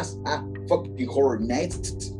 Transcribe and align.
Más 0.00 0.18
a 0.24 0.42
Fucking 0.66 1.08
Horror 1.10 1.42
Nights, 1.42 2.16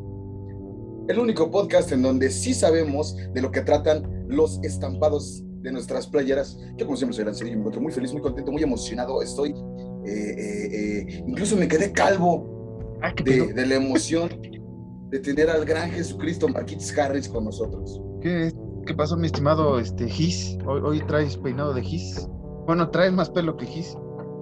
el 1.08 1.18
único 1.18 1.50
podcast 1.50 1.90
en 1.92 2.02
donde 2.02 2.28
sí 2.28 2.52
sabemos 2.52 3.16
de 3.32 3.40
lo 3.40 3.50
que 3.50 3.62
tratan 3.62 4.26
los 4.28 4.60
estampados 4.62 5.42
de 5.62 5.72
nuestras 5.72 6.06
playeras. 6.06 6.58
Yo, 6.76 6.84
como 6.84 6.98
siempre, 6.98 7.16
soy 7.16 7.24
Lancerillo 7.24 7.54
y 7.54 7.56
me 7.56 7.60
encuentro 7.60 7.80
muy 7.80 7.90
feliz, 7.90 8.12
muy 8.12 8.20
contento, 8.20 8.52
muy 8.52 8.62
emocionado. 8.62 9.22
Estoy, 9.22 9.52
eh, 10.04 10.12
eh, 10.12 10.68
eh, 10.72 11.24
incluso 11.26 11.56
me 11.56 11.68
quedé 11.68 11.90
calvo 11.90 12.98
Ah, 13.00 13.14
¿qué, 13.14 13.24
de, 13.24 13.54
de 13.54 13.66
la 13.66 13.76
emoción 13.76 14.28
de 15.08 15.18
tener 15.18 15.48
al 15.48 15.64
gran 15.64 15.90
Jesucristo 15.90 16.48
Marquitos 16.48 16.92
Harris 16.98 17.30
con 17.30 17.46
nosotros. 17.46 17.98
¿Qué, 18.20 18.52
qué 18.84 18.92
pasó, 18.92 19.16
mi 19.16 19.24
estimado 19.24 19.80
este, 19.80 20.06
Gis? 20.06 20.58
Hoy, 20.66 20.82
hoy 20.84 21.00
traes 21.06 21.34
peinado 21.38 21.72
de 21.72 21.80
Gis. 21.80 22.28
Bueno, 22.66 22.90
traes 22.90 23.14
más 23.14 23.30
pelo 23.30 23.56
que 23.56 23.64
Gis. 23.64 23.96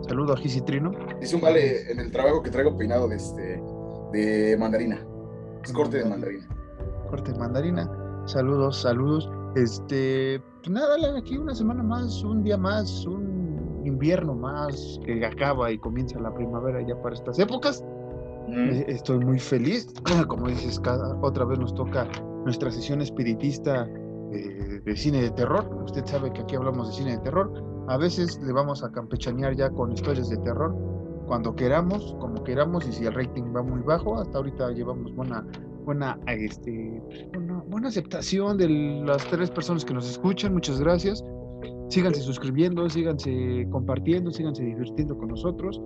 Saludo 0.06 0.34
a 0.34 0.36
Gis 0.36 0.56
y 0.56 0.60
Trino. 0.62 0.92
Dice 1.20 1.36
un 1.36 1.42
vale 1.42 1.90
en 1.90 1.98
el 2.00 2.10
trabajo 2.10 2.42
que 2.42 2.50
traigo 2.50 2.76
peinado 2.76 3.08
de, 3.08 3.16
este, 3.16 3.62
de 4.12 4.56
mandarina. 4.58 5.04
Es 5.64 5.72
corte 5.72 5.98
de 5.98 6.04
mandarina. 6.04 6.46
Corte 7.10 7.32
de 7.32 7.38
mandarina. 7.38 7.90
Saludos, 8.26 8.80
saludos. 8.82 9.30
Este, 9.56 10.40
pues 10.58 10.70
nada, 10.70 10.96
aquí 11.16 11.36
una 11.36 11.54
semana 11.54 11.82
más, 11.82 12.22
un 12.22 12.42
día 12.42 12.56
más, 12.56 13.06
un 13.06 13.82
invierno 13.84 14.34
más 14.34 15.00
que 15.04 15.24
acaba 15.24 15.70
y 15.72 15.78
comienza 15.78 16.18
la 16.20 16.32
primavera 16.34 16.80
ya 16.86 17.00
para 17.02 17.14
estas 17.14 17.38
épocas. 17.38 17.82
Mm. 18.48 18.84
Estoy 18.88 19.18
muy 19.18 19.38
feliz. 19.38 19.92
Como 20.28 20.48
dices, 20.48 20.78
cada 20.80 21.16
otra 21.20 21.44
vez 21.44 21.58
nos 21.58 21.74
toca 21.74 22.06
nuestra 22.44 22.70
sesión 22.70 23.00
espiritista 23.00 23.88
eh, 24.32 24.80
de 24.84 24.96
cine 24.96 25.22
de 25.22 25.30
terror. 25.30 25.68
Usted 25.84 26.04
sabe 26.06 26.32
que 26.32 26.42
aquí 26.42 26.56
hablamos 26.56 26.88
de 26.88 26.94
cine 26.94 27.10
de 27.12 27.18
terror. 27.18 27.50
A 27.88 27.96
veces 27.96 28.38
le 28.42 28.52
vamos 28.52 28.84
a 28.84 28.92
campechanear 28.92 29.56
ya 29.56 29.70
con 29.70 29.92
historias 29.92 30.28
de 30.28 30.36
terror 30.38 30.76
cuando 31.26 31.54
queramos, 31.54 32.14
como 32.20 32.42
queramos, 32.44 32.86
y 32.86 32.92
si 32.92 33.06
el 33.06 33.14
rating 33.14 33.44
va 33.54 33.62
muy 33.62 33.80
bajo, 33.80 34.18
hasta 34.18 34.38
ahorita 34.38 34.72
llevamos 34.72 35.14
buena, 35.14 35.46
buena, 35.84 36.18
este, 36.26 37.02
buena, 37.68 37.88
aceptación 37.88 38.58
de 38.58 38.68
las 39.06 39.26
tres 39.26 39.50
personas 39.50 39.84
que 39.84 39.94
nos 39.94 40.08
escuchan. 40.08 40.54
Muchas 40.54 40.80
gracias. 40.80 41.24
Síganse 41.88 42.20
suscribiendo, 42.20 42.88
síganse 42.90 43.66
compartiendo, 43.70 44.30
síganse 44.30 44.64
divirtiendo 44.64 45.16
con 45.16 45.28
nosotros. 45.28 45.80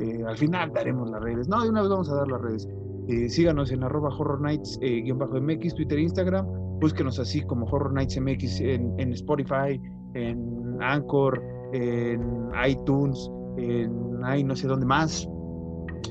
Eh, 0.00 0.24
al 0.26 0.38
final 0.38 0.72
daremos 0.72 1.10
las 1.10 1.22
redes. 1.22 1.48
No, 1.48 1.62
de 1.62 1.68
una 1.68 1.82
vez 1.82 1.90
vamos 1.90 2.10
a 2.10 2.14
dar 2.14 2.28
las 2.28 2.40
redes. 2.40 2.68
Eh, 3.08 3.28
síganos 3.28 3.70
en 3.72 3.82
arroba 3.82 4.08
Horror 4.08 4.40
Nights 4.40 4.78
eh, 4.80 5.02
MX, 5.12 5.74
Twitter 5.74 5.98
Instagram. 5.98 6.46
Búsquenos 6.80 7.18
así 7.18 7.42
como 7.42 7.66
Horror 7.66 7.92
Nights 7.92 8.18
MX 8.20 8.60
en, 8.60 8.94
en 8.98 9.12
Spotify, 9.12 9.80
en 10.14 10.76
Anchor, 10.80 11.42
en 11.72 12.50
iTunes, 12.66 13.30
en 13.56 14.02
ahí 14.24 14.44
no 14.44 14.54
sé 14.56 14.66
dónde 14.66 14.86
más. 14.86 15.28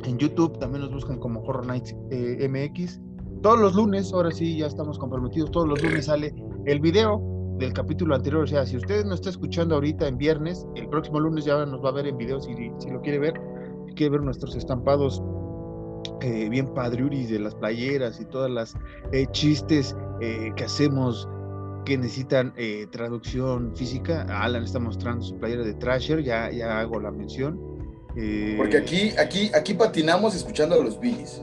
En 0.06 0.18
YouTube 0.18 0.58
también 0.60 0.82
nos 0.82 0.94
buscan 0.94 1.20
como 1.20 1.42
Horror 1.42 1.66
Nights 1.68 1.96
eh, 2.10 2.48
MX. 2.48 3.00
Todos 3.42 3.60
los 3.60 3.76
lunes, 3.76 4.14
ahora 4.14 4.32
sí 4.32 4.58
ya 4.58 4.68
estamos 4.68 5.00
comprometidos, 5.00 5.52
todos 5.52 5.68
los 5.68 5.82
lunes 5.82 6.06
sale 6.06 6.34
el 6.66 6.80
video 6.80 7.22
del 7.58 7.74
capítulo 7.74 8.16
anterior. 8.16 8.44
O 8.44 8.48
sea, 8.48 8.66
si 8.66 8.78
usted 8.78 9.06
no 9.06 9.16
está 9.16 9.30
escuchando 9.30 9.76
ahorita 9.76 10.08
en 10.08 10.18
viernes, 10.18 10.66
el 10.76 10.88
próximo 10.90 11.20
lunes 11.20 11.46
ya 11.46 11.66
nos 11.66 11.84
va 11.84 11.90
a 11.90 11.94
ver 11.94 12.08
en 12.08 12.18
video 12.18 12.40
si, 12.40 12.54
lo 12.90 13.02
quiere 13.02 13.20
ver. 13.20 13.34
Si 13.88 13.94
quiere 13.96 14.12
ver 14.12 14.22
nuestros 14.22 14.56
estampados 14.56 15.22
eh, 16.22 16.50
bien 16.50 16.72
padriuris 16.74 17.30
de 17.30 17.40
las 17.40 17.56
playeras 17.56 18.20
y 18.22 18.26
todas 18.26 18.50
las 18.50 18.76
eh, 19.12 19.26
chistes 19.32 19.96
que 20.20 20.64
hacemos 20.64 21.28
que 21.86 21.98
necesitan 21.98 22.54
eh, 22.58 22.88
traducción 22.92 23.76
física. 23.76 24.26
Alan 24.30 24.64
está 24.64 24.80
mostrando 24.80 25.24
su 25.24 25.38
playera 25.38 25.64
de 25.64 25.74
Trasher, 25.74 26.24
ya, 26.24 26.52
ya 26.52 26.80
hago 26.80 27.00
la 27.00 27.12
mención. 27.12 27.60
Eh, 28.16 28.56
Porque 28.58 28.78
aquí, 28.78 29.12
aquí, 29.18 29.52
aquí 29.54 29.74
patinamos 29.74 30.36
escuchando 30.36 30.76
a 30.76 30.84
los 30.84 31.00
Billys. 31.00 31.42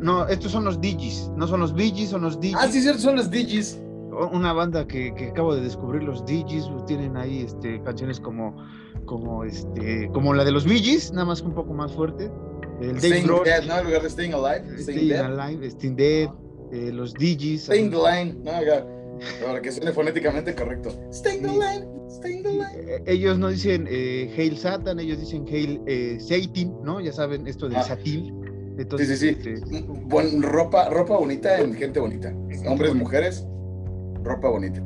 no, 0.00 0.26
estos 0.28 0.52
son 0.52 0.64
los 0.64 0.80
Digis, 0.80 1.30
no 1.36 1.46
son 1.46 1.60
los 1.60 1.74
Bigis, 1.74 2.10
son 2.10 2.22
los 2.22 2.40
Digis. 2.40 2.58
Ah, 2.58 2.68
sí, 2.68 2.80
cierto, 2.80 3.00
son 3.00 3.16
los 3.16 3.30
Digis. 3.30 3.80
Una 4.32 4.52
banda 4.52 4.86
que, 4.86 5.14
que 5.14 5.28
acabo 5.28 5.54
de 5.54 5.60
descubrir, 5.60 6.02
los 6.02 6.24
Digis, 6.26 6.64
tienen 6.86 7.16
ahí 7.16 7.42
este, 7.42 7.80
canciones 7.82 8.18
como, 8.18 8.56
como, 9.04 9.44
este, 9.44 10.10
como 10.12 10.34
la 10.34 10.44
de 10.44 10.50
los 10.50 10.64
Bigis, 10.64 11.12
nada 11.12 11.26
más 11.26 11.42
que 11.42 11.48
un 11.48 11.54
poco 11.54 11.72
más 11.72 11.92
fuerte. 11.92 12.30
El 12.80 12.94
Dave 12.94 12.98
Staying 12.98 13.26
Grohl, 13.26 13.44
Dead, 13.44 13.64
¿no? 13.64 13.78
En 13.78 13.84
lugar 13.86 14.02
de 14.02 14.10
Staying 14.10 14.34
Alive. 14.34 14.64
Staying 14.64 14.82
Staying 14.82 15.08
Dead. 15.08 15.38
Alive, 15.38 15.70
Staying 15.70 15.96
Dead, 15.96 16.28
eh, 16.72 16.90
los 16.92 17.14
Digis. 17.14 17.64
Staying 17.64 17.90
the 17.90 17.96
Line. 17.96 18.36
No, 18.42 18.97
para 19.44 19.60
que 19.62 19.72
suene 19.72 19.92
fonéticamente 19.92 20.54
correcto. 20.54 20.90
Staying 21.12 21.42
the. 21.42 21.48
Line. 21.48 21.86
Staying 22.10 22.42
the 22.42 22.50
Line. 22.50 22.68
Eh, 22.76 23.02
ellos 23.06 23.38
no 23.38 23.48
dicen 23.48 23.86
eh, 23.90 24.32
Hail 24.36 24.56
Satan, 24.56 24.98
ellos 25.00 25.20
dicen 25.20 25.44
Hail 25.48 25.80
eh, 25.86 26.18
Satan, 26.20 26.74
¿no? 26.82 27.00
Ya 27.00 27.12
saben 27.12 27.46
esto 27.46 27.68
del 27.68 27.76
Ah. 27.78 27.82
Satín. 27.84 28.24
Sí, 28.26 28.82
Entonces, 28.82 29.18
sí, 29.18 29.34
sí. 29.42 29.50
este, 29.50 29.82
Buen, 30.06 30.42
ropa, 30.42 30.88
ropa 30.90 31.16
bonita 31.16 31.58
en 31.60 31.74
gente 31.74 31.98
bonita. 32.00 32.28
Hombres, 32.66 32.90
bonita. 32.90 32.94
mujeres, 32.94 33.46
ropa 34.22 34.48
bonita. 34.48 34.82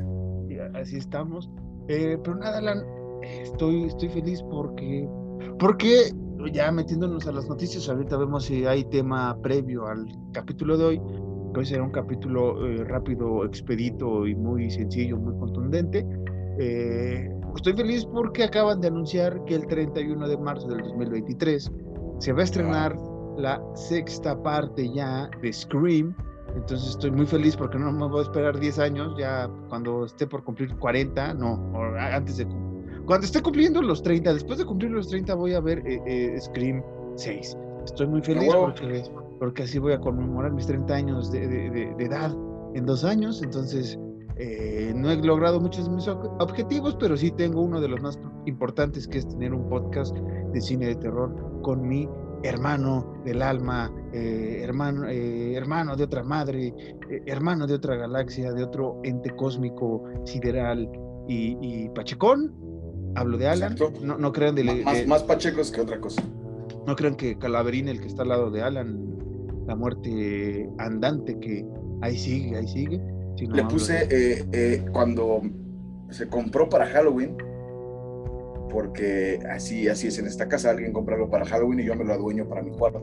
así 0.75 0.97
estamos. 0.97 1.49
Eh, 1.89 2.17
pero 2.23 2.37
nada, 2.37 2.57
Alan, 2.57 2.83
estoy, 3.21 3.83
estoy 3.83 4.09
feliz 4.09 4.41
porque, 4.49 5.07
porque 5.59 6.11
ya 6.51 6.71
metiéndonos 6.71 7.27
a 7.27 7.31
las 7.33 7.47
noticias, 7.47 7.87
ahorita 7.87 8.17
vemos 8.17 8.45
si 8.45 8.65
hay 8.65 8.83
tema 8.85 9.37
previo 9.41 9.85
al 9.87 10.07
capítulo 10.31 10.77
de 10.77 10.85
hoy. 10.85 11.01
Que 11.53 11.59
Hoy 11.59 11.65
será 11.65 11.83
un 11.83 11.91
capítulo 11.91 12.67
eh, 12.67 12.83
rápido, 12.83 13.45
expedito 13.45 14.27
y 14.27 14.35
muy 14.35 14.69
sencillo, 14.69 15.17
muy 15.17 15.37
contundente. 15.39 16.05
Eh, 16.59 17.29
estoy 17.55 17.73
feliz 17.73 18.05
porque 18.05 18.43
acaban 18.43 18.81
de 18.81 18.87
anunciar 18.87 19.43
que 19.45 19.55
el 19.55 19.67
31 19.67 20.27
de 20.27 20.37
marzo 20.37 20.67
del 20.67 20.79
2023 20.79 21.71
se 22.19 22.33
va 22.33 22.41
a 22.41 22.43
estrenar 22.43 22.95
la 23.37 23.61
sexta 23.75 24.41
parte 24.41 24.91
ya 24.93 25.29
de 25.41 25.53
Scream. 25.53 26.15
Entonces 26.55 26.89
estoy 26.89 27.11
muy 27.11 27.25
feliz 27.25 27.55
porque 27.55 27.79
no 27.79 27.91
me 27.91 28.07
voy 28.07 28.19
a 28.19 28.23
esperar 28.23 28.59
10 28.59 28.79
años, 28.79 29.15
ya 29.17 29.49
cuando 29.69 30.05
esté 30.05 30.27
por 30.27 30.43
cumplir 30.43 30.75
40, 30.75 31.33
no, 31.35 31.59
antes 31.97 32.37
de... 32.37 32.47
Cuando 33.05 33.25
esté 33.25 33.41
cumpliendo 33.41 33.81
los 33.81 34.01
30, 34.03 34.33
después 34.33 34.59
de 34.59 34.65
cumplir 34.65 34.91
los 34.91 35.09
30 35.09 35.33
voy 35.35 35.53
a 35.53 35.59
ver 35.59 35.79
eh, 35.79 36.01
eh, 36.05 36.39
Scream 36.39 36.83
6. 37.15 37.57
Estoy 37.85 38.07
muy 38.07 38.21
feliz 38.21 38.53
porque, 38.53 39.03
porque 39.39 39.63
así 39.63 39.79
voy 39.79 39.93
a 39.93 39.99
conmemorar 39.99 40.51
mis 40.53 40.65
30 40.67 40.93
años 40.93 41.31
de, 41.31 41.47
de- 41.47 41.69
de- 41.69 41.93
de 41.97 42.05
edad 42.05 42.35
en 42.75 42.85
dos 42.85 43.03
años. 43.03 43.41
Entonces 43.43 43.97
eh, 44.37 44.93
no 44.95 45.11
he 45.11 45.17
logrado 45.17 45.59
muchos 45.59 45.85
de 45.87 45.91
mis 45.95 46.07
ob- 46.07 46.35
objetivos, 46.41 46.95
pero 46.99 47.15
sí 47.17 47.31
tengo 47.31 47.61
uno 47.61 47.79
de 47.79 47.87
los 47.87 48.01
más 48.01 48.19
importantes 48.45 49.07
que 49.07 49.19
es 49.19 49.27
tener 49.27 49.53
un 49.53 49.67
podcast 49.69 50.15
de 50.17 50.61
cine 50.61 50.87
de 50.87 50.95
terror 50.95 51.35
con 51.61 51.87
mi 51.87 52.09
hermano 52.43 53.13
del 53.23 53.41
alma, 53.41 53.89
eh, 54.11 54.59
hermano, 54.63 55.07
eh, 55.07 55.53
hermano 55.55 55.95
de 55.95 56.03
otra 56.03 56.23
madre, 56.23 56.73
eh, 57.09 57.21
hermano 57.25 57.67
de 57.67 57.75
otra 57.75 57.95
galaxia, 57.95 58.51
de 58.51 58.63
otro 58.63 58.99
ente 59.03 59.29
cósmico, 59.35 60.03
sideral 60.25 60.89
y, 61.27 61.57
y 61.61 61.89
pachecón. 61.89 62.53
Hablo 63.15 63.37
de 63.37 63.47
Alan. 63.47 63.75
No, 64.01 64.17
no 64.17 64.31
crean 64.33 64.55
de, 64.55 64.63
más, 64.83 64.97
de- 64.97 65.07
más 65.07 65.23
pachecos 65.23 65.71
que 65.71 65.81
otra 65.81 66.01
cosa. 66.01 66.21
No 66.85 66.95
crean 66.95 67.15
que 67.15 67.37
Calaverín, 67.37 67.87
el 67.87 67.99
que 68.01 68.07
está 68.07 68.23
al 68.23 68.29
lado 68.29 68.51
de 68.51 68.61
Alan, 68.61 68.99
la 69.67 69.75
muerte 69.75 70.69
andante 70.77 71.39
que 71.39 71.65
ahí 72.01 72.17
sigue, 72.17 72.57
ahí 72.57 72.67
sigue. 72.67 73.01
Le 73.47 73.63
puse 73.69 74.05
de- 74.07 74.33
eh, 74.33 74.45
eh, 74.51 74.85
cuando 74.91 75.41
se 76.09 76.27
compró 76.27 76.69
para 76.69 76.85
Halloween, 76.87 77.35
porque 78.71 79.39
así, 79.51 79.87
así 79.87 80.07
es 80.07 80.17
en 80.19 80.25
esta 80.27 80.47
casa, 80.47 80.71
alguien 80.71 80.93
compra 80.93 81.15
algo 81.15 81.29
para 81.29 81.45
Halloween 81.45 81.79
y 81.81 81.85
yo 81.85 81.95
me 81.95 82.03
lo 82.05 82.13
adueño 82.13 82.47
para 82.47 82.61
mi 82.63 82.71
cuarto. 82.71 83.01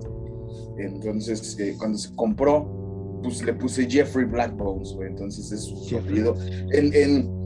Entonces, 0.79 1.59
eh, 1.61 1.75
cuando 1.79 1.97
se 1.99 2.15
compró, 2.15 3.19
pues 3.23 3.44
le 3.44 3.55
puse 3.55 3.88
Jeffrey 3.88 4.25
Blackbones, 4.25 4.94
güey, 4.94 5.09
entonces 5.11 5.53
es 5.53 5.62
su 5.62 5.97
apellido. 5.97 6.35
En, 6.73 6.93
en- 6.94 7.41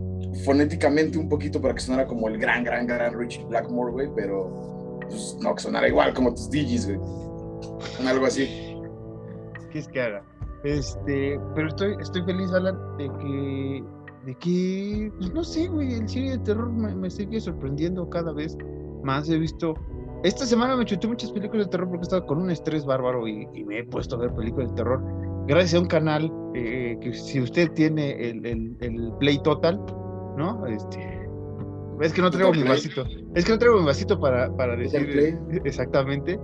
fonéticamente 0.44 1.16
un 1.18 1.28
poquito 1.28 1.60
para 1.60 1.74
que 1.74 1.80
sonara 1.80 2.06
como 2.08 2.28
el 2.28 2.38
gran, 2.38 2.64
gran, 2.64 2.86
gran 2.86 3.16
Richie 3.16 3.44
Blackmore, 3.44 3.92
güey, 3.92 4.08
pero 4.16 4.73
pues, 5.08 5.36
no, 5.40 5.54
que 5.54 5.62
sonara 5.62 5.88
igual 5.88 6.14
como 6.14 6.30
tus 6.30 6.50
DJs, 6.50 6.86
güey. 6.86 7.00
Algo 8.06 8.26
así. 8.26 8.48
¿Qué 9.70 9.78
es 9.78 9.88
que 9.88 10.00
haga? 10.00 10.22
Este, 10.64 11.38
pero 11.54 11.68
estoy, 11.68 11.94
estoy 12.00 12.22
feliz, 12.22 12.50
Alan, 12.52 12.78
de 12.96 13.10
que, 13.18 13.84
de 14.24 14.34
que, 14.36 15.12
pues 15.18 15.32
no 15.34 15.44
sé, 15.44 15.68
güey, 15.68 15.94
el 15.94 16.08
cine 16.08 16.32
de 16.32 16.38
terror 16.38 16.70
me, 16.70 16.94
me 16.94 17.10
sigue 17.10 17.40
sorprendiendo 17.40 18.08
cada 18.08 18.32
vez 18.32 18.56
más. 19.02 19.28
He 19.28 19.38
visto, 19.38 19.74
esta 20.22 20.46
semana 20.46 20.76
me 20.76 20.86
chuté 20.86 21.06
muchas 21.06 21.30
películas 21.32 21.66
de 21.66 21.72
terror 21.72 21.88
porque 21.88 22.04
estaba 22.04 22.24
con 22.24 22.38
un 22.38 22.50
estrés 22.50 22.86
bárbaro 22.86 23.28
y, 23.28 23.46
y 23.52 23.64
me 23.64 23.80
he 23.80 23.84
puesto 23.84 24.16
a 24.16 24.20
ver 24.20 24.34
películas 24.34 24.70
de 24.70 24.76
terror. 24.76 25.02
Gracias 25.46 25.74
a 25.74 25.80
un 25.80 25.88
canal 25.88 26.32
eh, 26.54 26.96
que 27.02 27.12
si 27.12 27.40
usted 27.40 27.70
tiene 27.72 28.12
el, 28.30 28.46
el, 28.46 28.76
el 28.80 29.12
Play 29.18 29.38
Total, 29.42 29.78
¿no? 30.38 30.66
Este, 30.66 31.23
es 32.00 32.12
que 32.12 32.22
no 32.22 32.30
traigo 32.30 32.52
mi 32.52 32.62
vasito. 32.62 33.04
Es 33.34 33.44
que 33.44 33.52
no 33.52 33.58
traigo 33.58 33.78
mi 33.80 33.86
vasito 33.86 34.18
para, 34.20 34.54
para 34.56 34.76
decir 34.76 35.00
eh, 35.18 35.60
exactamente. 35.64 36.38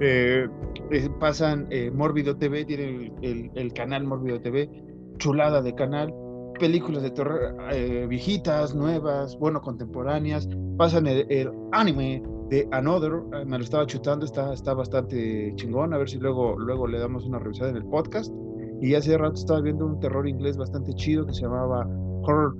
Eh, 0.00 0.46
eh, 0.90 1.08
pasan 1.18 1.66
eh, 1.70 1.90
Mórbido 1.90 2.36
TV, 2.36 2.64
tiene 2.64 2.84
el, 2.84 3.12
el- 3.22 3.50
el 3.54 3.72
canal 3.72 4.04
Mórbido 4.04 4.40
TV, 4.40 4.70
chulada 5.18 5.60
de 5.62 5.74
canal, 5.74 6.12
películas 6.60 7.02
de 7.02 7.10
terror 7.10 7.56
eh, 7.72 8.06
viejitas, 8.08 8.74
nuevas, 8.74 9.36
bueno, 9.38 9.60
contemporáneas, 9.60 10.48
pasan 10.76 11.06
el, 11.06 11.26
el 11.30 11.50
anime, 11.72 12.22
de 12.50 12.66
Another, 12.72 13.12
eh, 13.34 13.44
me 13.44 13.58
lo 13.58 13.64
estaba 13.64 13.84
chutando, 13.86 14.24
está, 14.24 14.52
está 14.54 14.72
bastante 14.72 15.52
chingón, 15.56 15.92
a 15.92 15.98
ver 15.98 16.08
si 16.08 16.18
luego, 16.18 16.56
luego 16.58 16.86
le 16.86 16.98
damos 16.98 17.26
una 17.26 17.38
revisada 17.38 17.70
en 17.70 17.76
el 17.76 17.84
podcast. 17.84 18.32
Y 18.80 18.94
hace 18.94 19.18
rato 19.18 19.34
estaba 19.34 19.60
viendo 19.60 19.84
un 19.84 19.98
terror 20.00 20.26
inglés 20.28 20.56
bastante 20.56 20.94
chido 20.94 21.26
que 21.26 21.34
se 21.34 21.42
llamaba 21.42 21.84
Horror 22.22 22.54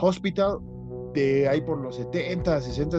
Hospital, 0.00 0.58
de 1.16 1.48
ahí 1.48 1.62
por 1.62 1.78
los 1.78 1.96
70, 1.96 2.60
60, 2.60 2.98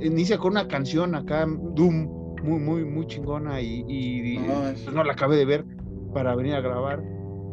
inicia 0.00 0.36
con 0.36 0.52
una 0.52 0.66
canción 0.66 1.14
acá, 1.14 1.46
Doom, 1.46 2.36
muy, 2.42 2.58
muy, 2.58 2.84
muy 2.84 3.06
chingona 3.06 3.60
y, 3.60 4.38
pues 4.38 4.92
no 4.92 5.04
la 5.04 5.12
acabé 5.12 5.36
de 5.36 5.44
ver 5.44 5.64
para 6.12 6.34
venir 6.34 6.54
a 6.54 6.60
grabar, 6.60 7.02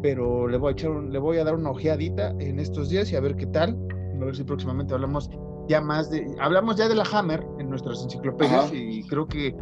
pero 0.02 0.48
le 0.48 0.58
voy 0.58 0.70
a 0.70 0.72
echar 0.72 0.92
le 0.92 1.20
voy 1.20 1.38
a 1.38 1.44
dar 1.44 1.56
una 1.56 1.70
ojeadita 1.70 2.32
en 2.40 2.60
estos 2.60 2.90
días 2.90 3.12
y 3.12 3.16
a 3.16 3.22
ver 3.22 3.36
qué 3.36 3.46
tal, 3.46 3.78
a 4.20 4.26
ver 4.26 4.36
si 4.36 4.44
próximamente 4.44 4.96
hablamos 4.96 5.30
ya 5.70 5.80
más 5.80 6.10
de, 6.10 6.26
hablamos 6.40 6.76
ya 6.76 6.90
de 6.90 6.96
la 6.96 7.04
Hammer 7.14 7.46
en 7.60 7.70
nuestras 7.70 8.04
enciclopedias 8.04 8.74
y 8.74 9.04
creo 9.08 9.28
que 9.28 9.56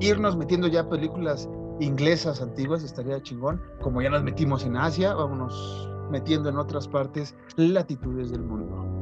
irnos 0.00 0.36
metiendo 0.36 0.66
ya 0.66 0.88
películas 0.88 1.48
inglesas 1.78 2.42
antiguas 2.42 2.82
estaría 2.82 3.22
chingón, 3.22 3.62
como 3.80 4.02
ya 4.02 4.10
las 4.10 4.24
metimos 4.24 4.66
en 4.66 4.76
Asia, 4.76 5.14
vámonos 5.14 5.88
metiendo 6.10 6.48
en 6.48 6.58
otras 6.58 6.88
partes, 6.88 7.36
latitudes 7.56 8.32
del 8.32 8.42
mundo. 8.42 9.01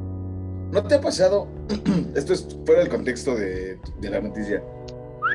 ¿No 0.72 0.84
te 0.84 0.94
ha 0.94 1.00
pasado, 1.00 1.48
esto 2.14 2.32
es 2.32 2.46
fuera 2.64 2.82
del 2.82 2.90
contexto 2.90 3.34
de, 3.34 3.78
de 4.00 4.10
la 4.10 4.20
noticia, 4.20 4.62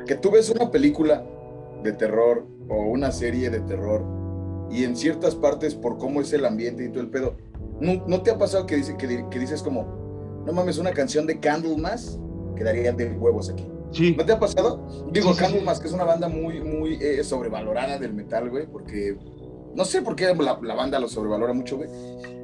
que 0.07 0.15
tú 0.15 0.31
ves 0.31 0.49
una 0.49 0.71
película 0.71 1.25
de 1.83 1.91
terror 1.91 2.45
o 2.69 2.83
una 2.83 3.11
serie 3.11 3.49
de 3.49 3.59
terror 3.59 4.03
y 4.71 4.85
en 4.85 4.95
ciertas 4.95 5.35
partes 5.35 5.75
por 5.75 5.97
cómo 5.97 6.21
es 6.21 6.31
el 6.31 6.45
ambiente 6.45 6.85
y 6.85 6.89
todo 6.89 7.01
el 7.01 7.09
pedo, 7.09 7.35
¿no, 7.79 8.21
te 8.21 8.31
ha 8.31 8.37
pasado 8.37 8.65
que, 8.65 8.77
dice, 8.77 8.95
que, 8.97 9.25
que 9.29 9.39
dices 9.39 9.61
como, 9.61 9.83
no 10.45 10.53
mames, 10.53 10.77
una 10.77 10.91
canción 10.91 11.27
de 11.27 11.39
Candlemas 11.39 12.17
quedaría 12.55 12.93
de 12.93 13.11
huevos 13.11 13.49
aquí. 13.49 13.67
Sí. 13.91 14.15
¿No 14.17 14.25
te 14.25 14.31
ha 14.31 14.39
pasado? 14.39 14.87
Digo, 15.11 15.35
Candlemas, 15.35 15.79
que 15.79 15.87
es 15.87 15.93
una 15.93 16.05
banda 16.05 16.29
muy, 16.29 16.61
muy 16.61 16.97
eh, 17.01 17.23
sobrevalorada 17.23 17.97
del 17.97 18.13
metal, 18.13 18.49
güey, 18.49 18.67
porque 18.67 19.17
no 19.75 19.85
sé 19.85 20.01
por 20.01 20.15
qué 20.15 20.33
la, 20.33 20.59
la, 20.61 20.75
banda 20.75 20.99
lo 20.99 21.07
sobrevalora 21.07 21.53
mucho, 21.53 21.77
güey, 21.77 21.89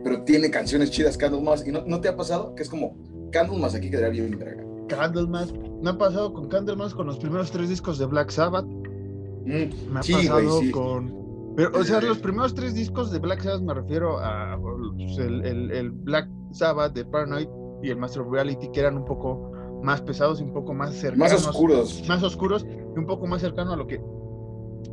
pero 0.04 0.24
tiene 0.24 0.52
canciones 0.52 0.92
chidas 0.92 1.18
Candlemas. 1.18 1.66
¿Y 1.66 1.72
no, 1.72 1.84
no, 1.86 2.02
te 2.02 2.10
ha 2.10 2.16
pasado? 2.16 2.54
Que 2.56 2.64
es 2.64 2.70
como, 2.70 2.98
Candlemas 3.32 3.74
aquí 3.74 3.90
quedaría 3.90 4.24
bien 4.24 4.38
verga. 4.38 4.64
Candlemas. 4.88 5.54
Me 5.82 5.90
ha 5.90 5.98
pasado 5.98 6.34
con 6.34 6.50
Candlemas 6.50 6.94
con 6.94 7.08
los 7.08 7.18
primeros 7.18 7.52
tres 7.52 7.70
discos 7.70 7.98
de 7.98 8.06
Black 8.06 8.30
Sabbath. 8.30 8.66
Mm, 8.66 9.92
me 9.92 10.00
ha 10.00 10.02
pasado 10.02 10.62
con. 10.72 11.22
Pero, 11.56 11.78
o 11.78 11.84
sea, 11.84 12.02
los 12.02 12.20
primeros 12.20 12.54
tres 12.54 12.74
discos 12.74 13.12
de 13.12 13.20
Black 13.20 13.42
Sabbath 13.42 13.62
me 13.62 13.74
refiero 13.74 14.20
a 14.20 14.58
pues, 14.98 15.18
el, 15.18 15.46
el, 15.46 15.72
el 15.72 15.92
Black 15.92 16.30
Sabbath 16.52 16.94
de 16.94 17.06
Paranoid 17.06 17.48
y 17.82 17.90
el 17.90 17.98
Master 17.98 18.22
of 18.22 18.32
Reality, 18.32 18.70
que 18.72 18.80
eran 18.80 18.98
un 18.98 19.06
poco 19.06 19.52
más 19.82 20.02
pesados 20.02 20.40
y 20.40 20.44
un 20.44 20.54
poco 20.54 20.74
más 20.74 20.94
cercanos. 20.96 21.32
Más 21.32 21.48
oscuros. 21.48 22.04
Más 22.08 22.24
oscuros 22.24 22.66
y 22.66 23.00
un 23.00 23.06
poco 23.06 23.28
más 23.28 23.42
cercano 23.42 23.74
a 23.74 23.76
lo 23.76 23.88
que 23.88 24.02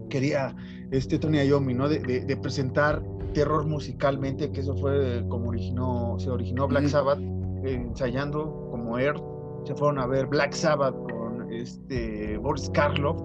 quería 0.08 0.54
este 0.90 1.18
Tony 1.18 1.38
Iommi, 1.38 1.74
¿no? 1.74 1.88
De, 1.88 2.00
de, 2.00 2.36
presentar 2.36 3.02
terror 3.34 3.66
musicalmente, 3.66 4.50
que 4.50 4.60
eso 4.60 4.76
fue 4.76 5.24
como 5.28 5.50
originó, 5.50 6.16
se 6.18 6.30
originó 6.30 6.66
Black 6.66 6.88
Sabbath, 6.88 7.20
ensayando 7.64 8.68
como 8.70 8.98
Earth. 8.98 9.22
Se 9.64 9.74
fueron 9.74 9.98
a 9.98 10.06
ver 10.06 10.26
Black 10.26 10.52
Sabbath 10.52 10.94
con 11.10 11.52
este 11.52 12.38
Boris 12.38 12.70
Karloff. 12.70 13.20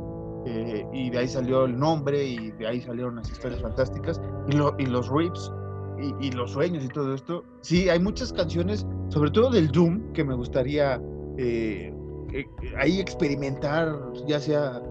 Eh, 0.45 0.85
y 0.91 1.09
de 1.09 1.19
ahí 1.19 1.27
salió 1.29 1.63
el 1.63 1.79
nombre 1.79 2.21
y 2.21 2.51
de 2.51 2.67
ahí 2.67 2.81
salieron 2.81 3.15
las 3.15 3.31
historias 3.31 3.61
fantásticas 3.61 4.19
y, 4.49 4.57
lo, 4.57 4.75
y 4.77 4.85
los 4.87 5.09
rips 5.09 5.49
y, 6.19 6.31
los 6.31 6.51
sueños 6.51 6.83
y 6.83 6.87
todo 6.89 7.13
esto. 7.13 7.43
Sí, 7.61 7.89
hay 7.89 7.99
muchas 7.99 8.33
canciones, 8.33 8.85
sobre 9.09 9.31
todo 9.31 9.49
del 9.51 9.69
Doom, 9.69 10.11
que 10.13 10.23
me 10.23 10.35
gustaría 10.35 11.01
eh, 11.37 11.93
eh, 12.33 12.45
ahí 12.77 12.99
experimentar, 12.99 13.95
ya 14.27 14.39
sea 14.39 14.81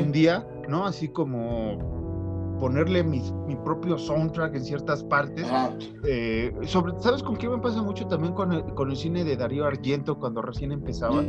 un 0.00 0.12
día, 0.12 0.46
¿no? 0.68 0.86
Así 0.86 1.08
como 1.08 2.56
ponerle 2.58 3.02
mi, 3.02 3.20
mi 3.46 3.56
propio 3.56 3.98
soundtrack 3.98 4.54
en 4.54 4.64
ciertas 4.64 5.02
partes. 5.04 5.46
Eh, 6.04 6.52
sobre, 6.62 6.92
¿Sabes 7.00 7.22
con 7.22 7.36
qué 7.36 7.48
me 7.48 7.58
pasa 7.58 7.82
mucho 7.82 8.06
también 8.06 8.34
con 8.34 8.52
el, 8.52 8.64
con 8.74 8.90
el 8.90 8.96
cine 8.96 9.24
de 9.24 9.36
Darío 9.36 9.66
Argento 9.66 10.18
cuando 10.18 10.42
recién 10.42 10.72
empezaba? 10.72 11.22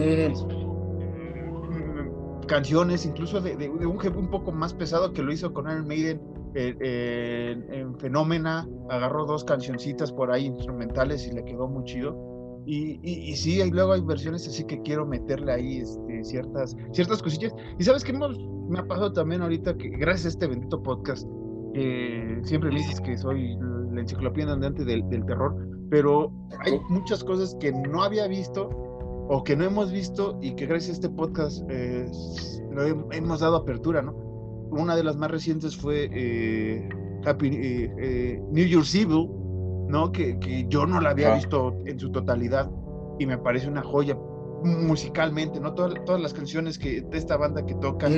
canciones, 2.47 3.05
incluso 3.05 3.39
de, 3.39 3.55
de, 3.55 3.69
un 3.69 3.97
jefe 3.99 4.17
un 4.17 4.29
poco 4.29 4.51
más 4.51 4.73
pesado 4.73 5.13
que 5.13 5.23
lo 5.23 5.31
hizo 5.31 5.53
con 5.53 5.65
Iron 5.71 5.87
Maiden 5.87 6.21
en 6.55 7.97
Fenómena, 7.97 8.67
agarró 8.89 9.25
dos 9.25 9.43
cancioncitas 9.43 10.11
por 10.11 10.31
ahí 10.31 10.45
instrumentales 10.45 11.27
y 11.27 11.31
le 11.31 11.43
quedó 11.45 11.67
muy 11.67 11.83
chido. 11.85 12.32
Y, 12.65 12.99
y, 13.03 13.35
sí, 13.35 13.61
y 13.61 13.71
luego 13.71 13.93
hay 13.93 14.01
versiones 14.01 14.47
así 14.47 14.63
que 14.63 14.81
quiero 14.83 15.05
meterle 15.05 15.51
ahí 15.51 15.77
este, 15.77 16.23
ciertas, 16.23 16.75
ciertas 16.91 17.21
cosillas. 17.21 17.53
Y 17.79 17.83
sabes 17.83 18.03
que 18.03 18.13
me 18.13 18.79
ha 18.79 18.87
pasado 18.87 19.11
también 19.11 19.41
ahorita 19.41 19.75
que 19.77 19.89
gracias 19.89 20.25
a 20.25 20.29
este 20.29 20.47
bendito 20.47 20.81
podcast, 20.81 21.27
siempre 22.43 22.69
me 22.69 22.77
dices 22.77 23.01
que 23.01 23.17
soy 23.17 23.57
la 23.91 24.01
enciclopedia 24.01 24.53
andante 24.53 24.85
del, 24.85 25.07
del 25.09 25.25
terror, 25.25 25.55
pero 25.89 26.31
hay 26.59 26.79
muchas 26.89 27.23
cosas 27.23 27.55
que 27.59 27.71
no 27.71 28.03
había 28.03 28.27
visto 28.27 28.69
o 29.29 29.43
que 29.43 29.55
no 29.55 29.65
hemos 29.65 29.91
visto 29.91 30.37
y 30.41 30.55
que 30.55 30.65
gracias 30.65 30.91
a 30.91 30.93
este 30.93 31.09
podcast 31.09 31.63
eh, 31.69 32.09
hemos 33.11 33.39
dado 33.39 33.57
apertura, 33.57 34.01
¿no? 34.01 34.13
Una 34.71 34.95
de 34.95 35.03
las 35.03 35.17
más 35.17 35.31
recientes 35.31 35.77
fue 35.77 36.09
eh, 36.11 36.89
Happy 37.25 37.49
eh, 37.53 38.41
New 38.51 38.65
Year's 38.65 38.93
Evil, 38.95 39.29
¿no? 39.93 40.11
Que, 40.11 40.39
que 40.39 40.65
yo 40.67 40.87
no 40.87 40.99
la 40.99 41.11
había 41.11 41.35
visto 41.35 41.75
en 41.85 41.99
su 41.99 42.11
totalidad 42.11 42.69
y 43.19 43.27
me 43.27 43.37
parece 43.37 43.67
una 43.67 43.83
joya 43.83 44.17
musicalmente, 44.63 45.59
¿no? 45.59 45.75
Todas, 45.75 45.93
todas 46.05 46.19
las 46.19 46.33
canciones 46.33 46.79
que, 46.79 47.01
de 47.01 47.17
esta 47.17 47.37
banda 47.37 47.63
que 47.63 47.75
tocan 47.75 48.11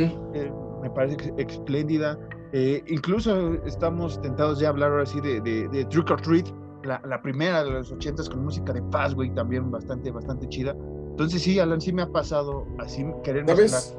me 0.82 0.90
parece 0.90 1.34
espléndida. 1.38 2.18
incluso 2.88 3.56
estamos 3.66 4.22
tentados 4.22 4.60
ya 4.60 4.68
a 4.68 4.70
hablar 4.72 4.92
ahora 4.92 5.06
sí 5.06 5.20
de, 5.20 5.42
de, 5.42 5.68
de 5.68 5.84
Trick 5.86 6.10
or 6.10 6.22
Treat, 6.22 6.48
la, 6.86 7.02
la, 7.06 7.22
primera 7.22 7.62
de 7.64 7.72
los 7.72 7.92
ochentas 7.92 8.30
con 8.30 8.46
música 8.46 8.72
de 8.72 8.82
Fastway 8.92 9.34
también 9.34 9.70
bastante, 9.70 10.12
bastante 10.12 10.48
chida. 10.48 10.74
Entonces 11.10 11.42
sí, 11.42 11.60
Alan, 11.60 11.82
sí 11.82 11.92
me 11.92 12.04
ha 12.04 12.10
pasado 12.10 12.66
así 12.80 13.06
querer 13.22 13.46
¿Sabes? 13.48 13.98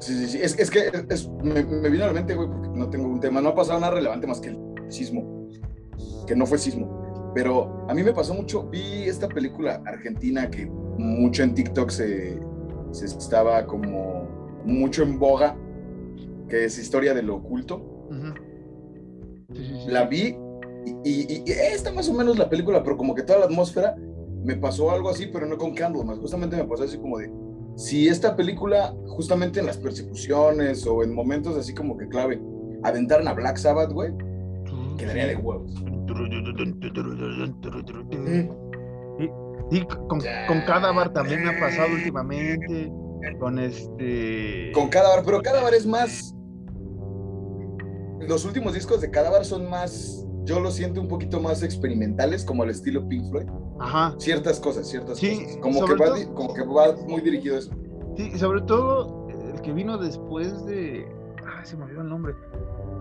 Sí, 0.00 0.14
sí, 0.14 0.28
sí. 0.28 0.38
Es, 0.42 0.58
es 0.58 0.70
que 0.70 0.90
me, 1.44 1.62
me, 1.62 1.88
vino 1.88 2.04
a 2.04 2.06
la 2.08 2.14
mente, 2.14 2.34
güey, 2.34 2.48
porque 2.48 2.68
no 2.70 2.88
tengo 2.88 3.06
un 3.06 3.20
tema. 3.20 3.40
No 3.40 3.50
ha 3.50 3.54
pasado 3.54 3.78
nada 3.78 3.92
relevante 3.92 4.26
más 4.26 4.40
que 4.40 4.48
el 4.48 4.58
sismo. 4.88 5.39
Que 6.30 6.36
no 6.36 6.46
fue 6.46 6.58
sismo. 6.58 7.32
Pero 7.34 7.84
a 7.88 7.92
mí 7.92 8.04
me 8.04 8.12
pasó 8.12 8.34
mucho. 8.34 8.62
Vi 8.68 9.08
esta 9.08 9.26
película 9.26 9.82
argentina 9.84 10.48
que 10.48 10.64
mucho 10.96 11.42
en 11.42 11.56
TikTok 11.56 11.90
se, 11.90 12.38
se 12.92 13.06
estaba 13.06 13.66
como 13.66 14.28
mucho 14.64 15.02
en 15.02 15.18
boga, 15.18 15.56
que 16.48 16.66
es 16.66 16.78
Historia 16.78 17.14
de 17.14 17.24
lo 17.24 17.38
Oculto. 17.38 17.82
sí, 19.52 19.64
sí, 19.64 19.90
la 19.90 20.04
vi 20.04 20.36
y, 21.02 21.10
y, 21.10 21.42
y, 21.44 21.50
esta 21.50 21.90
más 21.90 22.08
o 22.08 22.12
menos 22.12 22.38
la 22.38 22.48
película, 22.48 22.84
pero 22.84 22.96
como 22.96 23.12
que 23.12 23.24
toda 23.24 23.40
la 23.40 23.46
atmósfera 23.46 23.96
me 24.44 24.54
pasó 24.54 24.92
algo 24.92 25.10
así, 25.10 25.26
pero 25.26 25.46
no 25.46 25.58
con 25.58 25.74
Candlemas. 25.74 26.20
Justamente 26.20 26.56
me 26.56 26.64
pasó 26.64 26.84
así 26.84 26.96
como 26.96 27.18
de, 27.18 27.28
si 27.74 28.06
esta 28.06 28.36
película, 28.36 28.94
justamente 29.08 29.58
en 29.58 29.66
las 29.66 29.78
persecuciones 29.78 30.86
o 30.86 31.02
en 31.02 31.12
momentos 31.12 31.56
así 31.56 31.74
como 31.74 31.96
que 31.96 32.06
clave, 32.06 32.40
aventaran 32.84 33.26
a 33.26 33.32
Black 33.32 33.56
Sabbath, 33.56 33.92
güey, 33.92 34.12
quedaría 35.00 35.26
de 35.26 35.36
huevos. 35.36 35.72
Y, 39.70 39.82
con, 39.84 40.20
con 40.48 40.60
Cadavar 40.66 41.12
también 41.12 41.44
me 41.44 41.50
ha 41.50 41.60
pasado 41.60 41.94
últimamente. 41.94 42.90
Con 43.38 43.58
este. 43.58 44.72
Con 44.72 44.88
Cadavar, 44.88 45.24
pero 45.24 45.42
Cadavar 45.42 45.74
es 45.74 45.86
más. 45.86 46.34
Los 48.20 48.44
últimos 48.44 48.74
discos 48.74 49.00
de 49.00 49.10
Cadavar 49.10 49.44
son 49.44 49.68
más 49.68 50.20
yo 50.44 50.58
lo 50.58 50.70
siento 50.70 51.00
un 51.00 51.08
poquito 51.08 51.40
más 51.40 51.62
experimentales, 51.62 52.44
como 52.44 52.62
al 52.62 52.70
estilo 52.70 53.06
Pink 53.06 53.30
Floyd. 53.30 53.46
Ajá. 53.78 54.14
Ciertas 54.18 54.58
cosas, 54.58 54.88
ciertas 54.88 55.20
cosas. 55.20 55.56
Como 55.60 55.84
que, 55.84 55.94
va, 55.94 56.34
como 56.34 56.54
que 56.54 56.62
va 56.62 56.96
muy 57.06 57.20
dirigido 57.20 57.56
a 57.56 57.58
eso. 57.60 57.70
Sí, 58.16 58.38
sobre 58.38 58.62
todo 58.62 59.28
el 59.54 59.60
que 59.60 59.72
vino 59.72 59.96
después 59.98 60.64
de. 60.66 61.06
Ay, 61.46 61.64
se 61.64 61.76
me 61.76 61.84
olvidó 61.84 62.02
el 62.02 62.08
nombre. 62.08 62.34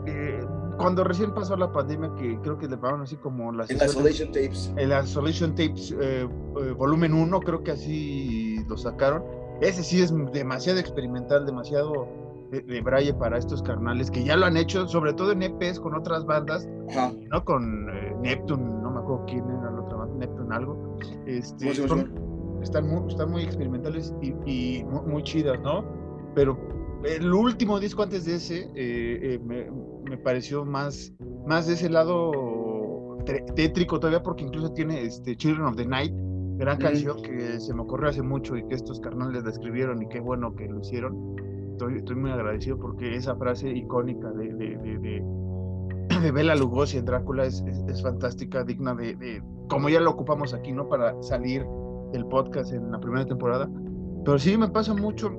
Eh, 0.05 0.39
cuando 0.79 1.03
recién 1.03 1.33
pasó 1.33 1.55
la 1.55 1.71
pandemia, 1.71 2.11
que 2.15 2.39
creo 2.41 2.57
que 2.57 2.67
le 2.67 2.77
pagaron 2.77 3.01
así 3.01 3.17
como 3.17 3.51
las. 3.51 3.69
El 3.69 3.77
Isolation 3.77 4.29
Tapes. 4.29 4.73
El 4.77 4.91
Isolation 5.03 5.51
Tapes, 5.51 5.91
eh, 5.99 6.27
eh, 6.61 6.71
volumen 6.71 7.13
1, 7.13 7.39
creo 7.41 7.63
que 7.63 7.71
así 7.71 8.63
lo 8.67 8.77
sacaron. 8.77 9.23
Ese 9.61 9.83
sí 9.83 10.01
es 10.01 10.13
demasiado 10.31 10.79
experimental, 10.79 11.45
demasiado 11.45 12.07
de, 12.51 12.81
Braille 12.81 13.13
para 13.13 13.37
estos 13.37 13.61
carnales 13.61 14.09
que 14.09 14.23
ya 14.23 14.35
lo 14.35 14.45
han 14.45 14.57
hecho, 14.57 14.87
sobre 14.87 15.13
todo 15.13 15.31
en 15.33 15.43
EPs 15.43 15.79
con 15.79 15.95
otras 15.95 16.25
bandas, 16.25 16.67
¿no? 17.29 17.43
Con 17.43 17.89
eh, 17.89 18.15
Neptune, 18.21 18.63
no 18.81 18.91
me 18.91 18.99
acuerdo 18.99 19.25
quién 19.27 19.43
era 19.49 19.71
la 19.71 19.81
otra 19.81 19.97
banda, 19.97 20.25
Neptune 20.25 20.55
algo. 20.55 20.97
Este, 21.25 21.71
están, 22.61 22.87
muy, 22.87 23.07
están 23.07 23.31
muy 23.31 23.43
experimentales 23.43 24.13
y, 24.21 24.83
muy, 24.83 25.23
chidas, 25.23 25.59
¿no? 25.61 25.83
Pero 26.35 26.57
el 27.03 27.33
último 27.33 27.79
disco 27.79 28.03
antes 28.03 28.25
de 28.25 28.35
ese 28.35 28.69
eh, 28.75 29.19
eh, 29.35 29.39
me, 29.43 29.69
me, 30.09 30.17
pareció 30.17 30.65
más, 30.65 31.13
más 31.45 31.67
de 31.67 31.73
ese 31.73 31.89
lado 31.89 33.17
tétrico 33.55 33.99
todavía 33.99 34.23
porque 34.23 34.43
incluso 34.43 34.71
tiene 34.73 35.01
este 35.01 35.35
Children 35.35 35.65
of 35.67 35.75
the 35.75 35.85
Night 35.85 36.13
gran 36.59 36.77
canción 36.77 37.21
que 37.21 37.57
se 37.59 37.73
me 37.73 37.81
ocurrió 37.81 38.09
hace 38.09 38.21
mucho 38.21 38.57
y 38.57 38.67
que 38.67 38.75
estos 38.75 38.99
carnales 38.99 39.43
la 39.43 39.49
escribieron 39.49 40.01
y 40.01 40.09
qué 40.09 40.19
bueno 40.19 40.53
que 40.55 40.67
lo 40.67 40.81
hicieron. 40.81 41.35
Estoy, 41.71 41.97
estoy 41.99 42.17
muy 42.17 42.31
agradecido 42.31 42.77
porque 42.77 43.15
esa 43.15 43.33
frase 43.37 43.69
icónica 43.69 44.29
de, 44.31 44.53
de, 44.53 44.77
de, 44.77 44.97
de, 44.99 45.23
de 46.21 46.31
Bela 46.31 46.55
Lugosi 46.55 46.97
en 46.97 47.05
Drácula 47.05 47.45
es, 47.45 47.63
es, 47.65 47.77
es 47.87 48.03
fantástica, 48.03 48.65
digna 48.65 48.93
de, 48.93 49.41
como 49.69 49.87
ya 49.87 50.01
lo 50.01 50.11
ocupamos 50.11 50.53
aquí, 50.53 50.73
¿no? 50.73 50.89
Para 50.89 51.15
salir 51.23 51.65
del 52.11 52.25
podcast 52.25 52.73
en 52.73 52.91
la 52.91 52.99
primera 52.99 53.25
temporada. 53.25 53.69
Pero 54.25 54.37
sí 54.37 54.57
me 54.57 54.67
pasa 54.67 54.93
mucho, 54.93 55.31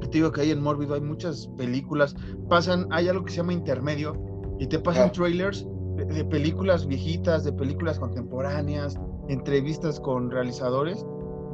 te 0.00 0.08
digo 0.18 0.32
que 0.32 0.42
ahí 0.42 0.50
en 0.50 0.62
Mórbido 0.62 0.94
hay 0.94 1.00
muchas 1.00 1.48
películas, 1.56 2.14
pasan, 2.48 2.86
hay 2.90 3.08
algo 3.08 3.24
que 3.24 3.32
se 3.32 3.38
llama 3.38 3.52
intermedio 3.52 4.16
y 4.58 4.66
te 4.66 4.78
pasan 4.78 5.08
ah. 5.08 5.12
trailers 5.12 5.66
de, 5.96 6.04
de 6.04 6.24
películas 6.24 6.86
viejitas, 6.86 7.44
de 7.44 7.52
películas 7.52 7.98
contemporáneas, 7.98 8.98
entrevistas 9.28 10.00
con 10.00 10.30
realizadores. 10.30 11.04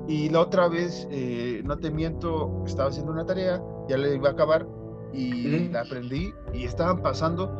Y 0.09 0.29
la 0.31 0.41
otra 0.41 0.69
vez, 0.69 1.07
eh, 1.11 1.63
no 1.65 1.79
te 1.79 1.91
miento, 1.91 2.63
estaba 2.67 2.89
haciendo 2.89 3.13
una 3.13 3.25
tarea, 3.25 3.63
ya 3.89 3.97
le 3.97 4.17
iba 4.17 4.31
a 4.31 4.33
acabar 4.33 4.67
y 5.13 5.69
la 5.69 5.83
aprendí 5.83 6.33
y 6.55 6.65
estaban 6.65 7.03
pasando 7.03 7.51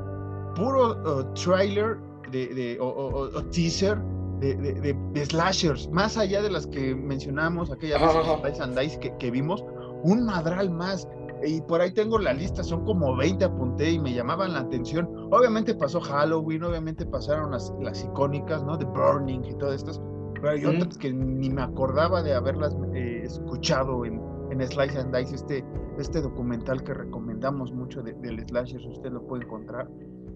puro 0.57 0.93
uh, 1.03 1.35
trailer 1.35 1.99
de, 2.31 2.47
de 2.49 2.81
o, 2.81 2.87
o, 2.87 3.39
o, 3.39 3.45
teaser 3.45 3.99
de, 4.41 4.55
de, 4.55 5.27
slashers, 5.27 5.89
más 5.91 6.17
allá 6.17 6.43
de 6.43 6.51
las 6.51 6.67
que 6.67 6.97
mencionamos, 6.97 7.71
aquella 7.71 7.99
vez 8.43 8.61
and 8.61 8.77
Dice 8.77 8.99
que, 8.99 9.17
que 9.19 9.31
vimos, 9.31 9.65
un 10.05 10.25
madral 10.25 10.71
más 10.71 11.09
y 11.45 11.61
por 11.63 11.81
ahí 11.81 11.93
tengo 11.93 12.19
la 12.19 12.33
lista, 12.33 12.63
son 12.63 12.85
como 12.85 13.17
20 13.17 13.45
apunté 13.45 13.93
y 13.93 13.99
me 13.99 14.15
llamaban 14.15 14.53
la 14.53 14.61
atención. 14.61 15.09
Obviamente 15.31 15.75
pasó 15.75 16.01
Halloween, 16.01 16.63
obviamente 16.63 17.05
pasaron 17.05 17.51
las, 17.51 17.73
las 17.81 18.05
icónicas, 18.05 18.65
¿no? 18.65 18.79
The 18.79 18.85
Burning 18.85 19.45
y 19.45 19.55
todas 19.55 19.77
estas, 19.77 20.01
pero 20.35 20.51
hay 20.51 20.65
otras 20.65 20.97
que 20.99 21.13
ni 21.13 21.51
me 21.51 21.63
acordaba 21.63 22.23
de 22.23 22.35
haberlas 22.35 22.77
eh, 22.95 23.23
escuchado 23.25 24.05
en, 24.05 24.21
en 24.51 24.67
Slice 24.67 24.99
and 24.99 25.17
Dice, 25.17 25.35
este, 25.35 25.65
este 25.99 26.21
documental 26.21 26.83
que 26.83 26.95
recomendamos 26.95 27.73
mucho 27.73 28.03
de, 28.03 28.13
del 28.15 28.47
slasher, 28.47 28.81
usted 28.87 29.11
lo 29.11 29.27
puede 29.27 29.45
encontrar. 29.45 29.89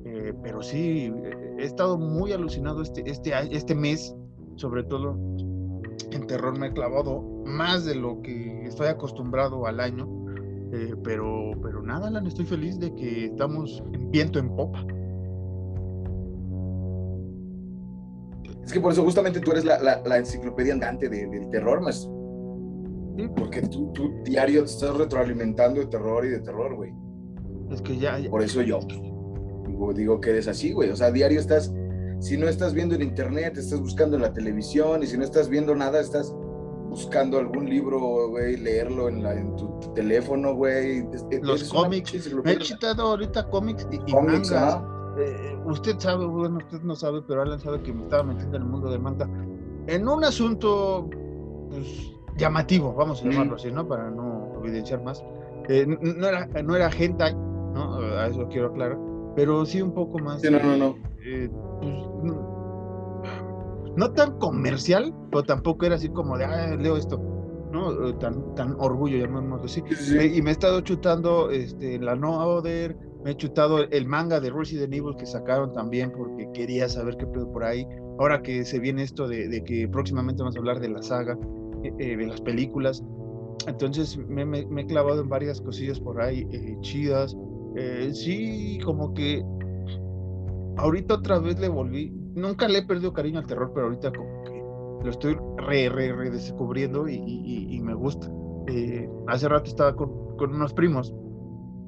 Eh, 0.04 0.32
pero 0.42 0.62
sí, 0.62 1.12
he 1.58 1.64
estado 1.64 1.99
muy 1.99 2.32
alucinado 2.32 2.82
este, 2.82 3.02
este, 3.11 3.32
este 3.50 3.75
mes, 3.75 4.14
sobre 4.54 4.85
todo 4.85 5.18
en 6.10 6.26
terror 6.26 6.58
me 6.58 6.68
he 6.68 6.72
clavado 6.72 7.22
más 7.44 7.84
de 7.84 7.94
lo 7.94 8.22
que 8.22 8.66
estoy 8.66 8.88
acostumbrado 8.88 9.66
al 9.66 9.80
año 9.80 10.16
eh, 10.72 10.94
pero, 11.04 11.52
pero 11.62 11.80
nada, 11.82 12.08
Alan, 12.08 12.26
estoy 12.26 12.44
feliz 12.44 12.78
de 12.78 12.94
que 12.94 13.26
estamos 13.26 13.82
en 13.92 14.10
viento 14.10 14.38
en 14.38 14.54
popa. 14.54 14.84
Es 18.64 18.72
que 18.72 18.80
por 18.80 18.92
eso 18.92 19.04
justamente 19.04 19.40
tú 19.40 19.52
eres 19.52 19.64
la, 19.64 19.78
la, 19.78 20.02
la 20.04 20.16
enciclopedia 20.18 20.74
andante 20.74 21.08
de, 21.08 21.26
del 21.28 21.48
terror, 21.50 21.80
más. 21.80 22.10
Sí. 23.16 23.28
Porque 23.36 23.62
tú, 23.62 23.92
tú 23.92 24.12
diario 24.24 24.64
te 24.64 24.70
estás 24.70 24.96
retroalimentando 24.96 25.80
de 25.80 25.86
terror 25.86 26.26
y 26.26 26.30
de 26.30 26.40
terror, 26.40 26.74
güey. 26.74 26.92
Es 27.70 27.80
que 27.80 27.96
ya, 27.96 28.18
ya. 28.18 28.28
Por 28.28 28.42
eso 28.42 28.60
yo 28.60 28.80
digo, 29.68 29.92
digo 29.94 30.20
que 30.20 30.30
eres 30.30 30.48
así, 30.48 30.72
güey. 30.72 30.90
O 30.90 30.96
sea, 30.96 31.12
diario 31.12 31.38
estás, 31.38 31.72
si 32.20 32.37
no 32.37 32.49
estás 32.49 32.75
viendo 32.75 32.94
en 32.94 33.02
internet, 33.02 33.56
estás 33.56 33.80
buscando 33.80 34.16
en 34.16 34.23
la 34.23 34.32
televisión 34.32 35.02
y 35.02 35.06
si 35.06 35.16
no 35.16 35.25
estás 35.25 35.49
viendo 35.49 35.75
nada, 35.75 36.00
estás 36.00 36.35
buscando 36.88 37.38
algún 37.38 37.68
libro, 37.68 38.28
güey, 38.30 38.56
leerlo 38.56 39.08
en, 39.08 39.23
la, 39.23 39.35
en 39.35 39.54
tu 39.56 39.78
teléfono, 39.94 40.54
güey. 40.54 41.06
Los 41.42 41.64
cómics. 41.64 42.32
Me 42.44 42.52
he 42.52 42.58
chitado 42.58 43.02
ahorita 43.02 43.49
cómics 43.50 43.87
y, 43.90 44.11
y 44.11 44.14
mangas. 44.14 44.80
Eh, 45.18 45.56
usted 45.64 45.99
sabe, 45.99 46.26
bueno, 46.26 46.58
usted 46.58 46.80
no 46.82 46.94
sabe, 46.94 47.23
pero 47.26 47.42
Alan 47.42 47.58
sabe 47.61 47.80
que 47.82 47.92
me 47.92 48.02
estaba 48.02 48.23
metiendo 48.23 48.56
en 48.56 48.62
el 48.62 48.68
mundo 48.68 48.90
de 48.90 48.99
manga. 48.99 49.28
En 49.87 50.08
un 50.08 50.25
asunto, 50.25 51.08
pues, 51.70 52.12
llamativo, 52.37 52.92
vamos 52.94 53.23
a 53.23 53.28
llamarlo 53.28 53.52
mm. 53.52 53.56
así, 53.56 53.73
¿no? 53.73 53.87
Para 53.87 54.11
no 54.11 54.52
evidenciar 54.62 55.02
más. 55.02 55.25
Eh, 55.68 55.87
no, 55.87 56.26
era, 56.26 56.46
no 56.62 56.76
era 56.76 56.90
hentai, 56.90 57.35
¿no? 57.35 57.99
A 57.99 58.26
eso 58.28 58.46
quiero 58.49 58.68
aclarar. 58.68 58.99
Pero 59.35 59.64
sí 59.64 59.80
un 59.82 59.92
poco 59.92 60.18
más. 60.18 60.40
Sí, 60.40 60.50
no, 60.50 60.58
no, 60.58 60.76
no. 60.76 60.96
Eh, 61.25 61.50
pues, 61.80 61.94
no 63.96 64.12
tan 64.12 64.38
comercial, 64.38 65.14
pero 65.30 65.42
tampoco 65.42 65.86
era 65.86 65.96
así 65.96 66.08
como 66.08 66.36
de, 66.36 66.44
ah, 66.44 66.76
leo 66.76 66.96
esto, 66.96 67.18
¿no? 67.72 68.08
Eh, 68.08 68.14
tan, 68.20 68.54
tan 68.54 68.76
orgullo, 68.78 69.18
llamémoslo 69.18 69.64
así. 69.64 69.82
Sí, 69.88 69.94
sí. 69.96 70.32
Y 70.34 70.42
me 70.42 70.50
he 70.50 70.52
estado 70.52 70.80
chutando 70.80 71.50
este, 71.50 71.98
la 71.98 72.14
No 72.14 72.38
Other, 72.38 72.96
me 73.24 73.32
he 73.32 73.36
chutado 73.36 73.80
el 73.80 74.06
manga 74.06 74.38
de 74.40 74.50
Resident 74.50 74.92
Evil 74.92 75.16
que 75.18 75.26
sacaron 75.26 75.72
también 75.72 76.12
porque 76.12 76.48
quería 76.52 76.88
saber 76.88 77.16
qué 77.16 77.26
pedo 77.26 77.50
por 77.50 77.64
ahí. 77.64 77.86
Ahora 78.18 78.42
que 78.42 78.64
se 78.64 78.78
viene 78.78 79.02
esto 79.02 79.26
de, 79.26 79.48
de 79.48 79.64
que 79.64 79.88
próximamente 79.88 80.42
vamos 80.42 80.56
a 80.56 80.58
hablar 80.58 80.80
de 80.80 80.88
la 80.88 81.02
saga, 81.02 81.38
eh, 81.82 81.92
eh 81.98 82.16
de 82.16 82.26
las 82.26 82.40
películas, 82.40 83.02
entonces 83.66 84.16
me, 84.16 84.44
me, 84.44 84.66
me, 84.66 84.82
he 84.82 84.86
clavado 84.86 85.20
en 85.20 85.28
varias 85.28 85.60
cosillas 85.60 85.98
por 85.98 86.20
ahí 86.20 86.46
eh, 86.52 86.76
chidas. 86.80 87.36
Eh, 87.74 88.10
sí, 88.12 88.78
como 88.84 89.12
que 89.12 89.42
ahorita 90.76 91.14
otra 91.14 91.38
vez 91.38 91.58
le 91.58 91.68
volví, 91.68 92.12
nunca 92.36 92.68
le 92.68 92.78
he 92.78 92.86
perdido 92.86 93.12
cariño 93.12 93.40
al 93.40 93.46
terror, 93.46 93.72
pero 93.74 93.86
ahorita 93.86 94.12
como 94.12 94.44
que 94.44 94.62
lo 95.04 95.10
estoy 95.10 95.36
re, 95.56 95.88
re, 95.88 96.12
re 96.12 96.30
descubriendo 96.30 97.08
y, 97.08 97.14
y, 97.14 97.74
y 97.74 97.80
me 97.80 97.94
gusta. 97.94 98.30
Eh, 98.68 99.08
hace 99.26 99.48
rato 99.48 99.68
estaba 99.68 99.94
con, 99.96 100.36
con, 100.36 100.54
unos 100.54 100.72
primos, 100.72 101.14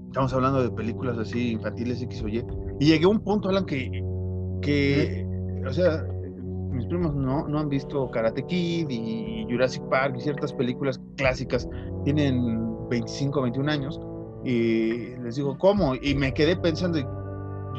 estamos 0.06 0.32
hablando 0.32 0.62
de 0.62 0.70
películas 0.70 1.18
así 1.18 1.52
infantiles 1.52 2.02
X 2.02 2.22
o 2.22 2.28
Y, 2.28 2.44
y 2.80 2.86
llegué 2.86 3.04
a 3.04 3.08
un 3.08 3.20
punto, 3.20 3.48
Alan, 3.48 3.66
que, 3.66 3.90
que 4.62 5.26
o 5.66 5.72
sea, 5.72 6.06
mis 6.70 6.86
primos 6.86 7.14
no, 7.14 7.46
no 7.48 7.58
han 7.58 7.68
visto 7.68 8.10
Karate 8.10 8.44
Kid 8.46 8.88
y 8.88 9.46
Jurassic 9.50 9.82
Park 9.88 10.14
y 10.16 10.20
ciertas 10.20 10.52
películas 10.52 11.00
clásicas, 11.16 11.68
tienen 12.04 12.88
25, 12.88 13.42
21 13.42 13.70
años, 13.70 14.00
y 14.44 15.16
les 15.16 15.34
digo, 15.34 15.58
¿cómo? 15.58 15.94
Y 15.96 16.14
me 16.14 16.32
quedé 16.32 16.56
pensando, 16.56 16.98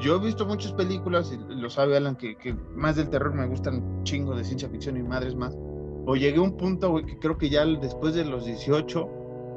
yo 0.02 0.16
he 0.16 0.20
visto 0.20 0.46
muchas 0.46 0.74
películas, 0.74 1.32
y 1.34 1.56
lo 1.56 1.70
sabe 1.70 1.98
Alan, 1.98 2.16
que, 2.16 2.36
que, 2.38 2.54
más 2.76 2.96
del 2.96 3.10
terror 3.10 3.34
me 3.34 3.48
gustan 3.48 4.04
chingo 4.04 4.36
de 4.36 4.44
ciencia 4.44 4.70
ficción 4.70 4.98
y 4.98 5.04
madres 5.04 5.36
más. 5.36 5.58
O 6.06 6.16
llegué 6.16 6.38
a 6.38 6.42
un 6.42 6.58
punto, 6.58 6.92
güey, 6.92 7.06
que 7.06 7.20
creo 7.20 7.38
que 7.38 7.50
ya 7.50 7.66
después 7.66 8.16
de 8.16 8.26
los 8.26 8.46
18, 8.46 9.10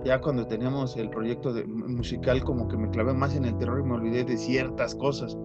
ya 0.05 0.21
cuando 0.21 0.47
teníamos 0.47 0.97
el 0.97 1.09
proyecto 1.11 1.53
de, 1.53 1.65
musical, 1.65 2.43
como 2.45 2.69
que 2.69 2.77
me 2.77 2.91
clavé 2.91 3.15
más 3.15 3.37
en 3.37 3.45
el 3.45 3.57
terror 3.59 3.81
y 3.81 3.85
me 3.85 3.95
olvidé 3.95 4.25
de 4.25 4.37
ciertas 4.37 4.95
cosas. 4.95 5.37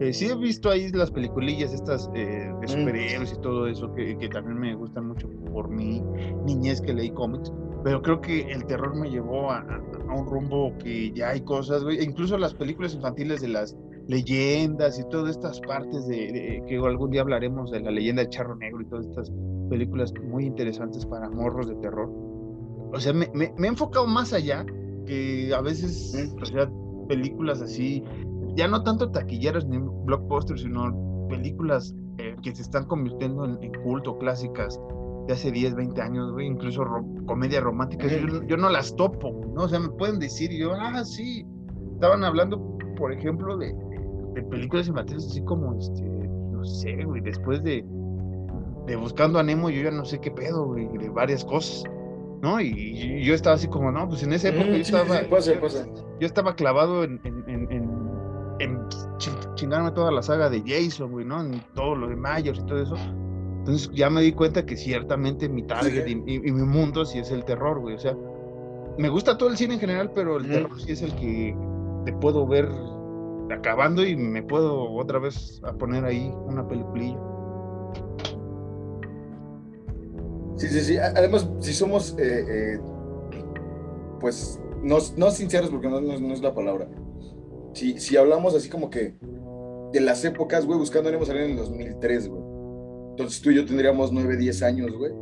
Eh, 0.00 0.12
sí 0.12 0.26
he 0.26 0.34
visto 0.34 0.70
ahí 0.70 0.90
las 0.90 1.10
peliculillas 1.10 1.72
estas 1.72 2.10
eh, 2.14 2.52
de 2.60 2.68
superhéroes 2.68 3.32
y 3.32 3.40
todo 3.40 3.68
eso, 3.68 3.92
que, 3.94 4.18
que, 4.18 4.28
también 4.28 4.58
me 4.58 4.74
gustan 4.74 5.06
mucho 5.06 5.28
por 5.52 5.68
mi 5.68 6.02
niñez 6.44 6.80
que 6.80 6.92
leí 6.92 7.10
cómics, 7.10 7.52
pero 7.84 8.02
creo 8.02 8.20
que 8.20 8.50
el 8.50 8.64
terror 8.66 8.96
me 8.96 9.08
llevó 9.08 9.52
a, 9.52 9.58
a, 9.58 10.14
un 10.14 10.26
rumbo 10.26 10.76
que 10.78 11.12
ya 11.12 11.30
hay 11.30 11.42
cosas, 11.42 11.84
güey, 11.84 12.02
incluso 12.02 12.36
las 12.38 12.54
películas 12.54 12.94
infantiles 12.94 13.40
de 13.40 13.48
las 13.48 13.76
leyendas 14.06 14.98
y 14.98 15.08
todas 15.08 15.36
estas 15.36 15.60
partes 15.60 16.06
de, 16.06 16.32
de, 16.32 16.64
que 16.66 16.76
algún 16.76 17.10
día 17.10 17.22
hablaremos 17.22 17.70
de 17.70 17.80
la 17.80 17.90
leyenda 17.90 18.22
del 18.22 18.30
charro 18.30 18.56
negro 18.56 18.82
y 18.82 18.86
todas 18.86 19.06
estas 19.06 19.32
películas 19.70 20.12
muy 20.22 20.46
interesantes 20.46 21.06
para 21.06 21.30
morros 21.30 21.68
de 21.68 21.74
terror. 21.76 22.10
O 22.92 23.00
sea, 23.00 23.12
me, 23.12 23.28
me, 23.34 23.52
me 23.56 23.66
he 23.66 23.70
enfocado 23.70 24.06
más 24.06 24.32
allá 24.32 24.64
que 25.06 25.52
a 25.54 25.60
veces, 25.60 26.32
o 26.40 26.44
sea, 26.44 26.70
películas 27.08 27.60
así, 27.62 28.02
ya 28.54 28.68
no 28.68 28.82
tanto 28.82 29.10
taquilleras 29.10 29.66
ni 29.66 29.78
blockbusters, 29.78 30.62
sino 30.62 31.26
películas 31.28 31.94
eh, 32.18 32.36
que 32.42 32.54
se 32.54 32.62
están 32.62 32.86
convirtiendo 32.86 33.44
en, 33.44 33.62
en, 33.62 33.72
culto, 33.82 34.16
clásicas 34.18 34.80
de 35.26 35.32
hace 35.32 35.50
10, 35.50 35.74
20 35.74 36.00
años, 36.00 36.32
güey, 36.32 36.46
incluso 36.46 36.84
ro 36.84 37.04
comedias 37.26 37.62
románticas, 37.62 38.12
yo, 38.12 38.42
yo, 38.46 38.56
no 38.56 38.68
las 38.68 38.94
topo, 38.94 39.40
¿no? 39.54 39.62
O 39.62 39.68
sea, 39.68 39.80
me 39.80 39.88
pueden 39.88 40.18
decir, 40.18 40.50
yo, 40.52 40.72
ah, 40.74 41.04
sí, 41.04 41.44
estaban 41.94 42.22
hablando, 42.22 42.60
por 42.96 43.12
ejemplo, 43.12 43.56
de, 43.56 43.74
de 44.34 44.42
películas 44.42 44.88
infantiles 44.88 45.26
así 45.26 45.42
como, 45.44 45.78
este, 45.78 46.02
no 46.02 46.64
sé, 46.64 47.04
güey, 47.04 47.20
después 47.22 47.62
de, 47.62 47.84
de 48.86 48.96
Buscando 48.96 49.38
a 49.38 49.42
Nemo, 49.42 49.70
yo 49.70 49.82
ya 49.82 49.90
no 49.90 50.04
sé 50.04 50.20
qué 50.20 50.30
pedo, 50.30 50.66
güey, 50.66 50.88
de 50.98 51.08
varias 51.08 51.44
cosas, 51.44 51.84
¿no? 52.42 52.60
Y, 52.60 52.68
y 52.68 53.24
yo 53.24 53.34
estaba 53.34 53.56
así 53.56 53.68
como, 53.68 53.90
no, 53.90 54.08
pues 54.08 54.22
en 54.22 54.32
esa 54.32 54.48
época 54.48 54.66
mm, 54.66 54.72
yo 54.72 54.76
estaba... 54.76 55.18
Sí, 55.20 55.26
pasa, 55.30 55.52
pasa. 55.60 55.86
Yo 56.20 56.26
estaba 56.26 56.54
clavado 56.54 57.04
en, 57.04 57.20
en, 57.24 57.44
en, 57.48 57.72
en, 57.72 57.90
en 58.60 58.78
chingarme 59.54 59.90
toda 59.92 60.10
la 60.10 60.22
saga 60.22 60.50
de 60.50 60.62
Jason, 60.66 61.10
güey, 61.10 61.24
¿no? 61.24 61.40
En 61.40 61.60
todo 61.74 61.94
lo 61.94 62.08
de 62.08 62.16
Myers 62.16 62.58
y 62.58 62.66
todo 62.66 62.82
eso. 62.82 62.96
Entonces 63.58 63.90
ya 63.94 64.10
me 64.10 64.20
di 64.20 64.32
cuenta 64.32 64.66
que 64.66 64.76
ciertamente 64.76 65.48
mi 65.48 65.62
target 65.62 66.04
sí. 66.04 66.22
y, 66.26 66.34
y, 66.48 66.52
mi 66.52 66.64
mundo 66.64 67.04
sí 67.06 67.18
es 67.18 67.30
el 67.30 67.44
terror, 67.46 67.80
güey. 67.80 67.94
O 67.94 67.98
sea, 67.98 68.14
me 68.98 69.08
gusta 69.08 69.38
todo 69.38 69.48
el 69.48 69.56
cine 69.56 69.74
en 69.74 69.80
general, 69.80 70.12
pero 70.14 70.36
el 70.36 70.44
mm. 70.44 70.50
terror 70.50 70.80
sí 70.80 70.92
es 70.92 71.00
el 71.00 71.14
que 71.16 71.56
te 72.04 72.12
puedo 72.12 72.46
ver 72.46 72.68
acabando 73.50 74.04
y 74.04 74.16
me 74.16 74.42
puedo 74.42 74.92
otra 74.92 75.18
vez 75.18 75.60
a 75.64 75.72
poner 75.72 76.04
ahí 76.04 76.32
una 76.46 76.66
peliculilla. 76.66 77.18
Sí, 80.56 80.68
sí, 80.68 80.80
sí. 80.80 80.96
Además, 80.96 81.48
si 81.60 81.72
somos, 81.72 82.16
eh, 82.18 82.44
eh, 82.48 82.80
pues, 84.20 84.60
no, 84.82 84.98
no, 85.16 85.30
sinceros, 85.30 85.70
porque 85.70 85.88
no, 85.88 86.00
no, 86.00 86.18
no, 86.18 86.32
es 86.32 86.40
la 86.40 86.54
palabra. 86.54 86.88
Si, 87.72 87.98
si 87.98 88.16
hablamos 88.16 88.54
así 88.54 88.68
como 88.68 88.88
que 88.88 89.14
de 89.92 90.00
las 90.00 90.24
épocas, 90.24 90.64
güey, 90.64 90.78
buscando 90.78 91.10
Nemo 91.10 91.24
salir 91.24 91.42
en 91.42 91.50
el 91.52 91.56
2003, 91.56 92.28
güey. 92.28 92.42
Entonces 93.10 93.40
tú 93.40 93.50
y 93.50 93.56
yo 93.56 93.64
tendríamos 93.64 94.12
9, 94.12 94.36
10 94.36 94.62
años, 94.62 94.92
güey. 94.92 95.12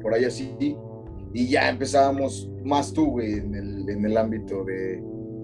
por 0.00 0.14
ahí 0.14 0.24
así, 0.24 0.54
y 1.34 1.48
ya 1.48 1.68
empezábamos 1.68 2.50
más 2.64 2.92
tú, 2.92 3.12
güey, 3.12 3.34
en 3.34 3.54
el, 3.54 3.88
en 3.88 4.04
el 4.04 4.16
ámbito 4.16 4.64
de, 4.64 5.02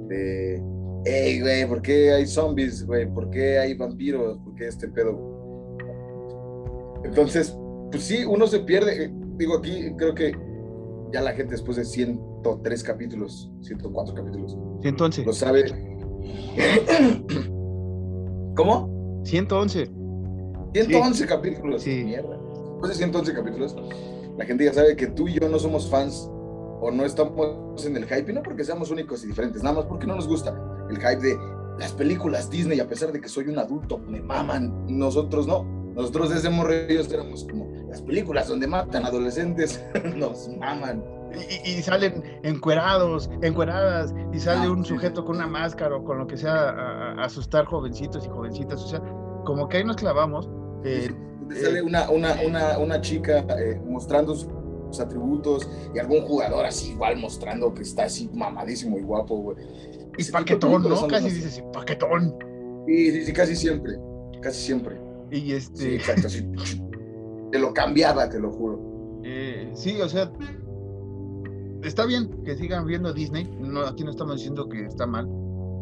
de, 0.09 0.63
hey, 1.05 1.41
güey, 1.41 1.67
¿por 1.69 1.83
qué 1.83 2.13
hay 2.13 2.27
zombies, 2.27 2.85
güey? 2.87 3.07
¿Por 3.13 3.31
qué 3.31 3.59
hay 3.59 3.75
vampiros? 3.75 4.39
¿Por 4.39 4.55
qué 4.55 4.69
este 4.69 4.89
pedo? 4.89 5.39
Entonces, 7.05 7.57
pues 7.91 8.03
sí, 8.03 8.25
uno 8.25 8.47
se 8.47 8.61
pierde. 8.61 9.13
Digo, 9.37 9.57
aquí 9.57 9.93
creo 9.97 10.15
que 10.15 10.37
ya 11.13 11.23
la 11.23 11.33
gente 11.33 11.53
después 11.53 11.77
de 11.77 11.85
103 11.85 12.83
capítulos, 12.83 13.51
104 13.63 14.15
capítulos, 14.15 14.57
111. 14.83 15.25
lo 15.25 15.33
sabe. 15.33 15.65
¿Cómo? 18.57 19.23
111. 19.25 19.91
111 20.75 21.27
capítulos. 21.27 21.83
Sí. 21.83 22.05
Mierda. 22.05 22.39
Después 22.73 22.91
de 22.91 22.95
111 22.97 23.35
capítulos, 23.35 23.77
la 24.37 24.45
gente 24.45 24.65
ya 24.65 24.73
sabe 24.73 24.97
que 24.97 25.07
tú 25.07 25.29
y 25.29 25.39
yo 25.41 25.49
no 25.49 25.59
somos 25.59 25.89
fans 25.89 26.31
o 26.81 26.91
no 26.91 27.05
estamos 27.05 27.85
en 27.85 27.97
el 27.97 28.05
hype, 28.07 28.31
y 28.31 28.35
no 28.35 28.43
porque 28.43 28.65
seamos 28.65 28.91
únicos 28.91 29.25
y 29.25 29.29
diferentes, 29.29 29.63
nada 29.63 29.77
más 29.77 29.85
porque 29.87 30.07
no 30.07 30.15
nos 30.17 30.27
gusta 30.29 30.55
el 30.91 30.97
hype 30.97 31.17
de 31.21 31.39
las 31.79 31.93
películas 31.93 32.51
Disney, 32.51 32.81
a 32.81 32.89
pesar 32.89 33.13
de 33.13 33.21
que 33.21 33.29
soy 33.29 33.49
un 33.49 33.59
adulto, 33.59 33.99
me 33.99 34.21
maman. 34.21 34.85
Nosotros 34.89 35.47
no. 35.47 35.65
Nosotros 35.95 36.31
desde 36.31 36.51
morrillos 36.51 37.11
éramos 37.13 37.45
como 37.45 37.67
las 37.89 38.03
películas 38.03 38.49
donde 38.49 38.67
matan 38.67 39.05
adolescentes, 39.05 39.83
nos 40.17 40.49
maman. 40.59 41.05
Y, 41.65 41.71
y 41.73 41.83
salen 41.83 42.23
encuerados, 42.43 43.31
encueradas, 43.43 44.15
y 44.33 44.39
sale 44.39 44.67
Ah, 44.67 44.71
un 44.71 44.85
sí, 44.85 44.95
sujeto 44.95 45.25
con 45.25 45.37
una 45.37 45.47
máscara 45.47 45.95
o 45.97 46.05
con 46.05 46.19
lo 46.19 46.27
que 46.27 46.37
sea 46.37 46.71
a, 46.71 47.13
a 47.13 47.25
asustar 47.25 47.65
jovencitos 47.67 48.25
y 48.25 48.29
jovencitas. 48.29 48.83
O 48.83 48.89
sea, 48.89 49.01
como 49.45 49.69
que 49.69 49.79
ahí 49.79 49.85
nos 49.85 49.97
clavamos. 49.97 50.49
eh, 50.85 51.11
sale 51.63 51.83
una, 51.83 52.09
una, 52.11 52.37
una, 52.47 52.79
una 52.79 53.01
chica 53.01 53.45
eh, 53.59 53.81
mostrando 53.85 54.35
sus, 54.35 54.49
sus 54.89 55.01
atributos 55.01 55.69
y 55.95 55.99
algún 55.99 56.23
jugador 56.23 56.65
así 56.67 56.91
igual 56.93 57.17
mostrando 57.19 57.73
que 57.75 57.83
está 57.83 58.05
así 58.05 58.29
mamadísimo 58.35 58.99
y 58.99 59.03
guapo, 59.03 59.37
güey. 59.37 59.57
y 60.19 60.25
paquetón, 60.31 60.83
¿no? 60.83 61.07
Casi 61.09 61.25
las- 61.27 61.35
dices, 61.35 61.65
paquetón. 61.73 62.35
Sí, 62.87 63.13
sí, 63.13 63.25
sí, 63.27 63.33
casi 63.33 63.55
siempre. 63.57 63.99
Casi 64.41 64.61
siempre. 64.63 64.97
Y 65.31 65.41
Sí, 65.41 65.53
este, 65.53 65.95
exacto. 65.97 66.29
sí. 66.29 66.47
Te 67.53 67.59
lo 67.59 67.73
cambiaba, 67.73 68.29
te 68.29 68.39
lo 68.39 68.51
juro. 68.53 69.21
eh, 69.25 69.71
sí, 69.75 70.01
o 70.03 70.09
sea, 70.09 70.31
está 71.83 72.05
bien 72.07 72.31
que 72.45 72.57
sigan 72.57 72.87
viendo 72.87 73.13
Disney. 73.13 73.45
No, 73.61 73.81
aquí 73.81 74.05
no 74.05 74.11
estamos 74.11 74.37
diciendo 74.37 74.69
que 74.69 74.85
está 74.87 75.07
mal. 75.07 75.29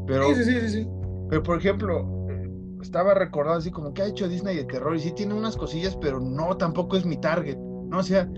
Pero, 0.06 0.28
Sí, 0.28 0.34
sí, 0.36 0.44
sí, 0.44 0.60
sí, 0.60 0.68
sí. 0.82 0.88
pero 1.28 1.42
por 1.42 1.58
ejemplo, 1.58 2.06
eh, 2.30 2.48
estaba 2.82 3.14
recordando 3.14 3.58
así 3.58 3.70
como 3.70 3.92
que 3.92 4.02
ha 4.02 4.06
hecho 4.06 4.28
Disney 4.28 4.56
de 4.56 4.64
terror 4.64 4.94
y 4.94 5.00
sí 5.00 5.12
tiene 5.12 5.34
unas 5.34 5.56
cosillas, 5.56 5.96
pero 6.00 6.20
no, 6.20 6.56
tampoco 6.56 6.96
es 6.96 7.04
mi 7.04 7.16
target. 7.16 7.56
¿no? 7.56 7.98
O 7.98 8.02
sea, 8.02 8.28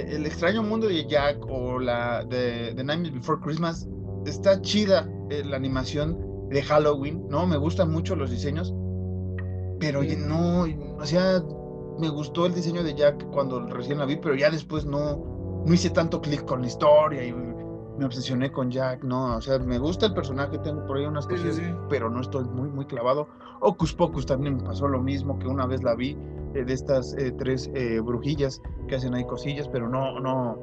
el 0.00 0.26
extraño 0.26 0.62
mundo 0.62 0.86
de 0.88 1.06
Jack 1.06 1.38
o 1.48 1.78
la 1.78 2.24
de 2.24 2.72
The 2.74 2.84
Nightmare 2.84 3.14
Before 3.14 3.40
Christmas 3.40 3.88
está 4.24 4.60
chida 4.60 5.08
eh, 5.30 5.42
la 5.44 5.56
animación 5.56 6.48
de 6.50 6.62
Halloween, 6.62 7.26
¿no? 7.28 7.46
Me 7.46 7.56
gustan 7.56 7.90
mucho 7.90 8.14
los 8.16 8.30
diseños, 8.30 8.72
pero 9.80 10.02
no, 10.02 10.66
o 10.98 11.04
sea, 11.04 11.42
me 11.98 12.08
gustó 12.08 12.46
el 12.46 12.54
diseño 12.54 12.82
de 12.82 12.94
Jack 12.94 13.24
cuando 13.30 13.66
recién 13.66 13.98
la 13.98 14.04
vi, 14.04 14.16
pero 14.16 14.34
ya 14.34 14.50
después 14.50 14.84
no, 14.84 15.62
no 15.64 15.72
hice 15.72 15.90
tanto 15.90 16.20
clic 16.20 16.44
con 16.44 16.60
la 16.60 16.68
historia 16.68 17.24
y 17.24 17.32
me 17.98 18.04
obsesioné 18.04 18.52
con 18.52 18.70
Jack, 18.70 19.02
¿no? 19.02 19.36
O 19.36 19.40
sea, 19.40 19.58
me 19.58 19.78
gusta 19.78 20.06
el 20.06 20.14
personaje, 20.14 20.58
tengo 20.58 20.84
por 20.86 20.98
ahí 20.98 21.06
unas 21.06 21.26
sí, 21.26 21.36
sí. 21.52 21.62
pero 21.88 22.10
no 22.10 22.20
estoy 22.20 22.44
muy, 22.44 22.68
muy 22.68 22.86
clavado. 22.86 23.28
Ocus 23.60 23.94
Pocus 23.94 24.26
también 24.26 24.56
me 24.56 24.62
pasó 24.62 24.86
lo 24.88 25.00
mismo, 25.00 25.38
que 25.38 25.46
una 25.46 25.66
vez 25.66 25.82
la 25.82 25.94
vi, 25.94 26.16
eh, 26.54 26.64
de 26.64 26.72
estas 26.72 27.14
eh, 27.14 27.32
tres 27.38 27.70
eh, 27.74 28.00
brujillas 28.00 28.60
que 28.88 28.96
hacen 28.96 29.14
ahí 29.14 29.24
cosillas, 29.24 29.68
pero 29.68 29.88
no, 29.88 30.20
no, 30.20 30.58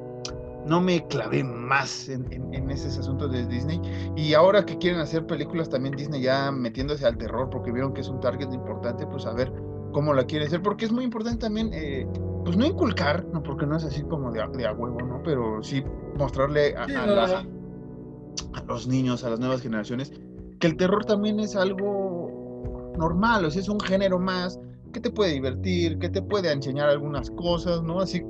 no 0.66 0.80
me 0.80 1.06
clavé 1.08 1.42
más 1.42 2.08
en, 2.08 2.32
en, 2.32 2.54
en 2.54 2.70
esos 2.70 2.98
asuntos 2.98 3.32
de 3.32 3.46
Disney. 3.46 3.80
Y 4.16 4.34
ahora 4.34 4.64
que 4.64 4.78
quieren 4.78 5.00
hacer 5.00 5.26
películas 5.26 5.68
también 5.68 5.96
Disney 5.96 6.22
ya 6.22 6.52
metiéndose 6.52 7.06
al 7.06 7.16
terror, 7.18 7.50
porque 7.50 7.72
vieron 7.72 7.92
que 7.92 8.00
es 8.00 8.08
un 8.08 8.20
target 8.20 8.52
importante, 8.52 9.06
pues 9.06 9.26
a 9.26 9.32
ver 9.32 9.52
cómo 9.92 10.12
la 10.12 10.24
quieren 10.24 10.48
hacer, 10.48 10.60
porque 10.60 10.84
es 10.84 10.92
muy 10.92 11.04
importante 11.04 11.38
también, 11.38 11.70
eh, 11.72 12.06
pues 12.44 12.56
no 12.56 12.66
inculcar, 12.66 13.24
no 13.32 13.42
porque 13.42 13.66
no 13.66 13.76
es 13.76 13.84
así 13.84 14.02
como 14.02 14.30
de 14.30 14.42
a, 14.42 14.48
de 14.48 14.66
a 14.66 14.72
huevo, 14.72 15.00
¿no? 15.00 15.22
Pero 15.24 15.62
sí 15.62 15.82
mostrarle 16.18 16.76
a, 16.76 16.86
Sí, 16.86 16.94
a 16.94 17.06
no, 17.06 17.14
la- 17.14 17.42
no. 17.42 18.54
a 18.54 18.62
los 18.64 18.86
niños, 18.86 19.24
a 19.24 19.30
las 19.30 19.40
nuevas 19.40 19.62
generaciones, 19.62 20.12
que 20.60 20.66
el 20.66 20.76
terror 20.76 21.04
también 21.04 21.40
es 21.40 21.56
algo 21.56 22.92
normal, 22.98 23.44
o 23.46 23.50
sea, 23.50 23.60
es 23.62 23.68
un 23.68 23.80
género 23.80 24.18
más 24.18 24.58
que 24.92 25.00
te 25.00 25.10
puede 25.10 25.32
divertir, 25.32 25.98
que 25.98 26.08
te 26.08 26.22
puede 26.22 26.52
enseñar 26.52 26.88
algunas 26.88 27.30
cosas, 27.30 27.82
¿no? 27.82 27.98
Así 28.00 28.20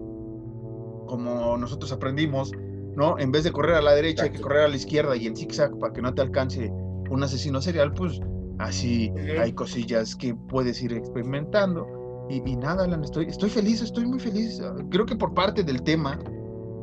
como 1.06 1.56
nosotros 1.58 1.92
aprendimos, 1.92 2.52
¿no? 2.96 3.18
En 3.18 3.30
vez 3.30 3.44
de 3.44 3.52
correr 3.52 3.74
a 3.76 3.82
la 3.82 3.92
derecha, 3.94 4.24
hay 4.24 4.30
que 4.30 4.36
Exacto. 4.36 4.48
correr 4.48 4.64
a 4.64 4.68
la 4.68 4.76
izquierda 4.76 5.16
y 5.16 5.26
en 5.26 5.36
zigzag 5.36 5.78
para 5.78 5.92
que 5.92 6.00
no 6.02 6.14
te 6.14 6.22
alcance 6.22 6.72
un 7.10 7.22
asesino 7.22 7.60
serial, 7.60 7.92
pues 7.92 8.20
así 8.58 9.12
hay 9.40 9.52
cosillas 9.52 10.16
que 10.16 10.34
puedes 10.34 10.82
ir 10.82 10.92
experimentando. 10.94 11.86
Y, 12.28 12.42
y 12.50 12.56
nada, 12.56 12.84
Alan, 12.84 13.04
estoy, 13.04 13.26
estoy 13.26 13.50
feliz, 13.50 13.82
estoy 13.82 14.06
muy 14.06 14.18
feliz. 14.18 14.60
Ah, 14.64 14.74
Creo 14.90 15.04
que 15.06 15.14
por 15.16 15.34
parte 15.34 15.62
del 15.62 15.82
tema, 15.82 16.18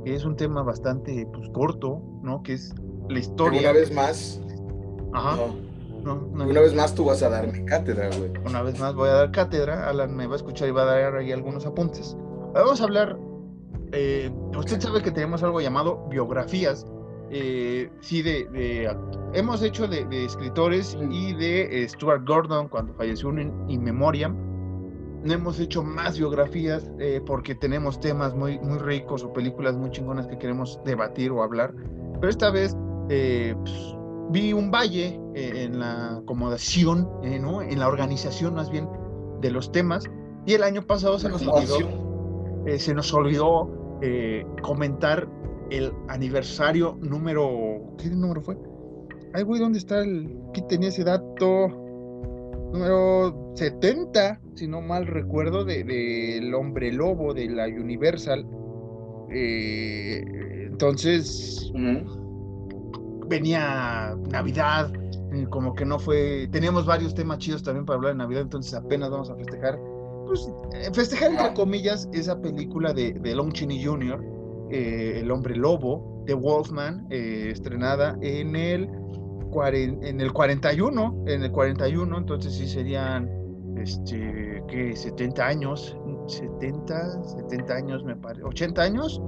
que 0.05 0.15
es 0.15 0.23
un 0.25 0.35
tema 0.35 0.61
bastante 0.63 1.27
pues, 1.33 1.49
corto, 1.49 2.01
¿no? 2.21 2.43
Que 2.43 2.53
es 2.53 2.73
la 3.09 3.19
historia. 3.19 3.59
Una 3.61 3.71
vez 3.71 3.91
más, 3.93 4.41
Ajá. 5.13 5.35
no, 5.35 5.55
no, 6.03 6.27
no, 6.33 6.45
una 6.47 6.61
vez 6.61 6.73
más 6.75 6.93
tú 6.95 7.05
vas 7.05 7.21
a 7.23 7.29
darme 7.29 7.65
cátedra, 7.65 8.09
güey. 8.17 8.31
una 8.45 8.61
vez 8.61 8.79
más 8.79 8.93
voy 8.95 9.09
a 9.09 9.13
dar 9.13 9.31
cátedra, 9.31 9.87
Alan 9.89 10.15
me 10.15 10.27
va 10.27 10.33
a 10.33 10.37
escuchar 10.37 10.67
y 10.67 10.71
va 10.71 10.83
a 10.83 10.85
dar 10.85 11.15
ahí 11.15 11.31
algunos 11.31 11.65
apuntes. 11.65 12.15
Vamos 12.53 12.81
a 12.81 12.83
hablar, 12.85 13.17
eh, 13.91 14.31
usted 14.57 14.79
sabe 14.79 15.01
que 15.01 15.11
tenemos 15.11 15.41
algo 15.43 15.59
llamado 15.61 16.07
biografías, 16.09 16.85
eh, 17.29 17.89
sí, 18.01 18.21
de, 18.21 18.45
de- 18.51 18.95
hemos 19.33 19.61
hecho 19.61 19.87
de, 19.87 20.05
de 20.05 20.25
escritores 20.25 20.97
y 21.11 21.33
de 21.33 21.83
eh, 21.83 21.87
Stuart 21.89 22.27
Gordon 22.27 22.67
cuando 22.67 22.93
falleció 22.93 23.29
en 23.31 23.53
In 23.69 23.83
Memoriam. 23.83 24.35
No 25.23 25.33
hemos 25.33 25.59
hecho 25.59 25.83
más 25.83 26.17
biografías 26.17 26.89
eh, 26.99 27.21
porque 27.25 27.53
tenemos 27.53 27.99
temas 27.99 28.33
muy, 28.35 28.59
muy 28.59 28.79
ricos 28.79 29.23
o 29.23 29.31
películas 29.31 29.75
muy 29.75 29.91
chingonas 29.91 30.27
que 30.27 30.37
queremos 30.37 30.79
debatir 30.83 31.31
o 31.31 31.43
hablar. 31.43 31.73
Pero 32.19 32.29
esta 32.29 32.51
vez 32.51 32.75
eh, 33.09 33.55
pues, 33.57 33.95
vi 34.29 34.53
un 34.53 34.71
valle 34.71 35.19
eh, 35.35 35.63
en 35.65 35.79
la 35.79 36.17
acomodación, 36.17 37.09
eh, 37.23 37.39
¿no? 37.39 37.61
en 37.61 37.77
la 37.79 37.87
organización 37.87 38.53
más 38.55 38.69
bien 38.69 38.87
de 39.41 39.51
los 39.51 39.71
temas. 39.71 40.05
Y 40.45 40.53
el 40.53 40.63
año 40.63 40.85
pasado 40.85 41.19
se 41.19 41.29
nos 41.29 41.45
olvidó, 41.45 41.77
se 42.77 42.93
nos 42.95 43.13
olvidó 43.13 43.69
comentar 44.63 45.27
el 45.69 45.93
aniversario 46.07 46.97
número. 47.01 47.95
¿Qué 47.97 48.09
número 48.09 48.41
fue? 48.41 48.57
Ay, 49.33 49.43
güey, 49.43 49.61
¿dónde 49.61 49.77
está 49.77 49.99
el. 49.99 50.35
Aquí 50.49 50.61
tenía 50.67 50.89
ese 50.89 51.03
dato. 51.03 51.67
Número 52.71 53.53
70, 53.55 54.39
si 54.55 54.67
no 54.67 54.81
mal 54.81 55.05
recuerdo, 55.05 55.65
del 55.65 55.87
de, 55.87 56.37
El 56.37 56.53
hombre 56.53 56.91
lobo 56.91 57.33
de 57.33 57.49
la 57.49 57.67
Universal. 57.67 58.47
Eh, 59.33 60.23
entonces, 60.69 61.71
venía 63.27 64.15
Navidad, 64.29 64.91
como 65.49 65.73
que 65.73 65.85
no 65.85 65.99
fue, 65.99 66.47
teníamos 66.51 66.85
varios 66.85 67.13
temas 67.15 67.37
chidos 67.39 67.63
también 67.63 67.85
para 67.85 67.97
hablar 67.97 68.13
de 68.13 68.17
Navidad, 68.19 68.41
entonces 68.41 68.73
apenas 68.73 69.09
vamos 69.09 69.29
a 69.29 69.35
festejar, 69.35 69.79
pues 70.27 70.49
eh, 70.73 70.89
festejar 70.93 71.31
entre 71.31 71.53
comillas 71.53 72.09
esa 72.13 72.39
película 72.41 72.93
de, 72.93 73.13
de 73.13 73.35
Lon 73.35 73.51
Chaney 73.51 73.83
Jr., 73.83 74.21
eh, 74.71 75.19
El 75.19 75.31
hombre 75.31 75.55
lobo, 75.55 76.23
de 76.25 76.33
Wolfman, 76.33 77.05
eh, 77.09 77.49
estrenada 77.51 78.17
en 78.21 78.55
el, 78.55 78.89
en 79.53 80.21
el 80.21 80.31
41, 80.33 81.23
en 81.27 81.43
el 81.43 81.51
41, 81.51 82.17
entonces 82.17 82.53
sí 82.53 82.67
serían, 82.67 83.29
este, 83.77 84.63
¿qué? 84.67 84.95
70 84.95 85.45
años, 85.45 85.97
70, 86.27 87.23
70 87.23 87.73
años 87.73 88.03
me 88.03 88.15
parece, 88.15 88.43
80 88.43 88.81
años, 88.81 89.21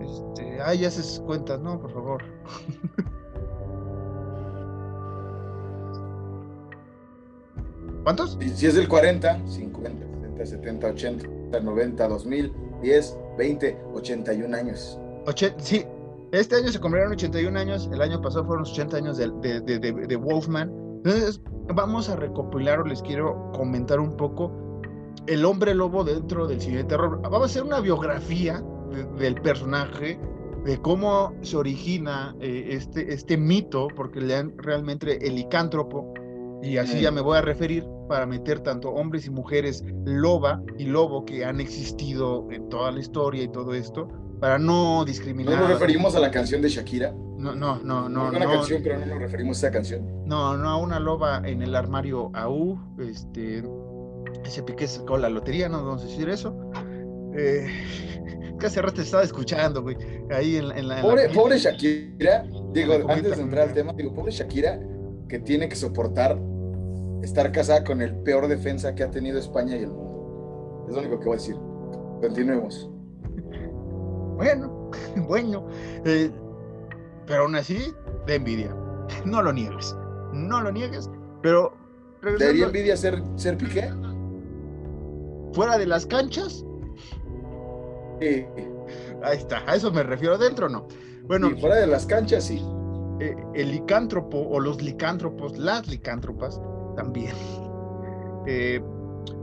este, 0.00 0.60
ay, 0.62 0.78
ya 0.80 0.88
haces 0.88 1.20
cuentas, 1.26 1.60
¿no? 1.60 1.80
Por 1.80 1.92
favor. 1.92 2.22
¿Cuántos? 8.04 8.38
Si, 8.40 8.48
si 8.50 8.66
es 8.66 8.74
del 8.74 8.88
40, 8.88 9.46
50, 9.46 10.06
60, 10.38 10.46
70, 10.46 10.86
80, 10.88 11.60
90, 11.60 12.08
2000, 12.08 12.52
10, 12.82 13.18
20, 13.36 13.78
81 13.94 14.56
años. 14.56 14.98
Oche- 15.26 15.54
sí, 15.58 15.84
este 16.32 16.56
año 16.56 16.68
se 16.68 16.80
cumplieron 16.80 17.12
81 17.12 17.58
años, 17.58 17.88
el 17.92 18.02
año 18.02 18.20
pasado 18.20 18.44
fueron 18.44 18.62
los 18.62 18.72
80 18.72 18.96
años 18.96 19.16
de, 19.16 19.30
de, 19.40 19.60
de, 19.60 19.78
de- 19.78 20.06
de 20.06 20.16
Wolfman. 20.16 20.70
Entonces, 21.04 21.40
vamos 21.74 22.08
a 22.08 22.16
recopilar 22.16 22.80
o 22.80 22.84
les 22.84 23.00
quiero 23.02 23.50
comentar 23.52 24.00
un 24.00 24.16
poco 24.16 24.52
el 25.26 25.44
hombre 25.44 25.74
lobo 25.74 26.04
dentro 26.04 26.46
del 26.46 26.60
cine 26.60 26.78
de 26.78 26.84
terror. 26.84 27.20
Vamos 27.22 27.42
a 27.42 27.44
hacer 27.46 27.62
una 27.62 27.80
biografía 27.80 28.62
de- 28.90 29.04
del 29.22 29.34
personaje, 29.40 30.18
de 30.64 30.78
cómo 30.82 31.32
se 31.42 31.56
origina 31.56 32.34
eh, 32.40 32.68
este, 32.72 33.12
este 33.14 33.36
mito, 33.36 33.88
porque 33.94 34.20
le 34.20 34.34
dan 34.34 34.52
realmente 34.58 35.26
el 35.26 35.36
licántropo, 35.36 36.12
y 36.62 36.76
así 36.78 37.00
ya 37.00 37.10
me 37.12 37.20
voy 37.20 37.38
a 37.38 37.40
referir, 37.42 37.86
para 38.08 38.26
meter 38.26 38.60
tanto 38.60 38.90
hombres 38.90 39.26
y 39.26 39.30
mujeres 39.30 39.84
loba 40.04 40.60
y 40.78 40.84
lobo 40.86 41.24
que 41.24 41.44
han 41.44 41.60
existido 41.60 42.48
en 42.50 42.68
toda 42.68 42.90
la 42.90 43.00
historia 43.00 43.42
y 43.44 43.48
todo 43.48 43.74
esto, 43.74 44.08
para 44.40 44.58
no 44.58 45.04
discriminar. 45.04 45.54
¿No 45.54 45.60
nos 45.60 45.70
referimos 45.70 46.14
a 46.14 46.20
la 46.20 46.30
canción 46.30 46.62
de 46.62 46.68
Shakira? 46.68 47.12
No, 47.12 47.54
no, 47.54 47.78
no, 47.82 48.08
no. 48.08 48.28
Una 48.28 48.46
canción, 48.46 48.82
pero 48.82 48.98
no 48.98 49.06
nos 49.06 49.18
referimos 49.18 49.62
a 49.62 49.66
esa 49.66 49.72
canción. 49.72 50.06
No, 50.26 50.56
no, 50.56 50.68
a 50.68 50.76
una 50.76 50.98
loba 50.98 51.42
en 51.44 51.62
el 51.62 51.74
armario 51.74 52.30
AU, 52.34 52.78
este, 52.98 53.62
ese 54.44 54.62
piqué 54.62 54.86
sacó 54.86 55.16
la 55.16 55.28
lotería, 55.28 55.68
no 55.68 55.84
vamos 55.84 56.02
a 56.02 56.06
decir 56.06 56.28
eso. 56.28 56.54
Eh, 57.36 57.66
que 58.58 58.66
hace 58.66 58.82
rato 58.82 59.00
estaba 59.00 59.22
escuchando, 59.22 59.82
güey, 59.82 59.96
ahí 60.30 60.56
en, 60.56 60.88
la... 60.88 61.00
pobre, 61.00 61.28
pobre 61.28 61.58
Shakira, 61.58 62.44
digo, 62.72 62.94
antes 63.08 63.36
de 63.36 63.42
entrar 63.42 63.68
al 63.68 63.74
tema, 63.74 63.92
digo, 63.92 64.12
pobre 64.12 64.32
Shakira, 64.32 64.80
que 65.28 65.38
tiene 65.38 65.68
que 65.68 65.76
soportar 65.76 66.38
estar 67.22 67.52
casada 67.52 67.84
con 67.84 68.02
el 68.02 68.14
peor 68.22 68.48
defensa 68.48 68.94
que 68.94 69.02
ha 69.02 69.10
tenido 69.10 69.38
España 69.38 69.76
y 69.76 69.82
el 69.82 69.90
mundo. 69.90 70.86
Es 70.88 70.94
lo 70.94 71.00
único 71.00 71.20
que 71.20 71.26
voy 71.26 71.34
a 71.34 71.40
decir. 71.40 71.56
Continuemos. 72.20 72.90
Bueno, 74.38 74.90
bueno, 75.26 75.66
eh, 76.04 76.30
pero 77.26 77.42
aún 77.42 77.56
así, 77.56 77.92
de 78.26 78.36
envidia. 78.36 78.74
No 79.24 79.42
lo 79.42 79.52
niegues, 79.52 79.96
no 80.32 80.60
lo 80.60 80.70
niegues, 80.70 81.10
pero... 81.42 81.74
¿Debería 82.22 82.66
envidia 82.66 82.96
ser, 82.96 83.22
ser 83.36 83.56
Piqué? 83.56 83.90
¿Fuera 85.54 85.78
de 85.78 85.86
las 85.86 86.04
canchas? 86.04 86.64
Sí. 88.20 88.46
Ahí 89.24 89.38
está, 89.38 89.62
a 89.66 89.76
eso 89.76 89.90
me 89.90 90.02
refiero, 90.02 90.36
dentro 90.36 90.68
no. 90.68 90.86
Bueno, 91.26 91.50
fuera 91.58 91.76
de 91.76 91.86
las 91.86 92.04
canchas 92.06 92.44
sí. 92.44 92.62
Eh, 93.20 93.34
el 93.54 93.70
licántropo 93.72 94.38
o 94.38 94.60
los 94.60 94.82
licántropos, 94.82 95.56
las 95.56 95.88
licántropas, 95.88 96.60
también. 96.96 97.34
Eh, 98.50 98.80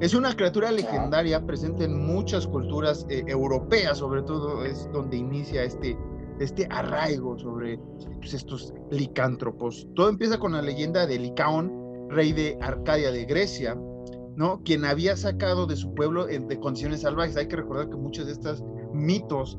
es 0.01 0.13
una 0.13 0.35
criatura 0.35 0.71
legendaria 0.71 1.45
presente 1.45 1.85
en 1.85 2.05
muchas 2.05 2.47
culturas 2.47 3.05
eh, 3.09 3.23
europeas, 3.27 3.99
sobre 3.99 4.23
todo 4.23 4.65
es 4.65 4.89
donde 4.91 5.17
inicia 5.17 5.63
este, 5.63 5.97
este 6.39 6.67
arraigo 6.69 7.37
sobre 7.37 7.79
pues, 8.19 8.33
estos 8.33 8.73
licántropos. 8.91 9.87
Todo 9.95 10.09
empieza 10.09 10.37
con 10.37 10.51
la 10.51 10.61
leyenda 10.61 11.05
de 11.05 11.19
Licaón, 11.19 12.09
rey 12.09 12.33
de 12.33 12.57
Arcadia 12.61 13.11
de 13.11 13.25
Grecia, 13.25 13.77
¿no? 14.35 14.61
Quien 14.63 14.83
había 14.83 15.15
sacado 15.15 15.65
de 15.65 15.75
su 15.75 15.93
pueblo 15.93 16.25
de 16.25 16.59
condiciones 16.59 17.01
salvajes. 17.01 17.37
Hay 17.37 17.47
que 17.47 17.55
recordar 17.55 17.89
que 17.89 17.95
muchos 17.95 18.25
de 18.25 18.33
estos 18.33 18.63
mitos 18.93 19.57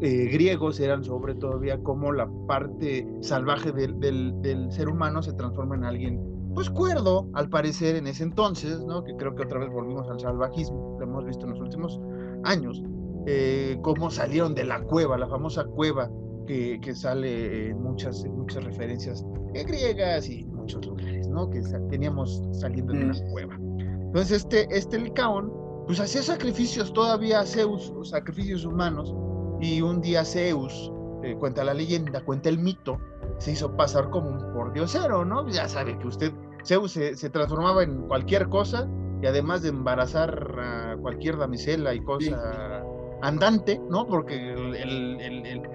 eh, 0.00 0.28
griegos 0.30 0.80
eran 0.80 1.02
sobre 1.02 1.34
todavía 1.34 1.78
como 1.78 2.12
la 2.12 2.28
parte 2.46 3.08
salvaje 3.20 3.72
del, 3.72 3.98
del, 3.98 4.70
ser 4.70 4.88
humano 4.88 5.22
se 5.22 5.32
transforma 5.32 5.76
en 5.76 5.84
alguien 5.84 6.31
pues 6.54 6.70
cuerdo, 6.70 7.28
al 7.34 7.48
parecer, 7.48 7.96
en 7.96 8.06
ese 8.06 8.24
entonces, 8.24 8.80
¿no? 8.84 9.04
Que 9.04 9.14
creo 9.16 9.34
que 9.34 9.42
otra 9.42 9.58
vez 9.58 9.70
volvimos 9.70 10.08
al 10.08 10.20
salvajismo, 10.20 10.96
lo 10.98 11.04
hemos 11.04 11.24
visto 11.24 11.44
en 11.46 11.50
los 11.50 11.60
últimos 11.60 12.00
años, 12.44 12.82
eh, 13.26 13.78
cómo 13.82 14.10
salieron 14.10 14.54
de 14.54 14.64
la 14.64 14.82
cueva, 14.82 15.16
la 15.16 15.28
famosa 15.28 15.64
cueva 15.64 16.10
que, 16.46 16.80
que 16.80 16.94
sale 16.94 17.68
en 17.70 17.82
muchas, 17.82 18.24
muchas 18.26 18.64
referencias 18.64 19.24
griegas 19.60 20.28
y 20.28 20.44
muchos 20.44 20.84
lugares, 20.86 21.28
¿no? 21.28 21.50
Que 21.50 21.60
teníamos 21.90 22.42
saliendo 22.52 22.92
de 22.92 23.04
una 23.04 23.14
mm. 23.14 23.32
cueva. 23.32 23.54
Entonces, 23.56 24.38
este, 24.42 24.66
este 24.70 24.98
Licaón, 24.98 25.52
pues 25.86 26.00
hacía 26.00 26.22
sacrificios 26.22 26.92
todavía 26.92 27.40
a 27.40 27.46
Zeus, 27.46 27.92
sacrificios 28.02 28.64
humanos, 28.64 29.14
y 29.60 29.80
un 29.80 30.00
día 30.00 30.24
Zeus, 30.24 30.92
eh, 31.22 31.36
cuenta 31.38 31.64
la 31.64 31.74
leyenda, 31.74 32.24
cuenta 32.24 32.48
el 32.48 32.58
mito, 32.58 32.98
se 33.38 33.52
hizo 33.52 33.76
pasar 33.76 34.10
como 34.10 34.30
un 34.30 34.52
pordiosero, 34.52 35.24
¿no? 35.24 35.48
Ya 35.48 35.68
sabe 35.68 35.98
que 35.98 36.06
usted, 36.06 36.32
Zeus 36.64 36.92
se, 36.92 37.30
transformaba 37.30 37.82
en 37.82 38.06
cualquier 38.06 38.48
cosa 38.48 38.88
y 39.20 39.26
además 39.26 39.62
de 39.62 39.70
embarazar 39.70 40.58
a 40.58 40.96
cualquier 41.00 41.38
damisela 41.38 41.94
y 41.94 42.00
cosa 42.04 42.84
andante, 43.22 43.80
¿no? 43.88 44.06
Porque 44.06 44.52
el, 44.52 45.20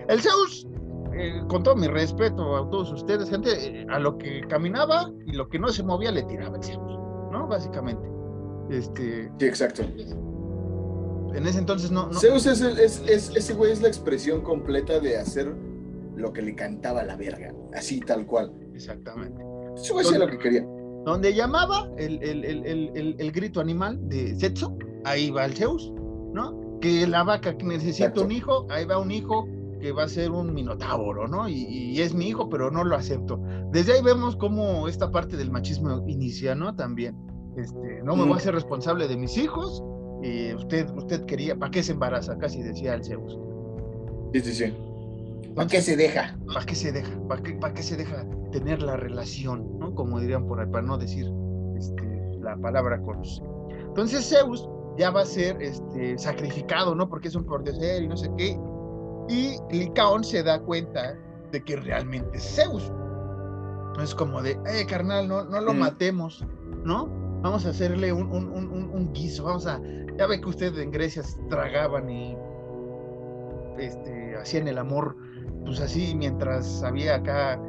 el, 0.08 0.22
Zeus, 0.22 0.68
eh, 1.14 1.42
con 1.48 1.64
todo 1.64 1.76
mi 1.76 1.88
respeto 1.88 2.58
a 2.58 2.70
todos 2.70 2.92
ustedes, 2.92 3.30
gente, 3.30 3.86
a 3.90 4.00
lo 4.00 4.18
que 4.18 4.42
caminaba 4.48 5.12
y 5.26 5.34
lo 5.34 5.48
que 5.50 5.60
no 5.60 5.70
se 5.70 5.84
movía 5.84 6.12
le 6.12 6.24
tiraba 6.24 6.58
el 6.58 6.64
Zeus, 6.64 7.00
¿no? 7.32 7.48
Básicamente. 7.48 8.08
Este, 8.70 9.32
sí, 9.40 9.46
exacto. 9.46 9.84
En 11.34 11.46
ese 11.46 11.60
entonces 11.60 11.92
no. 11.92 12.12
Zeus 12.14 12.46
es, 12.46 12.62
es, 12.62 13.32
ese 13.36 13.54
güey 13.54 13.72
es 13.72 13.82
la 13.82 13.88
expresión 13.88 14.42
completa 14.42 15.00
de 15.00 15.18
hacer 15.18 15.54
lo 16.18 16.34
que 16.34 16.42
le 16.42 16.56
cantaba 16.56 17.04
la 17.04 17.16
verga, 17.16 17.54
así 17.74 18.00
tal 18.00 18.26
cual. 18.26 18.52
Exactamente. 18.74 19.42
Eso 19.76 20.00
es 20.00 20.18
lo 20.18 20.28
que 20.28 20.38
quería. 20.38 20.66
Donde 21.06 21.34
llamaba 21.34 21.90
el, 21.98 22.22
el, 22.22 22.44
el, 22.44 23.16
el, 23.18 23.32
grito 23.32 23.62
animal 23.62 23.98
de 24.10 24.36
sexo, 24.36 24.78
ahí 25.06 25.30
va 25.30 25.46
el 25.46 25.54
Zeus, 25.54 25.94
¿no? 26.34 26.80
Que 26.82 27.08
la 27.08 27.24
vaca 27.24 27.58
que 27.58 27.66
necesita 27.66 28.20
un 28.20 28.32
hijo, 28.32 28.68
ahí 28.70 28.84
va 28.84 29.00
un 29.00 29.12
hijo 29.12 29.48
que 29.80 29.92
va 29.92 30.04
a 30.04 30.10
ser 30.10 30.32
un 30.32 30.54
minotauro, 30.54 31.28
¿no? 31.28 31.48
Y, 31.48 32.02
es 32.02 32.14
mi 32.14 32.28
hijo, 32.28 32.50
pero 32.50 32.72
no 32.72 32.84
lo 32.84 32.96
acepto. 32.96 33.40
Desde 33.72 33.94
ahí 33.94 34.02
vemos 34.02 34.36
cómo 34.36 34.88
esta 34.88 35.10
parte 35.12 35.38
del 35.38 35.52
machismo 35.52 36.04
inicia, 36.08 36.56
¿no? 36.56 36.76
También. 36.76 37.16
Este, 37.56 38.02
no 38.04 38.16
me 38.16 38.26
voy 38.26 38.38
a 38.38 38.42
ser 38.42 38.54
responsable 38.54 39.08
de 39.08 39.18
mis 39.18 39.38
hijos. 39.38 39.84
Y 40.24 40.54
usted, 40.56 40.90
usted 40.96 41.26
quería, 41.26 41.56
¿para 41.56 41.72
qué 41.72 41.84
se 41.84 41.94
embaraza? 41.94 42.38
Casi 42.38 42.62
decía 42.62 42.96
el 42.96 43.04
Zeus. 43.06 43.38
Sí, 44.34 44.42
sí, 44.42 44.54
sí. 44.54 44.74
¿Para 45.58 45.70
qué 45.70 45.82
se 45.82 45.98
deja? 45.98 46.38
¿Para 46.54 46.66
qué 46.68 46.76
se 46.76 46.92
deja? 46.92 47.10
¿Para 47.28 47.42
qué, 47.42 47.54
para 47.56 47.74
qué 47.74 47.82
se 47.82 47.98
deja 47.98 48.24
tener 48.52 48.80
la 48.84 48.96
relación? 48.96 49.80
¿no? 49.80 49.96
Como 49.96 50.20
dirían 50.20 50.46
por 50.46 50.60
ahí, 50.60 50.68
para 50.68 50.86
no 50.86 51.00
decir 51.00 51.26
este, 51.76 52.38
la 52.42 52.56
palabra 52.58 53.02
con 53.02 53.24
Entonces 53.88 54.30
Zeus 54.30 54.70
ya 55.00 55.10
va 55.10 55.22
a 55.22 55.26
ser 55.26 55.60
este, 55.60 56.16
sacrificado, 56.20 56.94
¿no? 56.94 57.10
Porque 57.10 57.30
es 57.30 57.36
un 57.36 57.44
ser 57.74 58.04
y 58.04 58.08
no 58.08 58.16
sé 58.16 58.30
qué. 58.38 58.56
Y 59.30 59.56
Licaón 59.72 60.24
se 60.24 60.44
da 60.44 60.60
cuenta 60.62 61.18
de 61.52 61.64
que 61.64 61.76
realmente 61.78 62.38
es 62.38 62.56
Zeus. 62.56 62.92
Es 64.00 64.14
como 64.14 64.44
de, 64.44 64.52
eh, 64.52 64.86
carnal, 64.88 65.28
no, 65.28 65.44
no 65.46 65.60
lo 65.60 65.74
mm. 65.74 65.78
matemos, 65.80 66.46
¿no? 66.84 67.08
Vamos 67.42 67.66
a 67.66 67.70
hacerle 67.70 68.14
un, 68.14 68.28
un, 68.28 68.48
un, 68.52 68.92
un, 68.94 69.14
guiso, 69.14 69.46
vamos 69.46 69.66
a... 69.66 69.82
Ya 70.18 70.28
ve 70.28 70.40
que 70.40 70.50
ustedes 70.50 70.78
en 70.78 70.92
Grecia 70.92 71.24
tragaban 71.50 72.08
y 72.10 72.38
este, 73.80 74.36
hacían 74.36 74.68
el 74.68 74.78
amor 74.78 75.16
pues 75.66 75.80
así, 75.80 76.16
mientras 76.16 76.84
había 76.84 77.16
acá, 77.16 77.60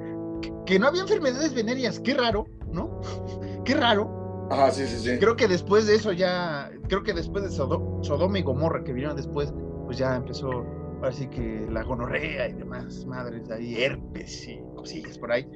que, 0.66 0.78
no 0.78 0.86
había 0.86 1.02
enfermedades 1.02 1.54
venéreas, 1.54 2.00
qué 2.00 2.14
raro, 2.14 2.46
¿no? 2.72 3.00
qué 3.64 3.74
raro. 3.74 4.46
Ajá, 4.50 4.70
sí, 4.70 4.86
sí, 4.86 4.98
sí. 4.98 5.18
Creo 5.18 5.36
que 5.36 5.48
después 5.48 5.86
de 5.86 5.96
eso 5.96 6.12
ya, 6.12 6.70
creo 6.88 7.02
que 7.02 7.12
después 7.12 7.44
de 7.44 7.50
Sodoma 7.50 8.38
y 8.38 8.42
Gomorra 8.42 8.82
que 8.82 8.92
vinieron 8.92 9.16
después, 9.16 9.52
pues 9.84 9.98
ya 9.98 10.16
empezó, 10.16 10.64
así 11.02 11.26
que 11.28 11.66
la 11.70 11.82
gonorrea 11.82 12.48
y 12.48 12.54
demás 12.54 13.04
madres 13.06 13.50
ahí, 13.50 13.82
herpes 13.82 14.48
y 14.48 14.60
cosillas 14.74 15.18
por 15.18 15.32
ahí. 15.32 15.46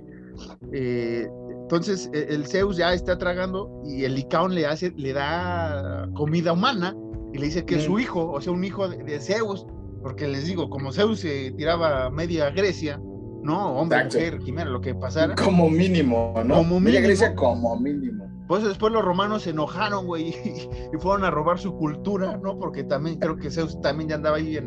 Eh, 0.73 1.29
entonces 1.63 2.11
e, 2.13 2.35
el 2.35 2.47
Zeus 2.47 2.77
ya 2.77 2.93
está 2.93 3.17
tragando 3.19 3.83
y 3.85 4.05
el 4.05 4.15
Licaón 4.15 4.55
le 4.55 4.67
hace, 4.67 4.93
le 4.97 5.13
da 5.13 6.09
comida 6.15 6.53
humana 6.53 6.95
y 7.33 7.39
le 7.39 7.47
dice 7.47 7.65
que 7.65 7.77
es 7.77 7.85
su 7.85 7.99
hijo, 7.99 8.31
o 8.31 8.41
sea, 8.41 8.53
un 8.53 8.65
hijo 8.65 8.89
de 8.89 9.21
Zeus, 9.21 9.67
porque 10.03 10.29
les 10.29 10.47
digo, 10.47 10.69
como 10.69 10.93
Zeus 10.93 11.21
se 11.21 11.53
tiraba 11.53 12.11
media 12.11 12.51
Grecia, 12.51 13.01
¿no? 13.43 13.75
Hombre, 13.77 14.05
mujer, 14.05 14.39
quimera, 14.39 14.71
lo 14.71 14.81
que 14.81 14.95
pasara. 14.95 15.35
Como 15.35 15.69
mínimo, 15.71 16.35
¿no? 16.45 16.57
Como 16.57 16.81
media 16.81 17.01
Grecia 17.01 17.35
como 17.35 17.79
mínimo. 17.79 18.29
Pues 18.49 18.65
después 18.65 18.93
los 18.93 19.05
romanos 19.05 19.43
se 19.43 19.51
enojaron, 19.51 20.07
güey, 20.07 20.29
y, 20.93 20.99
fueron 20.99 21.25
a 21.25 21.31
robar 21.31 21.59
su 21.59 21.75
cultura, 21.75 22.37
¿no? 22.43 22.59
Porque 22.59 22.85
también 22.85 23.19
creo 23.19 23.37
que 23.37 23.51
Zeus 23.51 23.81
también 23.81 24.11
ya 24.11 24.17
andaba 24.17 24.37
ahí 24.37 24.59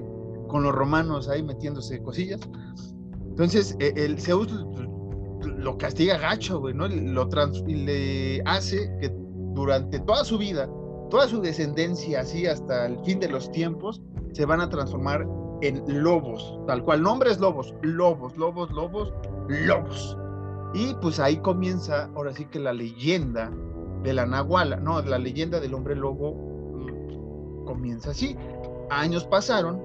con 0.48 0.64
los 0.64 0.74
romanos 0.74 1.30
ahí 1.30 1.44
metiéndose 1.44 2.02
cosillas. 2.02 2.42
Entonces, 3.28 3.76
e, 3.80 3.94
el 3.96 4.20
Zeus 4.20 4.48
lo 5.46 5.78
castiga 5.78 6.18
gacho, 6.18 6.60
güey, 6.60 6.74
¿no? 6.74 6.88
Lo 6.88 7.28
trans, 7.28 7.64
y 7.68 7.76
le 7.76 8.42
hace 8.46 8.92
que 9.00 9.14
durante 9.54 10.00
toda 10.00 10.24
su 10.24 10.38
vida, 10.38 10.70
toda 11.10 11.28
su 11.28 11.42
descendencia, 11.42 12.22
así 12.22 12.46
hasta 12.46 12.88
el 12.88 13.00
fin 13.04 13.20
de 13.20 13.30
los 13.30 13.52
tiempos, 13.52 14.02
se 14.36 14.46
van 14.46 14.60
a 14.60 14.70
transformar 14.70 15.26
en 15.62 16.04
lobos, 16.04 16.60
tal 16.68 16.84
cual, 16.84 17.02
nombres 17.02 17.40
lobos, 17.40 17.74
lobos, 17.82 18.36
lobos, 18.38 18.70
lobos, 18.72 19.14
lobos. 19.48 20.18
Y 20.74 20.94
pues 20.96 21.22
ahí 21.22 21.38
comienza, 21.38 22.10
ahora 22.16 22.34
sí 22.34 22.44
que 22.44 22.60
la 22.60 22.74
leyenda 22.74 23.50
de 24.04 24.14
la 24.14 24.26
Nahuala, 24.26 24.76
no, 24.76 25.02
la 25.02 25.18
leyenda 25.18 25.62
del 25.62 25.74
hombre 25.74 25.96
lobo 25.96 26.34
mm, 26.34 27.66
comienza 27.66 28.12
así. 28.12 28.36
Años 28.90 29.24
pasaron, 29.26 29.82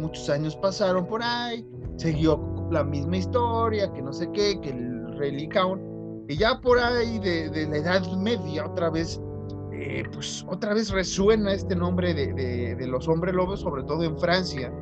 muchos 0.00 0.30
años 0.30 0.56
pasaron 0.56 1.06
por 1.06 1.22
ahí, 1.22 1.62
siguió 1.96 2.40
la 2.70 2.82
misma 2.82 3.18
historia, 3.18 3.92
que 3.92 4.00
no 4.00 4.14
sé 4.14 4.30
qué, 4.32 4.58
que 4.62 4.70
el 4.70 5.18
rey 5.18 5.50
y 6.28 6.36
ya 6.36 6.58
por 6.62 6.78
ahí 6.78 7.18
de 7.18 7.66
la 7.68 7.76
Edad 7.76 8.10
Media 8.12 8.64
otra 8.64 8.88
vez 8.88 9.20
eh, 9.82 10.04
pues 10.12 10.44
otra 10.48 10.74
vez 10.74 10.90
resuena 10.90 11.52
este 11.52 11.74
nombre 11.74 12.14
de, 12.14 12.86
los 12.86 13.08
hombres 13.08 13.34
lobos, 13.34 13.60
sobre 13.60 13.82
todo 13.84 14.02
en 14.02 14.18
Francia. 14.18 14.72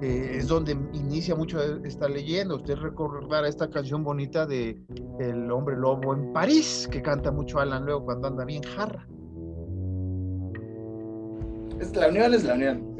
es 0.00 0.46
donde 0.46 0.72
inicia 0.92 1.34
mucho 1.34 1.60
esta 1.84 2.08
leyenda. 2.08 2.54
Usted 2.54 2.76
recordará 2.76 3.48
esta 3.48 3.68
canción 3.68 4.04
bonita 4.04 4.46
de 4.46 4.80
el 5.18 5.50
hombre 5.50 5.76
lobo 5.76 6.14
en 6.14 6.32
París, 6.32 6.88
que 6.90 7.02
canta 7.02 7.32
mucho 7.32 7.58
Alan 7.58 7.84
luego 7.84 8.04
cuando 8.04 8.28
anda 8.28 8.44
bien 8.44 8.62
jarra. 8.62 9.06
Es 11.80 11.94
la 11.94 12.08
unión, 12.08 12.34
es 12.34 12.44
la 12.44 12.54
unión. 12.54 12.96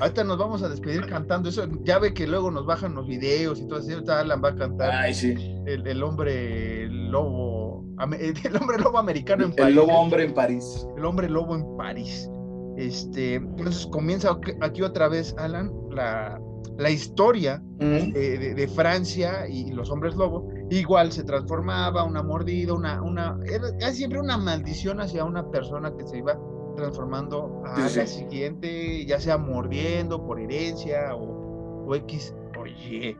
Ahorita 0.00 0.24
nos 0.24 0.38
vamos 0.38 0.62
a 0.62 0.68
despedir 0.68 1.06
cantando 1.06 1.48
eso. 1.48 1.68
Ya 1.84 1.98
ve 1.98 2.12
que 2.14 2.26
luego 2.26 2.50
nos 2.50 2.66
bajan 2.66 2.94
los 2.94 3.06
videos 3.06 3.60
y 3.60 3.68
todo. 3.68 3.78
Ahorita 3.78 4.20
Alan 4.20 4.42
va 4.42 4.48
a 4.50 4.56
cantar 4.56 4.90
Ay, 4.90 5.14
sí. 5.14 5.34
el, 5.66 5.86
el 5.86 6.02
hombre 6.02 6.88
lobo, 6.88 7.63
el 8.44 8.56
hombre 8.56 8.78
lobo 8.78 8.98
americano 8.98 9.44
en 9.44 9.50
París. 9.54 9.68
El 9.68 9.74
lobo 9.76 9.92
hombre 9.98 10.24
en 10.24 10.34
París. 10.34 10.86
El 10.96 11.04
hombre 11.04 11.28
lobo 11.28 11.54
en 11.54 11.76
París. 11.76 12.28
Este, 12.76 13.34
entonces 13.36 13.86
comienza 13.86 14.36
aquí- 14.60 14.82
otra 14.82 15.08
vez, 15.08 15.34
Alan, 15.38 15.70
la, 15.90 16.40
la 16.76 16.90
historia 16.90 17.62
Ujú. 17.76 18.12
de, 18.12 18.38
de- 18.38 18.54
de 18.54 18.68
Francia 18.68 19.46
y 19.48 19.70
los 19.72 19.90
hombres 19.90 20.16
lobo. 20.16 20.48
Igual 20.70 21.12
se 21.12 21.22
transformaba, 21.24 22.02
una 22.04 22.22
mordida, 22.22 22.72
una, 22.74 23.00
una, 23.02 23.38
era 23.46 23.68
casi 23.78 23.98
siempre 23.98 24.18
una 24.18 24.36
maldición 24.38 25.00
hacia 25.00 25.24
una 25.24 25.48
persona 25.50 25.92
que 25.96 26.04
se 26.06 26.18
iba 26.18 26.36
transformando 26.74 27.62
a 27.64 27.88
Sí, 27.88 27.98
la 27.98 28.06
sí. 28.06 28.18
siguiente, 28.20 29.06
ya 29.06 29.20
sea 29.20 29.38
mordiendo 29.38 30.26
por 30.26 30.40
herencia 30.40 31.14
o, 31.14 31.84
o 31.86 31.94
X. 31.94 32.34
Oye, 32.58 33.16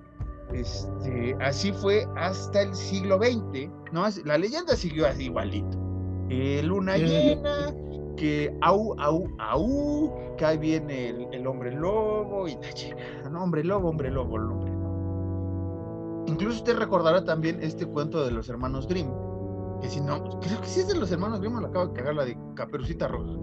este, 0.53 1.37
así 1.41 1.73
fue 1.73 2.07
hasta 2.17 2.63
el 2.63 2.75
siglo 2.75 3.19
XX, 3.19 3.71
¿no? 3.93 4.05
La 4.25 4.39
leyenda 4.39 4.77
siguió 4.77 5.07
así 5.07 5.25
igualito. 5.25 5.79
Eh, 6.31 6.63
luna 6.63 6.97
llena, 6.97 7.75
que 8.17 8.57
au, 8.63 8.95
au, 8.99 9.27
au, 9.39 10.37
que 10.37 10.45
ahí 10.45 10.59
viene 10.59 11.11
el, 11.11 11.29
el 11.33 11.47
hombre 11.47 11.73
lobo 11.73 12.49
y 12.49 12.55
la 12.55 12.73
chica, 12.73 12.97
no, 13.31 13.43
hombre 13.43 13.65
lobo, 13.65 13.89
hombre 13.89 14.11
lobo, 14.11 14.37
el 14.37 14.43
hombre 14.45 14.71
lobo. 14.71 16.25
Incluso 16.27 16.59
usted 16.59 16.77
recordará 16.79 17.25
también 17.25 17.59
este 17.63 17.87
cuento 17.87 18.25
de 18.25 18.31
los 18.31 18.49
hermanos 18.49 18.89
Grimm, 18.89 19.11
que 19.81 19.89
si 19.89 20.01
no, 20.01 20.23
creo 20.41 20.61
que 20.61 20.67
sí 20.67 20.81
es 20.81 20.89
de 20.89 20.95
los 20.95 21.11
hermanos 21.13 21.41
Grimm, 21.41 21.57
o 21.57 21.61
la 21.61 21.69
acabo 21.69 21.89
de 21.89 21.93
cagar 21.95 22.15
la 22.15 22.25
de 22.25 22.39
Caperucita 22.55 23.09
Roja. 23.09 23.39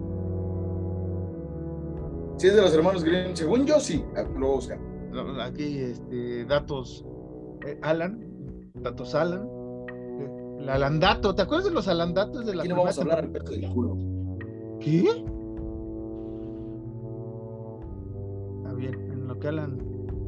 Si 2.38 2.48
es 2.48 2.56
de 2.56 2.62
los 2.62 2.74
hermanos 2.74 3.04
Grimm, 3.04 3.36
según 3.36 3.66
yo 3.66 3.78
sí. 3.78 4.04
Lo. 4.36 4.58
No, 4.58 4.91
Aquí, 5.44 5.78
este, 5.78 6.44
datos 6.46 7.04
eh, 7.66 7.78
Alan, 7.82 8.20
datos 8.74 9.14
Alan, 9.14 9.46
eh, 10.20 10.56
el 10.60 10.68
Alandato, 10.68 11.34
¿te 11.34 11.42
acuerdas 11.42 11.66
de 11.66 11.72
los 11.72 11.86
Alandatos 11.88 12.46
de 12.46 12.54
la 12.54 12.62
Aquí 12.62 12.68
no 12.70 12.76
vamos 12.76 12.98
a 12.98 13.02
hablar 13.02 13.18
al 13.20 13.28
pecho 13.30 13.52
del 13.52 13.68
culo. 13.70 13.96
¿Qué? 14.80 14.98
Está 18.58 18.72
bien, 18.74 18.94
en 19.12 19.26
lo 19.28 19.38
que 19.38 19.48
Alan 19.48 19.78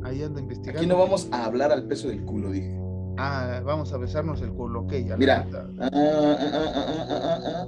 ahí 0.05 0.23
anda 0.23 0.41
investigando. 0.41 0.79
Aquí 0.81 0.87
no 0.87 0.99
vamos 0.99 1.29
a 1.33 1.45
hablar 1.47 1.73
al 1.73 1.87
peso 1.87 2.09
del 2.09 2.25
culo, 2.25 2.51
dije. 2.51 2.79
Ah, 3.17 3.63
vamos 3.65 3.93
a 3.93 3.97
besarnos 3.97 4.43
el 4.43 4.51
culo, 4.53 4.81
ok. 4.83 4.93
ya 5.07 5.17
Mira. 5.17 5.47
Ah, 5.81 5.91
ah, 5.93 7.39
ah. 7.47 7.67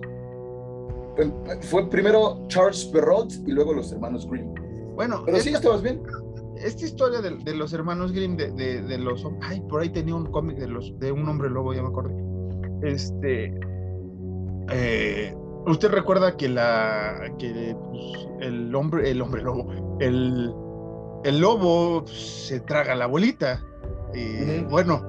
Fue- 1.63 1.89
primero 1.89 2.47
Charles 2.49 2.85
Perrault 2.87 3.33
y 3.47 3.53
luego 3.53 3.73
los 3.73 3.91
hermanos 3.93 4.29
Grimm. 4.29 4.53
Bueno, 4.95 5.23
Pero 5.25 5.39
sí, 5.39 5.49
esta, 5.49 5.59
estabas 5.59 5.83
bien. 5.83 6.03
Esta 6.59 6.85
historia 6.85 7.21
de, 7.21 7.37
de 7.37 7.55
los 7.55 7.73
hermanos 7.73 8.13
Grimm, 8.13 8.37
de, 8.37 8.51
de, 8.53 8.83
de 8.83 8.99
los... 8.99 9.27
Ay, 9.43 9.61
por 9.69 9.81
ahí 9.83 9.91
tenía 9.91 10.15
un 10.15 10.27
cómic 10.27 10.57
de, 10.59 10.69
los, 10.69 10.99
de 10.99 11.13
un 11.13 11.29
hombre 11.29 11.51
lobo, 11.51 11.73
ya 11.75 11.83
me 11.83 11.89
acordé. 11.89 12.15
Este... 12.83 13.55
eh, 14.71 15.35
Usted 15.69 15.91
recuerda 15.91 16.37
que 16.37 16.49
la 16.49 17.33
que 17.41 17.77
pues, 17.91 18.29
el 18.41 18.73
hombre 18.75 19.11
el 19.11 19.21
hombre 19.21 19.43
lobo 19.43 19.99
el, 19.99 20.55
el 21.25 21.41
lobo 21.41 22.05
pues, 22.05 22.47
se 22.47 22.61
traga 22.61 22.95
la 22.95 23.07
bolita 23.07 23.61
y 24.15 24.61
Ujú. 24.61 24.71
bueno 24.71 25.03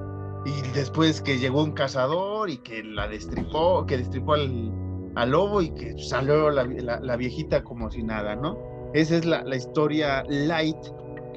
y 0.44 0.50
después 0.74 1.20
que 1.22 1.38
llegó 1.38 1.62
un 1.62 1.72
cazador 1.72 2.50
y 2.50 2.58
que 2.58 2.82
la 2.82 3.06
destripó 3.06 3.86
que 3.86 3.98
destripó 3.98 4.32
al, 4.32 4.72
al 5.14 5.30
lobo 5.30 5.62
y 5.62 5.70
que 5.70 5.96
salió 6.02 6.50
la, 6.50 6.64
la- 6.64 6.98
la 6.98 7.16
viejita 7.16 7.62
como 7.62 7.88
si 7.92 8.02
nada 8.02 8.34
no 8.34 8.58
esa 8.94 9.16
es 9.16 9.24
la, 9.26 9.44
la 9.44 9.54
historia 9.54 10.24
light 10.28 10.76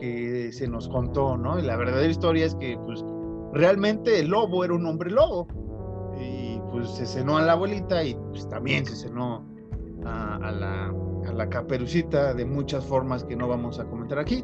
que 0.02 0.52
se 0.52 0.68
nos 0.68 0.90
contó 0.90 1.38
no 1.38 1.58
y 1.58 1.62
la 1.62 1.78
verdadera 1.78 2.10
historia 2.12 2.46
es 2.46 2.56
que 2.56 2.78
pues 2.86 3.06
realmente 3.54 4.20
el 4.20 4.28
lobo 4.30 4.66
era 4.66 4.74
un 4.74 4.86
hombre 4.86 5.12
lobo 5.12 5.48
y 6.20 6.60
pues 6.72 6.90
se 6.90 7.06
cenó 7.06 7.38
a 7.38 7.42
la 7.44 7.54
abuelita 7.54 8.04
y 8.04 8.16
pues 8.16 8.50
también 8.50 8.86
se 8.86 8.96
cenó 8.96 9.46
a, 10.04 10.36
a 10.38 10.52
la, 10.52 10.94
a 11.30 11.34
la 11.34 11.50
caperucita 11.50 12.34
de 12.34 12.46
muchas 12.46 12.84
formas 12.86 13.24
que 13.24 13.36
no 13.36 13.48
vamos 13.48 13.80
a 13.80 13.86
comentar 13.86 14.18
aquí. 14.20 14.44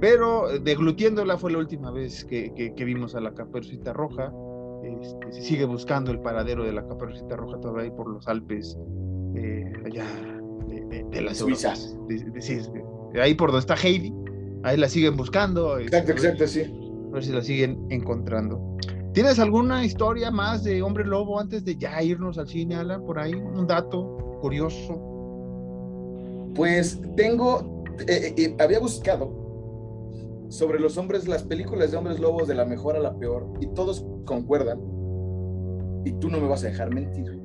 Pero 0.00 0.50
eh, 0.50 0.58
deglutiéndola 0.60 1.36
fue 1.38 1.52
la 1.52 1.58
última 1.58 1.90
vez 1.90 2.24
que, 2.24 2.52
que- 2.54 2.74
que 2.74 2.84
vimos 2.84 3.14
a 3.14 3.20
la 3.20 3.32
caperucita 3.34 3.92
roja. 3.92 4.32
Este, 4.82 5.32
se 5.32 5.40
sigue 5.42 5.64
buscando 5.66 6.10
el 6.10 6.20
paradero 6.20 6.64
de 6.64 6.72
la 6.72 6.86
caperucita 6.86 7.36
roja 7.36 7.58
todavía 7.60 7.84
ahí 7.84 7.90
por 7.90 8.08
los 8.08 8.26
Alpes, 8.28 8.76
eh, 9.34 9.72
allá 9.86 10.04
de, 10.68 10.84
de- 10.86 11.04
de 11.10 11.20
las 11.22 11.38
Suiza. 11.38 11.68
Europas. 11.74 11.98
De- 12.08 12.30
de- 12.30 12.42
sí, 12.42 12.56
de- 13.12 13.20
ahí 13.22 13.34
por 13.34 13.50
donde 13.50 13.60
está 13.60 13.74
Heidi. 13.74 14.12
Ahí 14.64 14.78
la 14.78 14.88
siguen 14.88 15.14
buscando. 15.16 15.78
Exacto, 15.78 16.12
este, 16.12 16.28
exacto, 16.28 16.46
sí. 16.46 16.62
a 16.62 17.12
ver 17.12 17.24
si 17.24 17.32
la 17.32 17.42
siguen 17.42 17.86
encontrando. 17.90 18.78
¿Tienes 19.12 19.38
alguna 19.38 19.84
historia 19.84 20.30
más 20.30 20.64
de 20.64 20.82
Hombre 20.82 21.04
Lobo 21.04 21.38
antes 21.38 21.64
de 21.64 21.76
ya 21.76 22.02
irnos 22.02 22.38
al 22.38 22.48
cine, 22.48 22.74
Alan? 22.74 23.04
Por 23.04 23.18
ahí, 23.18 23.34
un 23.34 23.66
dato 23.66 24.38
curioso. 24.40 24.98
Pues 26.54 26.98
tengo, 27.14 27.84
eh, 28.08 28.34
eh, 28.36 28.56
había 28.58 28.80
buscado 28.80 29.44
sobre 30.48 30.80
los 30.80 30.96
hombres, 30.96 31.28
las 31.28 31.42
películas 31.42 31.90
de 31.90 31.98
hombres 31.98 32.18
lobos 32.18 32.48
de 32.48 32.54
la 32.54 32.64
mejor 32.64 32.96
a 32.96 33.00
la 33.00 33.14
peor, 33.16 33.46
y 33.60 33.66
todos 33.66 34.06
concuerdan, 34.24 34.80
y 36.04 36.12
tú 36.20 36.30
no 36.30 36.40
me 36.40 36.48
vas 36.48 36.64
a 36.64 36.68
dejar 36.68 36.94
mentir, 36.94 37.38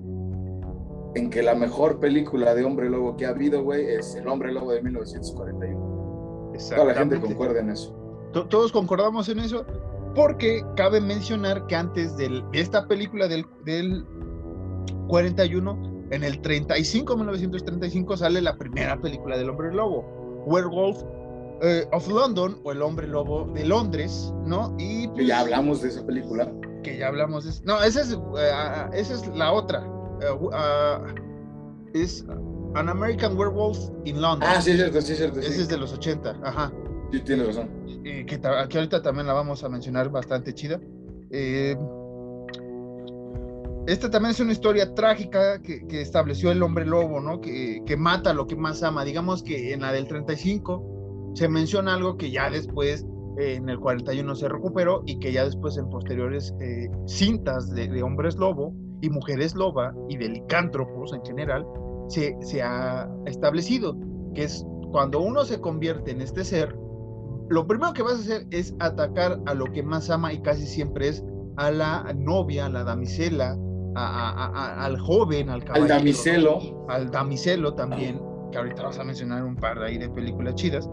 en 1.16 1.30
que 1.30 1.44
la 1.44 1.56
mejor 1.56 2.00
película 2.00 2.56
de 2.56 2.64
hombre 2.64 2.90
lobo 2.90 3.18
que 3.18 3.26
ha 3.26 3.30
habido, 3.30 3.62
güey, 3.64 3.86
es 3.88 4.16
El 4.16 4.28
hombre 4.28 4.54
lobo 4.54 4.72
de 4.72 4.82
1941. 4.82 5.89
Toda 6.70 6.86
la 6.86 6.94
gente 6.96 7.20
concuerda 7.20 7.60
en 7.60 7.70
eso. 7.70 7.94
To- 8.34 8.46
Todos 8.48 8.72
concordamos 8.72 9.28
en 9.30 9.40
eso, 9.40 9.66
porque 10.16 10.64
cabe 10.76 11.00
mencionar 11.02 11.66
que 11.68 11.76
antes 11.76 12.16
del- 12.18 12.44
de 12.52 12.62
esta 12.62 12.88
película 12.88 13.28
del, 13.28 13.46
del 13.66 14.06
41, 15.08 16.06
en 16.12 16.24
el 16.24 16.42
35, 16.42 17.16
1935, 17.16 18.18
sale 18.18 18.42
la 18.42 18.58
primera 18.58 19.00
película 19.00 19.38
del 19.38 19.50
Hombre 19.50 19.74
Lobo, 19.74 20.44
Werewolf 20.46 21.02
eh, 21.62 21.86
of 21.92 22.08
London, 22.08 22.60
o 22.64 22.72
El 22.72 22.82
Hombre 22.82 23.08
Lobo 23.08 23.46
de 23.54 23.66
Londres, 23.66 24.34
¿no? 24.46 24.74
Y 24.78 25.04
Que 25.08 25.14
pues, 25.14 25.28
ya 25.28 25.42
hablamos 25.42 25.82
de 25.82 25.90
esa 25.90 26.06
película. 26.06 26.52
que 26.84 26.98
ya 26.98 27.08
hablamos 27.08 27.44
de... 27.46 27.66
No, 27.66 27.82
esa 27.84 28.02
es, 28.02 28.18
ah, 28.54 28.90
esa 28.94 29.14
es 29.14 29.28
la 29.36 29.52
otra. 29.52 29.84
Eh, 30.22 30.50
ah, 30.54 31.02
es 31.94 32.26
An 32.76 32.90
American 32.90 33.36
Werewolf 33.38 33.78
in 34.06 34.22
London. 34.22 34.48
Ah, 34.52 34.62
sí, 34.62 34.72
es 34.72 34.78
cierto, 34.78 35.02
sí, 35.02 35.12
es 35.14 35.18
cierto. 35.18 35.42
Sí, 35.42 35.62
es 35.62 35.68
de 35.68 35.78
los 35.78 35.92
80, 35.94 36.40
ajá. 36.44 36.72
sí 37.12 37.20
tienes 37.22 37.48
razón. 37.48 37.70
Eh, 38.06 38.26
que, 38.26 38.38
ta- 38.38 38.68
que 38.68 38.78
ahorita 38.78 39.02
también 39.02 39.28
la 39.28 39.34
vamos 39.34 39.64
a 39.64 39.70
mencionar 39.70 40.10
bastante 40.10 40.54
chida. 40.54 40.80
Eh, 41.32 41.76
esta 43.88 44.10
también 44.12 44.32
es 44.32 44.40
una 44.40 44.52
historia 44.52 44.94
trágica 44.94 45.62
que, 45.62 45.88
que 45.88 46.02
estableció 46.02 46.52
el 46.52 46.62
hombre 46.62 46.86
lobo, 46.86 47.20
¿no? 47.20 47.42
Que, 47.42 47.82
que 47.86 47.98
mata 47.98 48.34
lo 48.34 48.46
que 48.46 48.56
más 48.56 48.84
ama. 48.84 49.04
Digamos 49.04 49.42
que 49.42 49.74
en 49.74 49.82
la 49.82 49.92
del 49.92 50.08
35 50.08 51.32
se 51.36 51.50
menciona 51.50 51.96
algo 51.96 52.16
que 52.18 52.30
ya 52.30 52.52
después, 52.52 53.06
eh, 53.40 53.56
en 53.56 53.68
el 53.70 53.80
41 53.80 54.36
se 54.36 54.48
recuperó 54.48 55.02
y 55.08 55.18
que 55.20 55.32
ya 55.32 55.44
después 55.44 55.76
en 55.78 55.90
posteriores 55.90 56.54
cintas 57.08 57.72
de, 57.72 57.88
de 57.88 58.04
hombres 58.04 58.36
lobo 58.36 58.74
y 59.02 59.10
mujeres 59.10 59.56
loba 59.56 59.94
y 60.08 60.18
de 60.18 60.30
licántropos 60.30 61.14
en 61.14 61.24
general, 61.26 61.66
se, 62.10 62.36
se 62.42 62.62
ha 62.62 63.10
establecido, 63.26 63.96
que 64.36 64.44
es 64.44 64.66
cuando 64.92 65.22
uno 65.22 65.46
se 65.46 65.62
convierte 65.62 66.12
en 66.12 66.22
este 66.22 66.44
ser, 66.44 66.76
lo 67.50 67.66
primero 67.66 67.94
que 67.94 68.04
vas 68.04 68.14
a 68.14 68.20
hacer 68.20 68.48
es 68.52 68.76
atacar 68.80 69.40
a 69.46 69.54
lo 69.54 69.66
que 69.72 69.82
más 69.84 70.10
ama 70.10 70.34
y 70.34 70.42
casi 70.42 70.66
siempre 70.68 71.08
es 71.08 71.24
a 71.58 71.72
la 71.72 72.14
novia, 72.16 72.66
a 72.66 72.70
la 72.70 72.84
damisela, 72.84 73.58
a- 73.96 74.06
a- 74.06 74.46
a- 74.46 74.66
a- 74.82 74.86
al 74.86 75.00
joven, 75.00 75.50
al 75.50 75.62
Al 75.62 75.66
caballero, 75.66 75.88
damiselo. 75.96 76.86
al 76.90 77.10
damiselo 77.10 77.74
también, 77.74 78.22
que 78.52 78.58
ahorita 78.58 78.84
vas 78.84 79.00
a 79.00 79.04
mencionar 79.04 79.44
un 79.44 79.56
par 79.56 79.80
de 79.80 79.86
ahí 79.88 79.98
de 79.98 80.10
películas 80.10 80.56
chidas. 80.56 80.88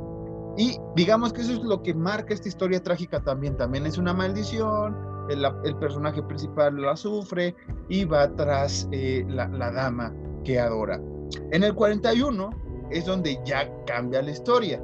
Y 0.58 0.78
digamos 0.94 1.32
que 1.34 1.42
eso 1.42 1.52
es 1.52 1.62
lo 1.62 1.82
que 1.82 1.92
marca 1.94 2.32
esta 2.32 2.48
historia 2.48 2.82
trágica 2.82 3.22
también. 3.22 3.56
También 3.58 3.84
es 3.84 3.98
una 3.98 4.14
maldición, 4.14 4.96
el, 5.28 5.44
el 5.64 5.76
personaje 5.76 6.22
principal 6.22 6.80
la 6.80 6.96
sufre 6.96 7.54
y 7.90 8.04
va 8.06 8.34
tras 8.34 8.88
eh, 8.92 9.24
la, 9.28 9.48
la 9.48 9.70
dama 9.72 10.14
que 10.46 10.60
adora. 10.60 11.00
En 11.50 11.64
el 11.64 11.74
41 11.74 12.50
es 12.90 13.04
donde 13.04 13.38
ya 13.44 13.68
cambia 13.84 14.22
la 14.22 14.30
historia. 14.30 14.80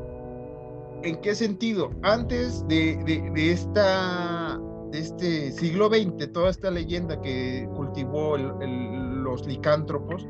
¿En 1.04 1.20
qué 1.20 1.34
sentido? 1.34 1.90
Antes 2.02 2.66
de, 2.68 2.96
de- 3.04 3.30
de 3.32 3.52
esta, 3.52 4.60
de 4.90 4.98
este 4.98 5.52
siglo 5.52 5.88
XX, 5.88 6.32
toda 6.32 6.50
esta 6.50 6.70
leyenda 6.70 7.20
que 7.20 7.68
cultivó 7.76 8.36
el- 8.36 8.52
el- 8.60 9.22
los 9.22 9.46
licántropos, 9.46 10.26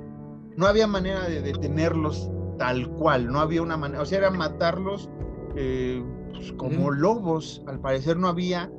no 0.57 0.66
había 0.66 0.87
manera 0.87 1.23
de 1.29 1.40
detenerlos 1.40 2.31
tal 2.59 2.88
cual, 2.90 3.27
no 3.33 3.40
había 3.40 3.62
una 3.62 3.77
manera, 3.79 4.03
o 4.03 4.07
sea, 4.07 4.18
era 4.18 4.31
matarlos 4.31 5.09
eh, 5.57 6.03
pues, 6.33 6.53
como 6.53 6.90
lobos, 6.90 7.62
al 7.66 7.81
parecer 7.81 8.16
no 8.18 8.29
había 8.29 8.71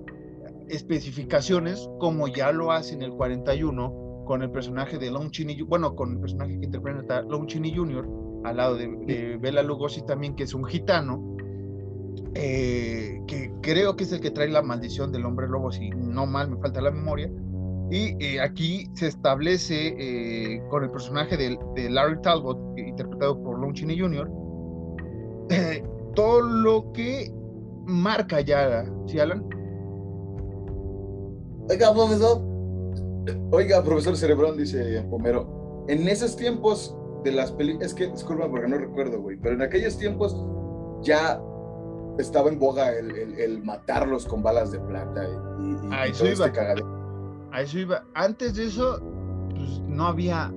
especificaciones 0.70 1.89
como 2.00 2.28
ya 2.28 2.52
lo 2.52 2.72
hace 2.72 2.94
en 2.96 3.02
el 3.02 3.12
41 3.12 4.03
con 4.26 4.42
el 4.42 4.52
personaje 4.52 4.98
de 4.98 5.12
Lon 5.12 5.32
Chaney, 5.32 5.62
bueno, 5.62 5.96
con 5.96 6.14
el 6.14 6.20
personaje 6.20 6.60
que 6.60 6.66
interpreta 6.66 7.22
Lon 7.22 7.48
Chaney 7.48 7.76
Jr., 7.76 8.08
al 8.44 8.58
lado 8.58 8.76
de, 8.76 8.88
de 9.06 9.38
Bela 9.38 9.64
Lugosi 9.64 10.02
también, 10.06 10.36
que 10.36 10.44
es 10.44 10.54
un 10.54 10.66
gitano, 10.66 11.34
eh, 12.36 13.22
que 13.28 13.54
creo 13.62 13.96
que 13.96 14.04
es 14.06 14.12
el 14.12 14.20
que 14.20 14.32
trae 14.32 14.50
la 14.50 14.62
maldición 14.62 15.12
del 15.12 15.26
hombre 15.26 15.48
lobo, 15.48 15.72
si 15.72 15.90
no 15.92 16.26
mal 16.26 16.50
me 16.50 16.58
falta 16.58 16.82
la 16.82 16.92
memoria. 16.92 17.32
Y 17.92 18.16
eh, 18.24 18.42
aquí 18.42 18.90
se 18.96 19.08
establece 19.08 19.96
eh, 20.00 20.64
con 20.70 20.84
el 20.84 20.90
personaje 20.90 21.38
de, 21.38 21.58
de, 21.76 21.90
Larry 21.90 22.20
Talbot, 22.22 22.58
interpretado 22.78 23.42
por 23.44 23.60
Lon 23.60 23.74
Chaney 23.74 24.00
Jr., 24.00 24.30
todo 26.16 26.42
lo 26.42 26.92
que 26.94 27.32
marca 27.86 28.42
ya, 28.42 28.86
¿sí, 29.08 29.20
Alan? 29.20 29.44
Oiga, 31.70 31.94
profesor. 31.94 32.53
Oiga, 33.52 33.84
profesor 33.84 34.16
Cerebrón, 34.18 34.58
dice 34.58 35.06
Homero. 35.12 35.86
En 35.88 36.08
esos 36.08 36.36
tiempos 36.36 36.96
de 37.24 37.32
las 37.32 37.52
películas, 37.52 37.90
es 37.90 37.94
que, 37.94 38.08
disculpa 38.08 38.50
porque 38.50 38.68
no 38.68 38.78
recuerdo, 38.78 39.22
güey, 39.22 39.38
pero 39.38 39.56
en 39.56 39.62
aquellos 39.62 39.98
tiempos 39.98 40.36
ya 41.02 41.42
estaba 42.18 42.50
en 42.50 42.60
boga 42.60 42.92
el, 42.92 43.62
matarlos 43.64 44.26
con 44.26 44.44
balas 44.44 44.72
de 44.72 44.80
plata 44.80 45.26
y, 45.26 45.88
y, 45.88 45.94
a 45.94 46.06
eso 46.06 46.26
iba. 46.28 46.48
Este 46.48 46.62
a 47.52 47.62
eso 47.62 47.80
iba. 47.80 48.04
Antes 48.14 48.56
de 48.56 48.66
eso, 48.66 49.00
pues, 49.50 49.80
no 49.88 50.08
había, 50.08 50.54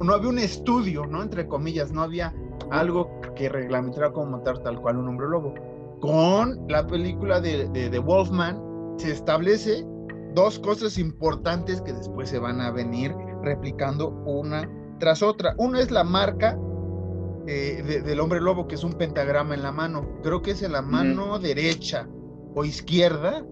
no 0.00 0.12
había 0.12 0.28
un 0.28 0.38
estudio, 0.38 1.06
¿no? 1.06 1.22
Entre 1.22 1.46
comillas, 1.46 1.92
no 1.92 2.02
había 2.02 2.34
algo 2.70 3.20
que 3.36 3.48
reglamentara 3.48 4.12
cómo 4.12 4.38
matar 4.38 4.62
tal 4.62 4.80
cual 4.80 4.98
un 4.98 5.08
hombre 5.08 5.28
lobo. 5.28 5.54
Con 6.00 6.66
la 6.68 6.86
película 6.86 7.40
de, 7.40 7.68
de, 7.68 7.88
de 7.88 7.98
Wolfman 7.98 8.60
se 8.98 9.12
establece 9.12 9.86
dos 10.34 10.58
cosas 10.58 10.98
importantes 10.98 11.80
que 11.80 11.92
después 11.92 12.28
se 12.28 12.38
van 12.38 12.60
a 12.60 12.70
venir 12.70 13.14
replicando 13.42 14.10
una 14.26 14.68
tras 14.98 15.22
otra. 15.22 15.54
Una 15.58 15.80
es 15.80 15.90
la 15.90 16.04
marca 16.04 16.58
eh, 17.46 18.02
del 18.04 18.20
hombre 18.20 18.40
lobo, 18.40 18.68
que 18.68 18.76
es 18.76 18.84
un 18.84 18.92
pentagrama 18.92 19.54
en 19.54 19.62
la 19.62 19.72
mano. 19.72 20.20
Creo 20.22 20.42
que 20.42 20.52
es 20.52 20.62
en 20.62 20.72
la 20.72 20.82
mano 20.82 21.38
derecha 21.38 22.08
o 22.54 22.64
izquierda. 22.64 23.44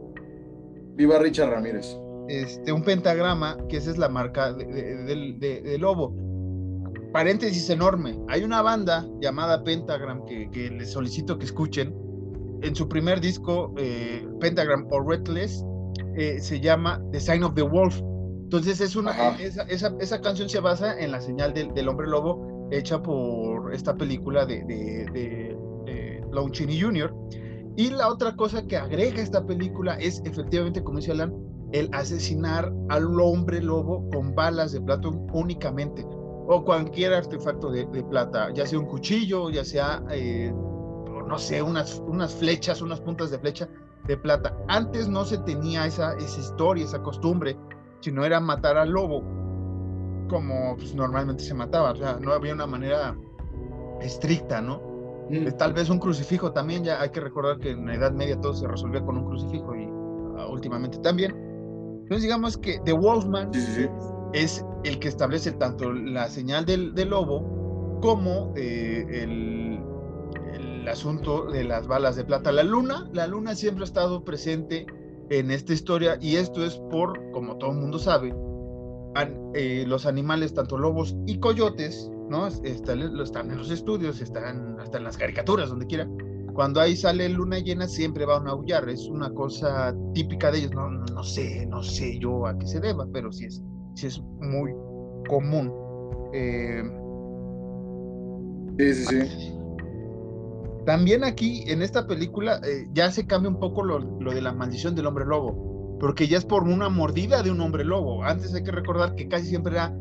Viva 0.94 1.18
Richard 1.18 1.50
Ramírez. 1.50 1.98
Este, 2.28 2.72
un 2.72 2.84
pentagrama, 2.84 3.56
que 3.68 3.78
esa 3.78 3.90
es 3.90 3.98
la 3.98 4.08
marca 4.08 4.52
de, 4.52 5.76
lobo. 5.80 6.14
Paréntesis 7.12 7.68
enorme. 7.70 8.16
Hay 8.28 8.44
una 8.44 8.62
banda 8.62 9.04
llamada 9.20 9.64
Pentagram 9.64 10.24
que, 10.24 10.70
les 10.70 10.92
solicito 10.92 11.38
que 11.38 11.46
escuchen. 11.46 11.92
En 12.62 12.76
su 12.76 12.88
primer 12.88 13.20
disco, 13.20 13.74
eh, 13.78 14.24
Pentagram 14.38 14.86
o 14.90 15.00
Reckless, 15.00 15.64
eh, 16.20 16.38
se 16.38 16.60
llama 16.60 17.02
The 17.12 17.18
Sign 17.18 17.42
of 17.44 17.54
the 17.54 17.62
Wolf. 17.62 17.98
Entonces 18.42 18.82
es 18.82 18.94
una, 18.94 19.12
esa, 19.38 19.62
esa, 19.62 19.94
esa, 20.00 20.20
canción 20.20 20.50
se 20.50 20.60
basa 20.60 21.00
en 21.00 21.12
la 21.12 21.20
señal 21.22 21.54
del, 21.54 21.72
del 21.72 21.88
hombre 21.88 22.08
lobo 22.08 22.68
hecha 22.70 23.02
por 23.02 23.72
esta 23.72 23.96
película 23.96 24.44
de, 24.44 24.62
de, 24.64 25.06
de, 25.14 25.56
Jr. 26.78 27.14
Y 27.76 27.88
la 27.88 28.08
otra 28.08 28.36
cosa 28.36 28.66
que 28.66 28.76
agrega 28.76 29.22
esta 29.22 29.46
película 29.46 29.94
es 29.94 30.20
efectivamente, 30.26 30.84
como 30.84 30.98
dice 30.98 31.12
Alan, 31.12 31.32
el 31.72 31.88
asesinar 31.92 32.70
al 32.90 33.18
hombre 33.18 33.62
lobo 33.62 34.06
con 34.10 34.34
balas 34.34 34.72
de 34.72 34.80
plata 34.82 35.08
únicamente 35.32 36.04
o 36.48 36.62
cualquier 36.62 37.14
artefacto 37.14 37.70
de, 37.70 37.86
plata, 38.10 38.52
ya 38.52 38.66
sea 38.66 38.78
un 38.78 38.86
cuchillo, 38.86 39.48
ya 39.48 39.64
sea, 39.64 40.02
eh, 40.10 40.52
no 40.52 41.38
sé, 41.38 41.62
unas, 41.62 42.02
unas 42.06 42.34
flechas, 42.34 42.82
unas 42.82 43.00
puntas 43.00 43.30
de 43.30 43.38
flecha 43.38 43.68
de 44.10 44.16
plata. 44.16 44.56
Antes 44.68 45.08
no 45.08 45.24
se 45.24 45.38
tenía 45.38 45.86
esa, 45.86 46.14
esa 46.14 46.40
historia, 46.40 46.84
esa 46.84 47.02
costumbre, 47.02 47.56
sino 48.00 48.24
era 48.24 48.40
matar 48.40 48.76
al 48.76 48.90
lobo 48.90 49.22
como 50.28 50.76
pues, 50.76 50.94
normalmente 50.94 51.42
se 51.42 51.54
mataba, 51.54 51.90
o 51.90 51.96
sea, 51.96 52.18
no 52.20 52.32
había 52.32 52.54
una 52.54 52.66
manera 52.66 53.16
estricta, 54.00 54.60
¿no? 54.60 54.80
Mm. 55.28 55.56
Tal 55.58 55.72
vez 55.72 55.90
un 55.90 55.98
crucifijo 55.98 56.52
también, 56.52 56.84
ya 56.84 57.00
hay 57.00 57.10
que 57.10 57.20
recordar 57.20 57.58
que 57.58 57.70
en 57.70 57.86
la 57.86 57.94
Edad 57.94 58.12
Media 58.12 58.40
todo 58.40 58.54
se 58.54 58.66
resolvía 58.66 59.02
con 59.02 59.18
un 59.18 59.24
crucifijo 59.26 59.74
y 59.74 59.88
ah, 60.38 60.46
últimamente 60.48 60.98
también. 60.98 61.32
Entonces 62.02 62.22
digamos 62.22 62.56
que 62.56 62.80
The 62.84 62.92
Wolfman 62.92 63.50
es 64.32 64.64
el 64.84 64.98
que 64.98 65.08
establece 65.08 65.52
tanto 65.52 65.92
la 65.92 66.28
señal 66.28 66.64
del, 66.64 66.94
del 66.94 67.10
lobo 67.10 67.98
como 68.00 68.52
eh, 68.56 69.04
el, 69.08 69.80
el 70.54 70.69
asunto 70.88 71.46
de 71.50 71.64
las 71.64 71.86
balas 71.86 72.16
de 72.16 72.24
plata. 72.24 72.52
La 72.52 72.62
luna, 72.62 73.08
la 73.12 73.26
luna 73.26 73.54
siempre 73.54 73.84
ha 73.84 73.86
estado 73.86 74.24
presente 74.24 74.86
en 75.30 75.50
esta 75.50 75.72
historia 75.72 76.18
y 76.20 76.36
esto 76.36 76.64
es 76.64 76.76
por, 76.90 77.30
como 77.32 77.56
todo 77.56 77.70
el 77.70 77.78
mundo 77.78 77.98
sabe, 77.98 78.34
eh, 79.54 79.84
los 79.86 80.06
animales, 80.06 80.54
tanto 80.54 80.78
lobos 80.78 81.16
y 81.26 81.38
coyotes, 81.38 82.10
¿no? 82.28 82.46
Están, 82.46 83.02
están 83.20 83.50
en 83.50 83.58
los 83.58 83.70
estudios, 83.70 84.20
están 84.20 84.78
hasta 84.78 84.98
en 84.98 85.04
las 85.04 85.16
caricaturas, 85.16 85.68
donde 85.70 85.86
quiera. 85.86 86.08
Cuando 86.54 86.80
ahí 86.80 86.96
sale 86.96 87.28
luna 87.28 87.58
llena, 87.58 87.88
siempre 87.88 88.24
van 88.24 88.46
a 88.46 88.50
aullar. 88.50 88.88
Es 88.88 89.06
una 89.06 89.30
cosa 89.30 89.94
típica 90.14 90.50
de 90.50 90.58
ellos. 90.58 90.72
No, 90.72 90.90
no 90.90 91.24
sé, 91.24 91.66
no 91.66 91.82
sé 91.82 92.18
yo 92.18 92.46
a 92.46 92.56
qué 92.58 92.66
se 92.66 92.80
deba, 92.80 93.06
pero 93.12 93.32
sí 93.32 93.46
es, 93.46 93.62
sí 93.94 94.06
es 94.06 94.20
muy 94.40 94.72
común. 95.28 95.72
Eh, 96.32 96.82
sí, 98.78 98.94
sí, 98.94 99.26
sí. 99.26 99.59
También 100.90 101.22
aquí, 101.22 101.62
en 101.68 101.82
esta 101.82 102.08
película, 102.08 102.60
eh, 102.64 102.88
ya 102.92 103.12
se 103.12 103.24
cambia 103.24 103.48
un 103.48 103.60
poco 103.60 103.84
lo, 103.84 104.00
lo 104.00 104.32
de 104.32 104.40
la 104.40 104.52
maldición 104.52 104.96
del 104.96 105.06
hombre 105.06 105.24
lobo 105.24 105.70
porque 106.00 106.26
ya 106.26 106.38
es 106.38 106.44
por 106.44 106.64
una 106.64 106.88
mordida 106.88 107.42
de 107.42 107.50
un 107.50 107.60
hombre 107.60 107.84
lobo. 107.84 108.24
Antes 108.24 108.52
hay 108.54 108.64
que 108.64 108.72
recordar 108.72 109.14
que 109.14 109.28
casi 109.28 109.46
siempre 109.46 109.74
era, 109.74 109.94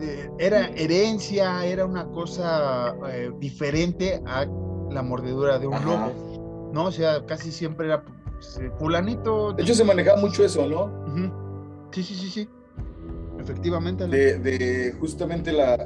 eh, 0.00 0.30
era 0.38 0.68
herencia, 0.68 1.66
era 1.66 1.84
una 1.84 2.06
cosa 2.06 2.94
eh, 3.08 3.32
diferente 3.38 4.22
a 4.24 4.46
la 4.90 5.02
mordedura 5.02 5.58
de 5.58 5.66
un 5.66 5.84
lobo, 5.84 6.70
¿no? 6.72 6.84
O 6.84 6.92
sea, 6.92 7.26
casi 7.26 7.50
siempre 7.50 7.88
era 7.88 8.02
pues, 8.02 8.60
fulanito. 8.78 9.52
De 9.52 9.64
hecho, 9.64 9.74
se 9.74 9.84
manejaba 9.84 10.20
mucho 10.20 10.44
eso, 10.44 10.66
¿no? 10.66 10.88
Sí, 11.90 12.02
sí, 12.04 12.14
sí, 12.14 12.30
sí. 12.30 12.48
Efectivamente. 13.40 14.06
De, 14.06 14.38
de 14.38 14.92
justamente 15.00 15.52
la... 15.52 15.76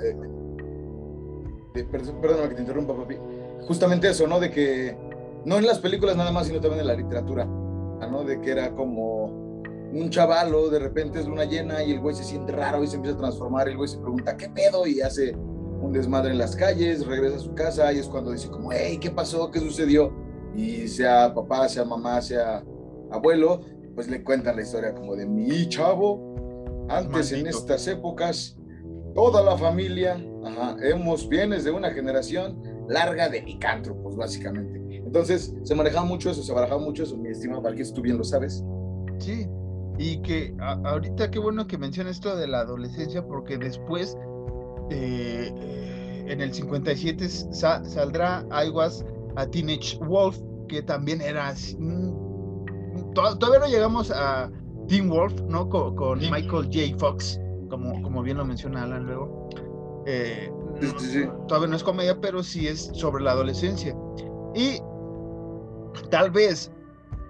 perdóname 1.73 2.51
que 2.51 2.55
te 2.55 2.61
interrumpa, 2.61 2.95
papi. 2.95 3.17
Justamente 3.67 4.09
eso, 4.09 4.27
¿no? 4.27 4.41
De 4.41 4.51
que 4.51 4.97
no 5.45 5.59
en 5.59 5.67
las 5.67 5.79
películas 5.79 6.17
nada 6.17 6.33
más, 6.33 6.47
sino 6.47 6.61
también 6.61 6.81
en 6.81 6.87
la 6.87 6.95
literatura, 6.95 7.45
¿no? 7.45 8.25
De 8.25 8.41
que 8.41 8.51
era 8.51 8.75
como 8.75 9.45
un 9.95 10.11
chavalo 10.11 10.71
de 10.71 10.81
repente 10.81 11.21
es 11.21 11.27
luna 11.27 11.45
llena 11.45 11.85
y 11.85 11.93
el 11.93 12.01
güey 12.01 12.17
se 12.17 12.25
siente 12.25 12.53
raro 12.53 12.83
y 12.83 12.89
se 12.89 12.97
empieza 12.97 13.17
a 13.17 13.21
transformar, 13.21 13.69
el 13.69 13.77
güey 13.77 13.89
se 13.89 13.99
pregunta, 13.99 14.37
¿qué 14.37 14.49
pedo? 14.49 14.87
Y 14.87 15.01
hace 15.01 15.37
un 15.37 15.93
desmadre 15.93 16.33
en 16.33 16.39
las 16.39 16.57
calles, 16.57 17.07
regresa 17.07 17.37
a 17.37 17.41
su 17.41 17.55
casa 17.55 17.93
y 17.93 17.99
es 17.99 18.07
cuando 18.09 18.33
dice 18.33 18.49
como, 18.49 18.73
hey, 18.73 18.99
¿qué 19.01 19.11
pasó? 19.11 19.51
¿Qué 19.51 19.61
sucedió? 19.61 20.13
Y 20.57 20.89
sea 20.89 21.33
papá, 21.33 21.69
sea 21.69 21.85
mamá, 21.85 22.21
sea 22.23 22.65
abuelo, 23.11 23.61
pues 23.95 24.09
le 24.09 24.25
cuentan 24.25 24.57
la 24.57 24.63
historia 24.63 24.95
como 24.95 25.15
de 25.15 25.27
mi 25.27 25.69
chavo. 25.69 26.87
Antes 26.89 27.33
en 27.33 27.47
estas 27.47 27.87
épocas, 27.87 28.57
toda 29.15 29.43
la 29.43 29.57
familia, 29.57 30.17
hemos 30.83 31.29
bienes 31.29 31.65
de 31.65 31.71
una 31.71 31.91
generación 31.91 32.61
larga 32.89 33.29
de 33.29 33.43
licántropos, 33.43 34.17
básicamente. 34.17 35.03
Entonces, 35.05 35.55
se 35.63 35.75
manejaba 35.75 36.05
mucho 36.05 36.31
eso, 36.31 36.43
se 36.43 36.53
barajaba 36.53 36.81
mucho 36.81 37.03
eso, 37.03 37.17
mi 37.17 37.29
estimado 37.31 37.63
que 37.75 37.85
tú 37.85 38.03
bien 38.03 38.19
lo 38.19 38.25
sabes. 38.25 38.65
Sí, 39.19 39.47
y 39.99 40.21
que 40.23 40.55
ahorita 40.59 41.31
qué 41.31 41.39
bueno 41.39 41.67
que 41.67 41.79
menciona 41.79 42.11
esto 42.11 42.37
de 42.37 42.49
la 42.49 42.61
adolescencia, 42.61 43.25
porque 43.25 43.59
después, 43.59 44.17
eh, 44.91 45.53
eh, 45.55 46.25
en 46.27 46.41
el 46.41 46.53
57, 46.53 47.29
saldrá 47.29 48.45
I 48.51 48.71
Was 48.71 49.05
a 49.37 49.47
Teenage 49.47 49.99
Wolf, 49.99 50.39
que 50.69 50.83
también 50.83 51.21
era 51.21 51.55
todavía 53.15 53.61
no 53.61 53.67
llegamos 53.67 54.11
a 54.11 54.51
Teen 54.89 55.09
Wolf, 55.09 55.41
¿no? 55.49 55.69
Con, 55.69 56.19
Michael 56.19 56.71
J. 56.73 56.99
Fox, 56.99 57.41
como, 57.71 58.03
como 58.03 58.23
bien 58.23 58.37
lo 58.37 58.45
menciona 58.45 58.83
Alan 58.83 59.05
luego. 59.07 59.49
Eh, 60.07 60.53
todavía 61.49 61.69
no 61.69 61.77
es 61.77 61.83
comedia, 61.83 62.21
pero 62.21 62.43
sí 62.43 62.69
es 62.69 62.91
sobre 62.95 63.25
la 63.25 63.33
adolescencia. 63.33 63.97
Y 64.55 64.79
tal 66.11 66.31
vez 66.31 66.71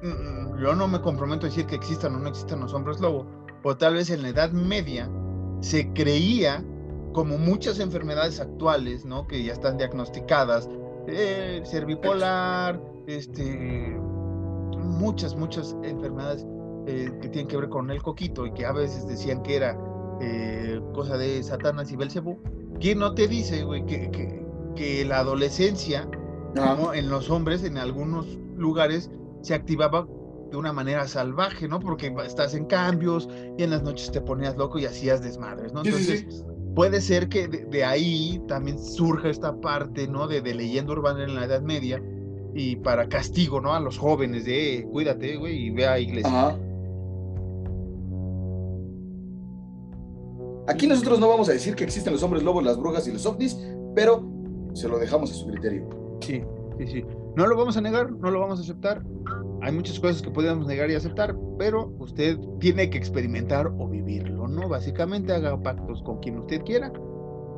Mm, 0.04 0.58
yo 0.60 0.74
no 0.74 0.86
me 0.86 1.00
comprometo 1.00 1.46
a 1.46 1.48
decir 1.48 1.64
que 1.64 1.76
existan 1.76 2.14
o 2.14 2.18
no 2.18 2.28
existan 2.28 2.60
los 2.60 2.74
hombres 2.74 3.00
lobo, 3.00 3.26
o 3.62 3.74
tal 3.74 3.94
vez 3.94 4.10
en 4.10 4.20
la 4.20 4.28
Edad 4.28 4.50
Media 4.50 5.10
se 5.60 5.90
creía, 5.94 6.62
como 7.14 7.38
muchas 7.38 7.80
enfermedades 7.80 8.38
actuales, 8.38 9.06
¿no? 9.06 9.26
Que 9.26 9.42
ya 9.42 9.54
están 9.54 9.78
diagnosticadas, 9.78 10.68
eh, 11.06 11.62
ser 11.64 11.86
bipolar, 11.86 12.78
este, 13.06 13.98
muchas, 14.76 15.34
muchas 15.36 15.74
enfermedades 15.82 16.44
eh, 16.86 17.10
que 17.22 17.28
tienen 17.30 17.48
que 17.48 17.56
ver 17.56 17.70
con 17.70 17.90
el 17.90 18.02
coquito 18.02 18.44
y 18.46 18.52
que 18.52 18.66
a 18.66 18.72
veces 18.72 19.08
decían 19.08 19.42
que 19.42 19.56
era 19.56 19.78
eh, 20.20 20.82
cosa 20.92 21.16
de 21.16 21.42
Satanás 21.42 21.90
y 21.90 21.96
Belcebú. 21.96 22.38
¿Quién 22.80 22.98
no 22.98 23.14
te 23.14 23.28
dice, 23.28 23.64
güey, 23.64 23.84
que, 23.86 24.10
que, 24.10 24.44
que, 24.76 25.04
la 25.04 25.20
adolescencia, 25.20 26.08
en 26.94 27.10
los 27.10 27.30
hombres, 27.30 27.64
en 27.64 27.78
algunos 27.78 28.38
lugares, 28.56 29.10
se 29.42 29.54
activaba 29.54 30.06
de 30.50 30.56
una 30.56 30.72
manera 30.72 31.06
salvaje, 31.08 31.68
¿no? 31.68 31.80
Porque 31.80 32.14
estás 32.24 32.54
en 32.54 32.66
cambios 32.66 33.28
y 33.58 33.62
en 33.62 33.70
las 33.70 33.82
noches 33.82 34.10
te 34.10 34.20
ponías 34.20 34.56
loco 34.56 34.78
y 34.78 34.86
hacías 34.86 35.22
desmadres, 35.22 35.72
¿no? 35.72 35.82
Entonces, 35.84 36.44
puede 36.74 37.00
ser 37.00 37.28
que 37.28 37.48
de, 37.48 37.84
ahí 37.84 38.40
también 38.48 38.78
surja 38.78 39.30
esta 39.30 39.60
parte, 39.60 40.06
¿no? 40.06 40.26
De, 40.26 40.40
de, 40.40 40.54
leyenda 40.54 40.92
urbana 40.92 41.24
en 41.24 41.34
la 41.34 41.44
Edad 41.44 41.62
Media 41.62 42.02
y 42.54 42.76
para 42.76 43.08
castigo, 43.08 43.60
¿no? 43.60 43.74
A 43.74 43.80
los 43.80 43.98
jóvenes 43.98 44.44
de, 44.44 44.76
eh, 44.76 44.82
cuídate, 44.84 45.36
güey, 45.36 45.66
y 45.66 45.70
ve 45.70 45.86
a 45.86 45.98
iglesia. 45.98 46.58
Aquí 50.66 50.86
nosotros 50.86 51.20
no 51.20 51.28
vamos 51.28 51.48
a 51.48 51.52
decir 51.52 51.74
que 51.74 51.84
existen 51.84 52.12
los 52.12 52.22
hombres 52.22 52.42
lobos, 52.42 52.64
las 52.64 52.78
brujas 52.78 53.06
y 53.06 53.12
los 53.12 53.26
ovnis, 53.26 53.58
pero 53.94 54.24
se 54.72 54.88
lo 54.88 54.98
dejamos 54.98 55.30
a 55.30 55.34
su 55.34 55.46
criterio. 55.46 55.88
Sí, 56.20 56.42
sí, 56.78 56.86
sí. 56.86 57.04
No 57.36 57.46
lo 57.46 57.56
vamos 57.56 57.76
a 57.76 57.80
negar, 57.80 58.10
no 58.10 58.30
lo 58.30 58.40
vamos 58.40 58.58
a 58.60 58.62
aceptar. 58.62 59.02
Hay 59.60 59.72
muchas 59.72 60.00
cosas 60.00 60.22
que 60.22 60.30
podemos 60.30 60.66
negar 60.66 60.90
y 60.90 60.94
aceptar, 60.94 61.36
pero 61.58 61.92
usted 61.98 62.38
tiene 62.60 62.90
que 62.90 62.98
experimentar 62.98 63.66
o 63.66 63.88
vivirlo, 63.88 64.48
¿no? 64.48 64.68
Básicamente 64.68 65.32
haga 65.32 65.60
pactos 65.62 66.02
con 66.02 66.18
quien 66.20 66.38
usted 66.38 66.62
quiera. 66.62 66.92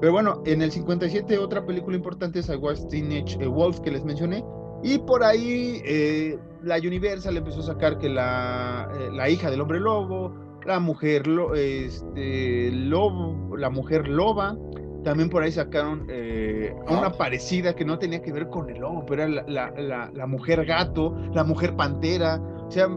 Pero 0.00 0.12
bueno, 0.12 0.42
en 0.44 0.62
el 0.62 0.70
57 0.70 1.38
otra 1.38 1.64
película 1.64 1.96
importante 1.96 2.40
es 2.40 2.48
I 2.48 2.56
Was 2.56 2.86
Teenage 2.88 3.44
Wolf 3.46 3.80
que 3.80 3.90
les 3.90 4.04
mencioné. 4.04 4.44
Y 4.82 4.98
por 4.98 5.24
ahí 5.24 5.80
eh, 5.84 6.38
la 6.62 6.76
Universal 6.76 7.36
empezó 7.36 7.60
a 7.60 7.64
sacar 7.64 7.98
que 7.98 8.08
la, 8.08 8.88
eh, 9.00 9.10
la 9.12 9.28
hija 9.30 9.50
del 9.50 9.60
hombre 9.60 9.80
lobo, 9.80 10.45
la 10.66 10.80
mujer, 10.80 11.26
lo, 11.26 11.54
este, 11.54 12.70
lobo, 12.72 13.56
la 13.56 13.70
mujer 13.70 14.08
loba, 14.08 14.56
también 15.04 15.30
por 15.30 15.42
ahí 15.42 15.52
sacaron 15.52 16.06
eh, 16.10 16.74
una 16.88 17.12
parecida 17.12 17.74
que 17.76 17.84
no 17.84 17.98
tenía 17.98 18.20
que 18.22 18.32
ver 18.32 18.48
con 18.48 18.68
el 18.68 18.80
lobo, 18.80 19.06
pero 19.06 19.22
era 19.22 19.44
la, 19.46 20.26
mujer 20.26 20.64
gato, 20.66 21.16
la 21.32 21.44
mujer 21.44 21.76
pantera. 21.76 22.42
O 22.66 22.70
sea, 22.70 22.88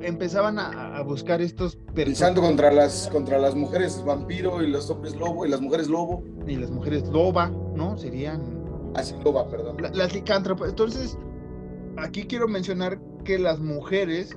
empezaban 0.00 0.60
a, 0.60 1.02
buscar 1.02 1.40
estos 1.42 1.76
pensando 1.94 2.40
contra 2.40 2.70
las 2.70 3.08
contra 3.08 3.38
las 3.38 3.56
mujeres 3.56 4.04
vampiro 4.04 4.62
y 4.62 4.68
los 4.68 4.88
hombres 4.90 5.16
lobo 5.16 5.44
y 5.44 5.48
las 5.48 5.60
mujeres 5.60 5.88
lobo. 5.88 6.22
Y 6.46 6.54
las 6.54 6.70
mujeres 6.70 7.08
loba 7.08 7.50
no 7.74 7.98
serían 7.98 8.40
así 8.94 9.14
ah, 9.18 9.22
loba 9.24 9.48
perdón. 9.48 9.76
las 9.92 10.14
licántropas 10.14 10.70
entonces 10.70 11.18
aquí 11.96 12.24
quiero 12.24 12.46
mencionar 12.46 13.00
que 13.24 13.38
las 13.38 13.58
mujeres 13.58 14.36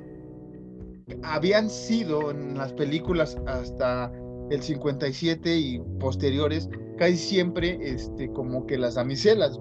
habían 1.24 1.70
sido 1.70 2.32
en 2.32 2.58
las 2.58 2.74
películas 2.74 3.38
hasta 3.48 4.12
el 4.50 4.62
57 4.62 5.56
y 5.56 5.80
posteriores 6.00 6.70
casi 6.98 7.18
siempre 7.18 7.80
este, 7.82 8.32
como 8.32 8.66
que 8.68 8.78
las 8.78 8.96
damiselas. 8.96 9.60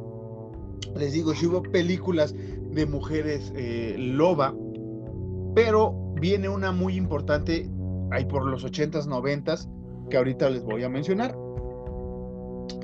Les 0.96 1.12
digo, 1.12 1.34
si 1.34 1.46
hubo 1.46 1.62
películas 1.62 2.34
de 2.34 2.86
mujeres 2.86 3.52
eh, 3.56 3.94
loba, 3.98 4.54
pero 5.54 5.94
viene 6.20 6.48
una 6.48 6.72
muy 6.72 6.96
importante 6.96 7.68
ahí 8.10 8.24
por 8.24 8.44
los 8.46 8.64
80s, 8.64 9.06
90s, 9.06 9.68
que 10.10 10.16
ahorita 10.16 10.50
les 10.50 10.64
voy 10.64 10.82
a 10.82 10.88
mencionar. 10.88 11.36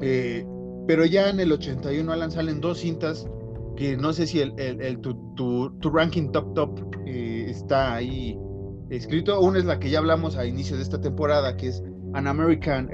Eh, 0.00 0.46
pero 0.86 1.04
ya 1.04 1.30
en 1.30 1.40
el 1.40 1.52
81 1.52 2.12
Alan 2.12 2.30
salen 2.30 2.60
dos 2.60 2.78
cintas 2.78 3.26
que 3.76 3.96
no 3.96 4.12
sé 4.12 4.26
si 4.26 4.40
el, 4.40 4.58
el, 4.58 4.98
tu, 5.00 5.14
tu, 5.34 5.90
ranking 5.90 6.30
top 6.32 6.54
top 6.54 6.80
eh, 7.06 7.46
está 7.50 7.94
ahí 7.94 8.38
escrito. 8.90 9.40
Una 9.40 9.58
es 9.58 9.64
la 9.64 9.78
que 9.78 9.90
ya 9.90 9.98
hablamos 9.98 10.36
a 10.36 10.46
inicio 10.46 10.76
de 10.76 10.82
esta 10.82 11.00
temporada, 11.00 11.56
que 11.56 11.68
es 11.68 11.82
An 12.14 12.26
American 12.26 12.90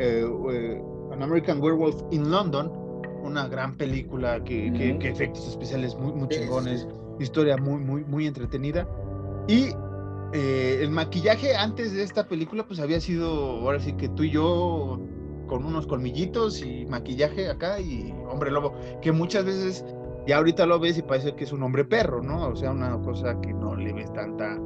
An 1.13 1.23
American 1.23 1.61
Werewolf 1.61 2.03
in 2.11 2.31
London, 2.31 2.71
una 3.23 3.47
gran 3.47 3.77
película 3.77 4.43
que, 4.45 4.73
que, 4.73 5.09
efectos 5.09 5.47
especiales 5.47 5.95
muy, 5.95 6.13
muy 6.13 6.29
chingones, 6.29 6.89
historia 7.21 7.57
muy, 7.59 7.81
muy, 7.81 8.05
muy 8.05 8.27
entretenida. 8.27 8.89
Y 9.47 9.69
eh, 10.33 10.79
el 10.81 10.91
maquillaje 10.91 11.55
antes 11.55 11.93
de 11.93 12.03
esta 12.03 12.27
película, 12.27 12.65
pues 12.67 12.81
había 12.81 13.01
sido, 13.01 13.61
ahora 13.61 13.79
sí 13.79 13.93
que 13.93 14.09
tú 14.09 14.23
y 14.23 14.31
yo, 14.31 15.01
con 15.47 15.65
unos 15.67 15.87
colmillitos 15.87 16.63
y 16.65 16.87
maquillaje 16.87 17.51
acá 17.51 17.79
y 17.79 18.13
hombre 18.31 18.51
lobo, 18.51 18.75
que 19.03 19.13
muchas 19.13 19.45
veces 19.45 19.85
ya 20.27 20.39
ahorita 20.39 20.65
lo 20.65 20.81
ves 20.81 20.97
y 20.97 21.03
parece 21.03 21.35
que 21.35 21.45
es 21.45 21.53
un 21.53 21.63
hombre 21.63 21.85
perro, 21.85 22.23
¿no? 22.23 22.49
O 22.49 22.57
sea, 22.57 22.71
una 22.71 22.99
cosa 23.03 23.39
que 23.43 23.53
no 23.53 23.77
le 23.77 23.93
ves 23.93 24.11
tanta 24.15 24.59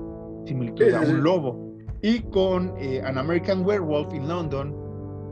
similitud 0.46 0.92
a 0.92 1.00
un 1.00 1.22
lobo. 1.22 1.76
Y 2.02 2.20
con 2.30 2.74
eh, 2.78 3.02
An 3.04 3.18
American 3.18 3.64
Werewolf 3.64 4.12
in 4.14 4.28
London 4.28 4.74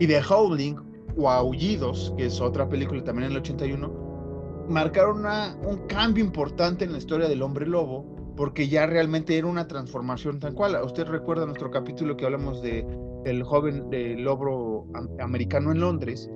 y 0.01 0.07
The 0.07 0.21
Howling, 0.23 0.77
o 1.17 1.31
Aullidos, 1.31 2.12
que 2.17 2.27
es 2.27 2.41
otra 2.41 2.69
película 2.69 3.03
también 3.05 3.27
en 3.27 3.33
el 3.33 3.39
81, 3.39 4.67
marcaron 4.69 5.21
una, 5.21 5.57
un 5.67 5.87
cambio 5.87 6.25
importante 6.25 6.85
en 6.85 6.93
la 6.93 6.99
historia 6.99 7.29
del 7.29 7.43
hombre 7.43 7.67
lobo, 7.67 8.35
porque 8.37 8.69
ya 8.69 8.87
realmente 8.87 9.39
era 9.39 9.47
una 9.47 9.69
transformación 9.69 10.41
tal 10.41 10.55
cual. 10.55 10.77
Usted 10.85 11.07
recuerda 11.07 11.47
nuestro 11.47 11.71
capítulo 11.71 12.17
que 12.17 12.25
hablamos 12.25 12.62
de 12.62 12.85
el 13.25 13.43
joven 13.43 13.89
de 13.91 14.17
lobo 14.17 14.87
americano 15.21 15.71
en 15.73 15.81
Londres, 15.81 16.29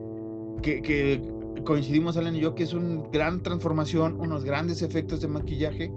que, 0.62 0.80
que 0.80 1.20
coincidimos 1.64 2.16
Alan 2.16 2.36
y 2.36 2.40
yo 2.40 2.54
que 2.54 2.62
es 2.62 2.72
una 2.72 3.02
gran 3.12 3.42
transformación, 3.42 4.18
unos 4.20 4.44
grandes 4.44 4.82
efectos 4.82 5.20
de 5.20 5.28
maquillaje 5.28 5.92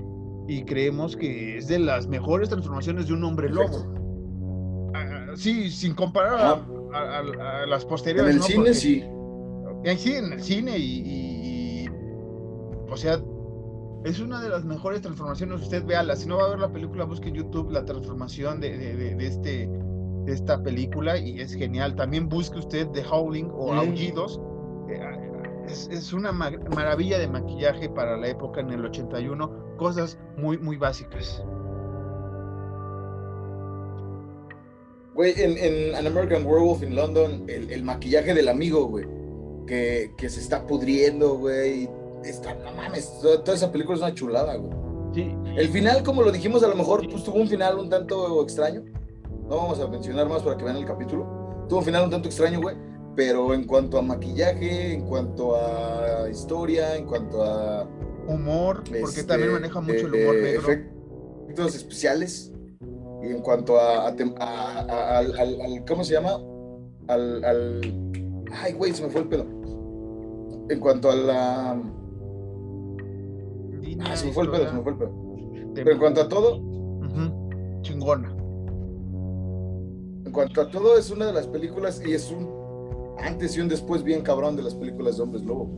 y 0.51 0.65
creemos 0.65 1.15
que 1.15 1.57
es 1.57 1.69
de 1.69 1.79
las 1.79 2.07
mejores 2.07 2.49
transformaciones 2.49 3.07
de 3.07 3.13
un 3.13 3.23
hombre 3.23 3.47
lobo. 3.47 4.91
Ah, 4.93 5.31
sí, 5.35 5.71
sin 5.71 5.93
comparar 5.95 6.61
a, 6.93 7.65
las 7.65 7.85
posteriores. 7.85 8.35
En 8.35 8.41
el 8.41 8.43
cine 8.43 8.73
sí. 8.73 9.05
sí, 9.97 10.11
en 10.13 10.33
el 10.33 10.43
cine 10.43 10.77
y, 10.77 11.87
o 12.89 12.97
sea, 12.97 13.21
es 14.03 14.19
una 14.19 14.41
de 14.41 14.49
las 14.49 14.65
mejores 14.65 15.01
transformaciones. 15.01 15.61
Usted 15.61 15.85
véala, 15.85 16.17
si 16.17 16.27
no 16.27 16.35
va 16.35 16.47
a 16.47 16.49
ver 16.49 16.59
la 16.59 16.73
película, 16.73 17.05
busque 17.05 17.29
en 17.29 17.35
YouTube 17.35 17.71
la 17.71 17.85
transformación 17.85 18.59
de, 18.59 18.77
de, 18.77 19.25
este, 19.25 19.69
de 20.25 20.33
esta 20.33 20.61
película 20.61 21.17
y 21.17 21.39
es 21.39 21.53
genial. 21.53 21.95
También 21.95 22.27
busque 22.27 22.59
usted 22.59 22.89
The 22.89 23.05
Howling 23.09 23.49
o 23.53 23.71
Aullidos. 23.71 24.41
Eh, 24.89 24.99
es, 25.67 25.87
es, 25.89 26.11
una 26.11 26.33
maravilla 26.33 27.19
de 27.19 27.29
maquillaje 27.29 27.87
para 27.87 28.17
la 28.17 28.27
época 28.27 28.59
en 28.59 28.71
el 28.71 28.83
81, 28.83 29.70
cosas 29.81 30.15
muy, 30.37 30.59
muy 30.59 30.77
básicas. 30.77 31.43
Güey, 35.15 35.33
en, 35.37 35.57
en, 35.57 35.95
An 35.95 36.05
American 36.05 36.45
Werewolf 36.45 36.83
in 36.83 36.95
London, 36.95 37.45
el, 37.47 37.83
maquillaje 37.83 38.35
del 38.35 38.47
amigo, 38.47 38.85
güey, 38.85 39.07
que, 39.65 40.13
que, 40.19 40.29
se 40.29 40.39
está 40.39 40.67
pudriendo, 40.67 41.35
güey. 41.39 41.89
Está, 42.23 42.53
no 42.53 42.71
mames, 42.73 43.11
toda, 43.21 43.55
esa 43.55 43.71
película 43.71 43.95
es 43.95 44.03
una 44.03 44.13
chulada, 44.13 44.55
güey. 44.55 44.71
Sí. 45.15 45.35
El 45.57 45.67
final, 45.69 46.03
como 46.03 46.21
lo 46.21 46.31
dijimos, 46.31 46.61
a 46.61 46.67
lo 46.67 46.75
mejor 46.75 47.09
pues, 47.09 47.23
tuvo 47.23 47.37
un 47.37 47.47
final 47.47 47.79
un 47.79 47.89
tanto 47.89 48.43
extraño. 48.43 48.83
No 49.49 49.57
vamos 49.57 49.79
a 49.79 49.87
mencionar 49.87 50.29
más 50.29 50.43
para 50.43 50.57
que 50.57 50.63
vean 50.63 50.77
el 50.77 50.85
capítulo. 50.85 51.65
Tuvo 51.67 51.79
un 51.79 51.85
final 51.85 52.03
un 52.03 52.11
tanto 52.11 52.27
extraño, 52.27 52.61
güey. 52.61 52.75
Pero 53.15 53.55
en 53.55 53.65
cuanto 53.65 53.97
a 53.97 54.03
maquillaje, 54.03 54.93
en 54.93 55.07
cuanto 55.07 55.55
a 55.55 56.29
historia, 56.29 56.95
en 56.95 57.07
cuanto 57.07 57.43
a. 57.43 57.89
Humor, 58.27 58.83
porque 58.99 59.23
también 59.23 59.49
este, 59.49 59.61
maneja 59.61 59.81
mucho 59.81 60.07
el 60.07 60.13
humor 60.13 60.35
negro. 60.35 60.71
Efectos 60.71 61.75
especiales 61.75 62.51
y 63.21 63.27
en 63.27 63.41
cuanto 63.41 63.79
a, 63.79 64.07
al, 64.07 65.83
¿cómo 65.87 66.03
se 66.03 66.13
llama? 66.13 66.39
Al, 67.07 67.43
al, 67.43 67.81
ay, 68.51 68.73
güey, 68.73 68.93
se 68.93 69.03
me 69.03 69.09
fue 69.09 69.21
el 69.21 69.27
pelo. 69.27 69.45
En 70.69 70.79
cuanto 70.79 71.11
a 71.11 71.15
la... 71.15 71.71
Ah, 73.99 74.15
se 74.15 74.27
me 74.27 74.31
fue 74.31 74.45
el 74.45 74.51
pelo, 74.51 74.67
se 74.69 74.73
me 74.73 74.81
fue 74.81 74.91
el 74.93 74.97
pelo. 74.97 75.11
Pero 75.75 75.91
en 75.91 75.99
cuanto 75.99 76.21
a 76.21 76.29
todo... 76.29 76.61
Chingona. 77.81 78.29
En 80.25 80.31
cuanto 80.31 80.61
a 80.61 80.69
todo, 80.69 80.97
es 80.97 81.11
una 81.11 81.25
de 81.25 81.33
las 81.33 81.47
películas 81.47 82.01
y 82.05 82.13
es 82.13 82.31
un 82.31 82.61
antes 83.19 83.57
y 83.57 83.59
un 83.61 83.67
después 83.67 84.03
bien 84.03 84.21
cabrón 84.21 84.55
de 84.55 84.63
las 84.63 84.73
películas 84.75 85.17
de 85.17 85.23
hombres 85.23 85.43
lobo. 85.43 85.69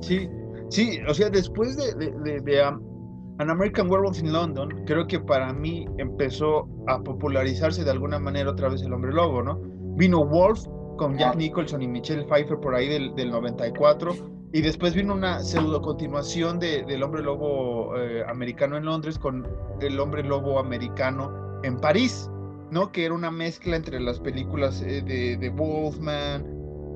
Sí, 0.00 0.28
sí, 0.70 0.98
o 1.08 1.14
sea, 1.14 1.30
después 1.30 1.76
de, 1.76 1.94
de, 1.94 2.40
de, 2.40 2.62
An 2.62 3.48
American 3.50 3.90
Werewolf 3.90 4.18
in 4.18 4.32
London, 4.32 4.68
creo 4.86 5.06
que 5.06 5.18
para 5.18 5.52
mí 5.52 5.86
empezó 5.98 6.68
a 6.86 7.02
popularizarse 7.02 7.84
de 7.84 7.90
alguna 7.90 8.18
manera 8.18 8.50
otra 8.50 8.68
vez 8.68 8.82
el 8.82 8.92
hombre 8.92 9.12
lobo, 9.12 9.42
¿no? 9.42 9.58
Vino 9.96 10.24
Wolf 10.24 10.66
con 10.98 11.16
Jack 11.16 11.36
Nicholson 11.36 11.80
y 11.82 11.88
Michelle 11.88 12.24
Pfeiffer 12.26 12.58
por 12.60 12.74
ahí 12.74 12.88
del, 12.88 13.14
del 13.14 13.30
94, 13.30 14.12
y 14.52 14.62
después 14.62 14.94
vino 14.94 15.14
una 15.14 15.40
pseudo 15.40 15.80
continuación 15.80 16.58
de, 16.58 16.82
del 16.82 17.02
hombre 17.02 17.22
lobo 17.22 17.96
eh, 17.96 18.24
americano 18.28 18.76
en 18.76 18.84
Londres 18.84 19.18
con 19.18 19.46
el 19.80 19.98
hombre 20.00 20.24
lobo 20.24 20.58
americano 20.58 21.60
en 21.62 21.76
París, 21.78 22.28
¿no? 22.70 22.90
Que 22.90 23.04
era 23.04 23.14
una 23.14 23.30
mezcla 23.30 23.76
entre 23.76 24.00
las 24.00 24.18
películas 24.18 24.82
eh, 24.82 25.02
de, 25.02 25.36
de 25.36 25.50
Wolfman, 25.50 26.44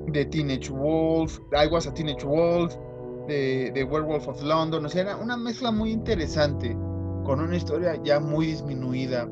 de 0.07 0.25
Teenage 0.25 0.69
Wolf, 0.69 1.39
I 1.53 1.67
Was 1.67 1.87
a 1.87 1.93
Teenage 1.93 2.25
Wolf, 2.25 2.75
de, 3.27 3.87
Werewolf 3.89 4.27
of 4.27 4.41
London, 4.43 4.85
o 4.85 4.89
sea, 4.89 5.01
era 5.03 5.17
una 5.17 5.37
mezcla 5.37 5.71
muy 5.71 5.91
interesante, 5.91 6.75
con 7.23 7.39
una 7.39 7.55
historia 7.55 7.99
ya 8.03 8.19
muy 8.19 8.47
disminuida 8.47 9.27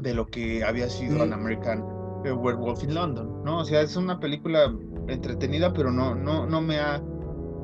de 0.00 0.14
lo 0.14 0.26
que 0.26 0.62
había 0.64 0.88
sido 0.88 1.22
An 1.22 1.32
American 1.32 1.84
eh, 2.24 2.32
Werewolf 2.32 2.82
in 2.84 2.94
London, 2.94 3.42
¿no? 3.44 3.58
O 3.58 3.64
sea, 3.64 3.80
es 3.80 3.96
una 3.96 4.20
película 4.20 4.72
entretenida, 5.08 5.72
pero 5.72 5.90
no, 5.90 6.14
no, 6.14 6.46
no 6.46 6.60
me 6.60 6.78
ha, 6.78 7.02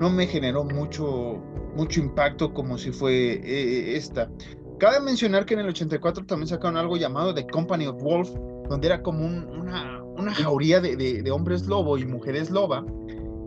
no 0.01 0.11
me 0.11 0.27
generó 0.27 0.65
mucho, 0.65 1.43
mucho 1.77 2.01
impacto 2.01 2.53
como 2.53 2.79
si 2.79 2.91
fue 2.91 3.41
eh, 3.45 3.97
esta. 3.97 4.31
Cabe 4.79 5.01
mencionar 5.01 5.47
que 5.47 5.55
en 5.55 5.61
el 5.61 5.69
84 5.69 6.27
también 6.27 6.49
sacaron 6.49 6.77
algo 6.77 6.97
llamado 6.97 7.35
The 7.35 7.47
Company 7.47 7.87
of 7.87 8.03
Wolf, 8.03 8.31
donde 8.69 8.87
era 8.87 9.03
como 9.03 9.25
una, 9.25 10.03
una 10.03 10.35
jauría 10.35 10.81
de, 10.81 10.97
de, 10.97 11.31
hombres 11.31 11.67
lobo 11.67 11.99
y 11.99 12.05
mujeres 12.05 12.51
loba, 12.51 12.85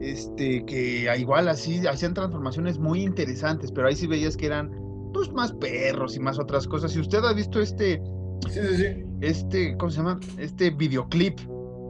este, 0.01 0.65
que 0.65 1.13
igual 1.17 1.47
así 1.47 1.85
hacían 1.87 2.13
transformaciones 2.13 2.77
muy 2.77 3.01
interesantes, 3.01 3.71
pero 3.71 3.87
ahí 3.87 3.95
sí 3.95 4.07
veías 4.07 4.37
que 4.37 4.45
eran 4.45 4.71
pues 5.13 5.31
más 5.31 5.51
perros 5.53 6.15
y 6.15 6.19
más 6.19 6.39
otras 6.39 6.67
cosas. 6.67 6.91
Si 6.91 6.99
usted 6.99 7.23
ha 7.23 7.33
visto 7.33 7.59
este, 7.59 8.01
sí, 8.49 8.59
sí, 8.61 8.77
sí. 8.77 9.05
este, 9.21 9.77
¿cómo 9.77 9.91
se 9.91 9.97
llama? 9.97 10.19
Este 10.37 10.69
videoclip 10.69 11.39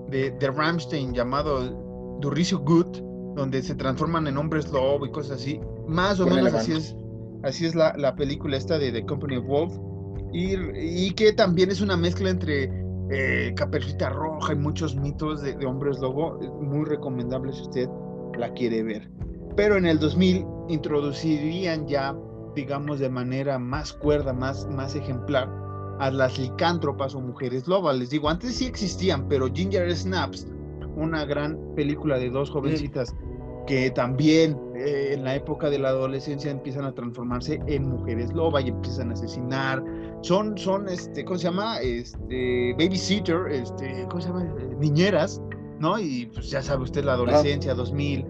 de, 0.09 0.31
de 0.31 0.51
Ramstein 0.51 1.13
llamado 1.13 2.17
Durricio 2.21 2.59
Good, 2.59 3.01
donde 3.35 3.61
se 3.61 3.75
transforman 3.75 4.27
en 4.27 4.37
hombres 4.37 4.71
lobo 4.71 5.05
y 5.05 5.11
cosas 5.11 5.41
así, 5.41 5.59
más 5.87 6.19
o 6.19 6.25
menos 6.25 6.53
así 6.53 6.73
es, 6.73 6.95
así 7.43 7.65
es 7.65 7.75
la, 7.75 7.93
la, 7.97 8.15
película 8.15 8.57
esta 8.57 8.79
de 8.79 8.91
The 8.91 9.05
Company 9.05 9.37
of 9.37 9.45
Wolf, 9.45 9.73
y, 10.33 10.55
y 10.75 11.11
que 11.11 11.33
también 11.33 11.69
es 11.69 11.81
una 11.81 11.95
mezcla 11.95 12.29
entre 12.29 12.86
eh, 13.09 13.55
Roja 14.11 14.53
y 14.53 14.55
muchos 14.55 14.95
mitos 14.95 15.41
de, 15.41 15.65
hombres 15.65 15.99
lobo, 15.99 16.39
muy 16.61 16.85
recomendable 16.85 17.53
si 17.53 17.61
usted 17.61 17.89
la 18.37 18.51
quiere 18.53 18.83
ver. 18.83 19.09
Pero 19.55 19.77
en 19.77 19.85
el 19.85 19.99
2000 19.99 20.45
introducirían 20.69 21.87
ya, 21.87 22.15
digamos, 22.55 22.99
de 22.99 23.09
manera 23.09 23.57
más 23.57 23.93
cuerda, 23.93 24.33
más, 24.33 24.67
más 24.67 24.95
ejemplar, 24.95 25.49
a 25.99 26.11
las 26.11 26.37
licántropas 26.37 27.15
o 27.15 27.21
mujeres 27.21 27.67
lobas. 27.67 27.97
Les 27.97 28.09
digo, 28.09 28.29
antes 28.29 28.55
sí 28.55 28.65
existían, 28.65 29.27
pero 29.27 29.47
Ginger 29.51 29.95
Snaps, 29.95 30.47
una 30.95 31.25
gran 31.25 31.57
película 31.75 32.17
de 32.17 32.29
dos 32.29 32.49
jovencitas 32.49 33.15
que 33.67 33.91
también 33.91 34.57
eh, 34.75 35.11
en 35.13 35.23
la 35.23 35.35
época 35.35 35.69
de 35.69 35.77
la 35.77 35.89
adolescencia 35.89 36.49
empiezan 36.49 36.85
a 36.85 36.93
transformarse 36.93 37.59
en 37.67 37.89
mujeres 37.89 38.31
loba 38.33 38.61
y 38.61 38.69
empiezan 38.69 39.11
a 39.11 39.13
asesinar. 39.13 39.83
Son, 40.22 40.57
son, 40.57 40.89
este, 40.89 41.24
¿cómo 41.24 41.38
se 41.38 41.45
llama? 41.45 41.80
Este, 41.80 42.74
babysitter, 42.74 43.47
este, 43.51 44.05
¿cómo 44.09 44.22
se 44.22 44.28
llama? 44.30 44.43
Niñeras, 44.80 45.41
¿no? 45.80 45.99
Y 45.99 46.26
pues 46.34 46.49
ya 46.49 46.61
sabe 46.61 46.84
usted 46.84 47.03
la 47.03 47.13
adolescencia, 47.13 47.74
2000, 47.74 48.26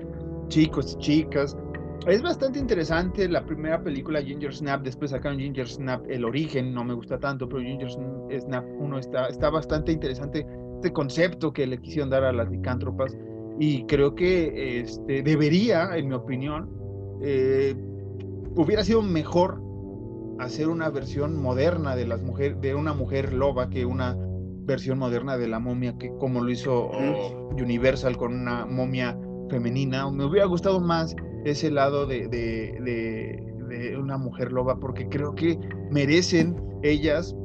chicos 0.50 0.94
y 0.94 0.98
chicas. 0.98 1.58
Es 2.06 2.22
bastante 2.22 2.60
interesante 2.60 3.28
la 3.28 3.46
primera 3.46 3.82
película 3.82 4.22
Ginger 4.22 4.54
Snap, 4.54 4.82
después 4.82 5.12
sacaron 5.12 5.40
Ginger 5.40 5.68
Snap 5.68 6.10
El 6.10 6.24
Origen, 6.24 6.74
no 6.74 6.84
me 6.84 6.94
gusta 6.94 7.18
tanto, 7.18 7.50
pero 7.50 7.62
Ginger 7.62 7.90
Snap 7.90 8.66
1 8.80 9.00
está, 9.00 9.28
está 9.28 9.50
bastante 9.50 9.92
interesante 9.92 10.46
este 10.76 10.94
concepto 10.94 11.52
que 11.52 11.66
le 11.66 11.80
quisieron 11.80 12.10
dar 12.10 12.24
a 12.24 12.32
las 12.32 12.50
licántropas 12.50 13.18
y 13.60 13.84
creo 13.86 14.14
que 14.14 14.82
este, 14.82 15.24
debería, 15.24 15.98
en 15.98 16.10
mi 16.10 16.14
opinión, 16.14 16.70
eh, 17.22 17.76
hubiera 18.56 18.84
sido 18.84 19.02
mejor 19.02 19.60
hacer 20.40 20.70
una 20.70 20.90
versión 20.90 21.42
moderna 21.42 21.96
de 21.96 22.08
las 22.08 22.22
mujeres, 22.22 22.60
de 22.62 22.76
una 22.76 22.94
mujer 22.94 23.34
loba 23.34 23.70
que 23.70 23.86
una 23.86 24.18
versión 24.66 25.00
moderna 25.00 25.38
de 25.38 25.48
la 25.48 25.60
momia 25.60 25.98
que 25.98 26.12
como 26.20 26.42
lo 26.42 26.52
hizo 26.52 26.92
Universal 27.52 28.18
con 28.18 28.34
una 28.34 28.66
momia 28.66 29.18
femenina. 29.50 30.10
Me 30.12 30.26
hubiera 30.26 30.46
gustado 30.46 30.80
más 30.80 31.16
ese 31.46 31.72
lado 31.72 32.06
de, 32.06 32.28
de 32.28 33.98
una 33.98 34.18
mujer 34.18 34.52
loba 34.52 34.80
porque 34.80 35.08
creo 35.08 35.34
que 35.36 35.58
merecen 35.92 36.56
ellas 36.84 37.36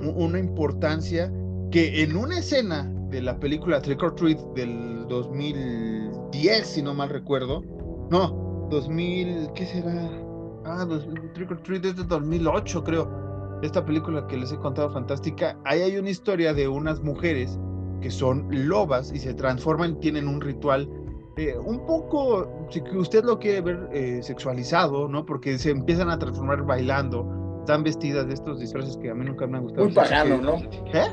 una 0.00 0.38
importancia 0.38 1.32
que 1.70 2.02
en 2.02 2.16
una 2.16 2.38
escena 2.38 2.90
de 3.10 3.22
la 3.22 3.38
película 3.38 3.80
Trick 3.80 4.02
or 4.02 4.14
Treat 4.14 4.38
del 4.54 5.06
2010, 5.08 6.66
si 6.66 6.82
no 6.82 6.94
mal 6.94 7.08
recuerdo. 7.08 7.62
No, 8.10 8.68
2000, 8.70 9.50
¿qué 9.54 9.66
será? 9.66 10.23
Ah, 10.64 10.86
Trick 11.34 11.50
or 11.50 11.62
Treat 11.62 11.84
es 11.84 11.96
de 11.96 12.04
2008, 12.04 12.84
creo. 12.84 13.58
Esta 13.62 13.84
película 13.84 14.26
que 14.26 14.36
les 14.36 14.52
he 14.52 14.56
contado 14.56 14.90
fantástica. 14.90 15.56
Ahí 15.64 15.80
hay 15.80 15.96
una 15.96 16.10
historia 16.10 16.52
de 16.52 16.68
unas 16.68 17.02
mujeres 17.02 17.58
que 18.00 18.10
son 18.10 18.46
lobas 18.50 19.12
y 19.12 19.18
se 19.18 19.32
transforman, 19.34 19.98
tienen 20.00 20.28
un 20.28 20.40
ritual 20.40 20.88
eh, 21.36 21.56
un 21.58 21.84
poco, 21.84 22.68
si 22.70 22.80
usted 22.96 23.24
lo 23.24 23.40
quiere 23.40 23.60
ver 23.60 23.88
eh, 23.92 24.20
sexualizado, 24.22 25.08
¿no? 25.08 25.26
Porque 25.26 25.58
se 25.58 25.70
empiezan 25.70 26.08
a 26.08 26.18
transformar 26.18 26.62
bailando, 26.64 27.58
están 27.60 27.82
vestidas 27.82 28.28
de 28.28 28.34
estos 28.34 28.60
disfraces 28.60 28.96
que 28.98 29.10
a 29.10 29.14
mí 29.14 29.24
nunca 29.24 29.46
me 29.48 29.56
han 29.56 29.64
gustado. 29.64 29.86
Muy 29.86 29.94
pagano, 29.94 30.36
¿no? 30.38 30.56
¿Eh? 30.92 31.08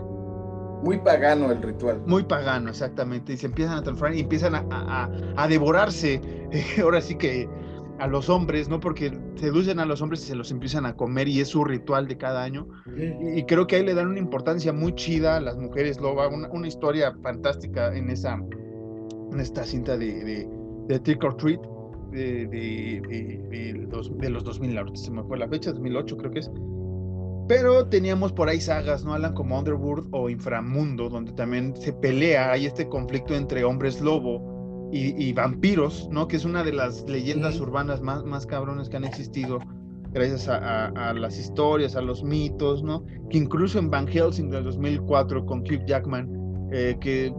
Muy 0.84 1.00
pagano 1.00 1.52
el 1.52 1.62
ritual. 1.62 2.04
Muy 2.06 2.24
pagano, 2.24 2.70
exactamente. 2.70 3.34
Y 3.34 3.38
se 3.38 3.48
empiezan 3.48 3.80
a 3.80 3.84
transformar 3.84 4.16
y 4.16 4.22
empiezan 4.22 4.54
a, 4.56 5.48
devorarse. 5.48 6.22
ahora 6.84 7.02
sí 7.02 7.16
que 7.16 7.50
a 8.02 8.08
los 8.08 8.30
hombres, 8.30 8.68
¿no? 8.68 8.80
Porque 8.80 9.16
seducen 9.36 9.80
a 9.80 9.86
los 9.86 10.02
hombres 10.02 10.24
y 10.24 10.28
se 10.28 10.36
los 10.36 10.50
empiezan 10.50 10.88
a 10.88 10.96
comer 10.96 11.28
y 11.28 11.40
es 11.40 11.50
su 11.50 11.64
ritual 11.64 12.08
de 12.08 12.18
cada 12.18 12.42
año. 12.42 12.68
Y, 13.36 13.44
creo 13.44 13.68
que 13.68 13.76
ahí 13.76 13.86
le 13.86 13.94
dan 13.94 14.08
una 14.08 14.18
importancia 14.18 14.74
muy 14.74 14.96
chida 14.96 15.38
a 15.38 15.40
las 15.40 15.56
mujeres 15.56 16.02
loba, 16.02 16.28
una, 16.28 16.68
historia 16.68 17.14
fantástica 17.22 17.96
en 17.96 18.10
esa 18.10 18.40
en 19.32 19.40
esta 19.40 19.64
cinta 19.64 19.98
de, 19.98 20.48
de, 20.88 21.00
Trick 21.00 21.24
or 21.24 21.38
Treat 21.38 21.62
de, 22.12 22.48
de, 22.48 23.88
los, 23.92 24.18
de 24.18 24.30
los 24.32 24.44
2000, 24.44 24.98
se 24.98 25.12
me 25.12 25.24
fue 25.24 25.38
la 25.38 25.48
fecha, 25.48 25.72
2008 25.72 26.18
creo 26.18 26.32
que 26.32 26.40
es. 26.40 26.52
Pero 27.48 27.88
teníamos 27.88 28.34
por 28.34 28.50
ahí 28.50 28.60
sagas, 28.60 29.06
¿no? 29.06 29.14
Alan 29.14 29.34
como 29.34 29.60
Underworld 29.60 30.08
o 30.12 30.30
Inframundo, 30.30 31.08
donde 31.08 31.34
también 31.34 31.76
se 31.76 31.94
pelea, 31.94 32.52
hay 32.52 32.66
este 32.66 32.90
conflicto 32.90 33.36
entre 33.36 33.64
hombres 33.64 34.02
lobo 34.02 34.51
y, 34.92 35.34
vampiros, 35.34 36.10
¿no? 36.12 36.28
Que 36.28 36.36
es 36.36 36.46
una 36.46 36.64
de 36.64 36.74
las 36.74 37.08
leyendas 37.08 37.60
urbanas 37.60 38.02
más, 38.02 38.24
más 38.26 38.46
cabrones 38.46 38.90
que 38.90 38.98
han 38.98 39.06
existido 39.06 39.60
gracias 40.12 40.48
a, 40.50 41.14
las 41.14 41.40
historias, 41.40 41.96
a 41.96 42.02
los 42.02 42.24
mitos, 42.24 42.84
¿no? 42.84 43.06
Que 43.30 43.38
incluso 43.38 43.80
en 43.80 43.90
Van 43.90 44.08
Helsing 44.08 44.50
del 44.50 44.66
2004 44.66 45.46
con 45.46 45.62
Hugh 45.62 45.86
Jackman, 45.86 46.70
eh, 46.72 46.98
que 47.00 47.34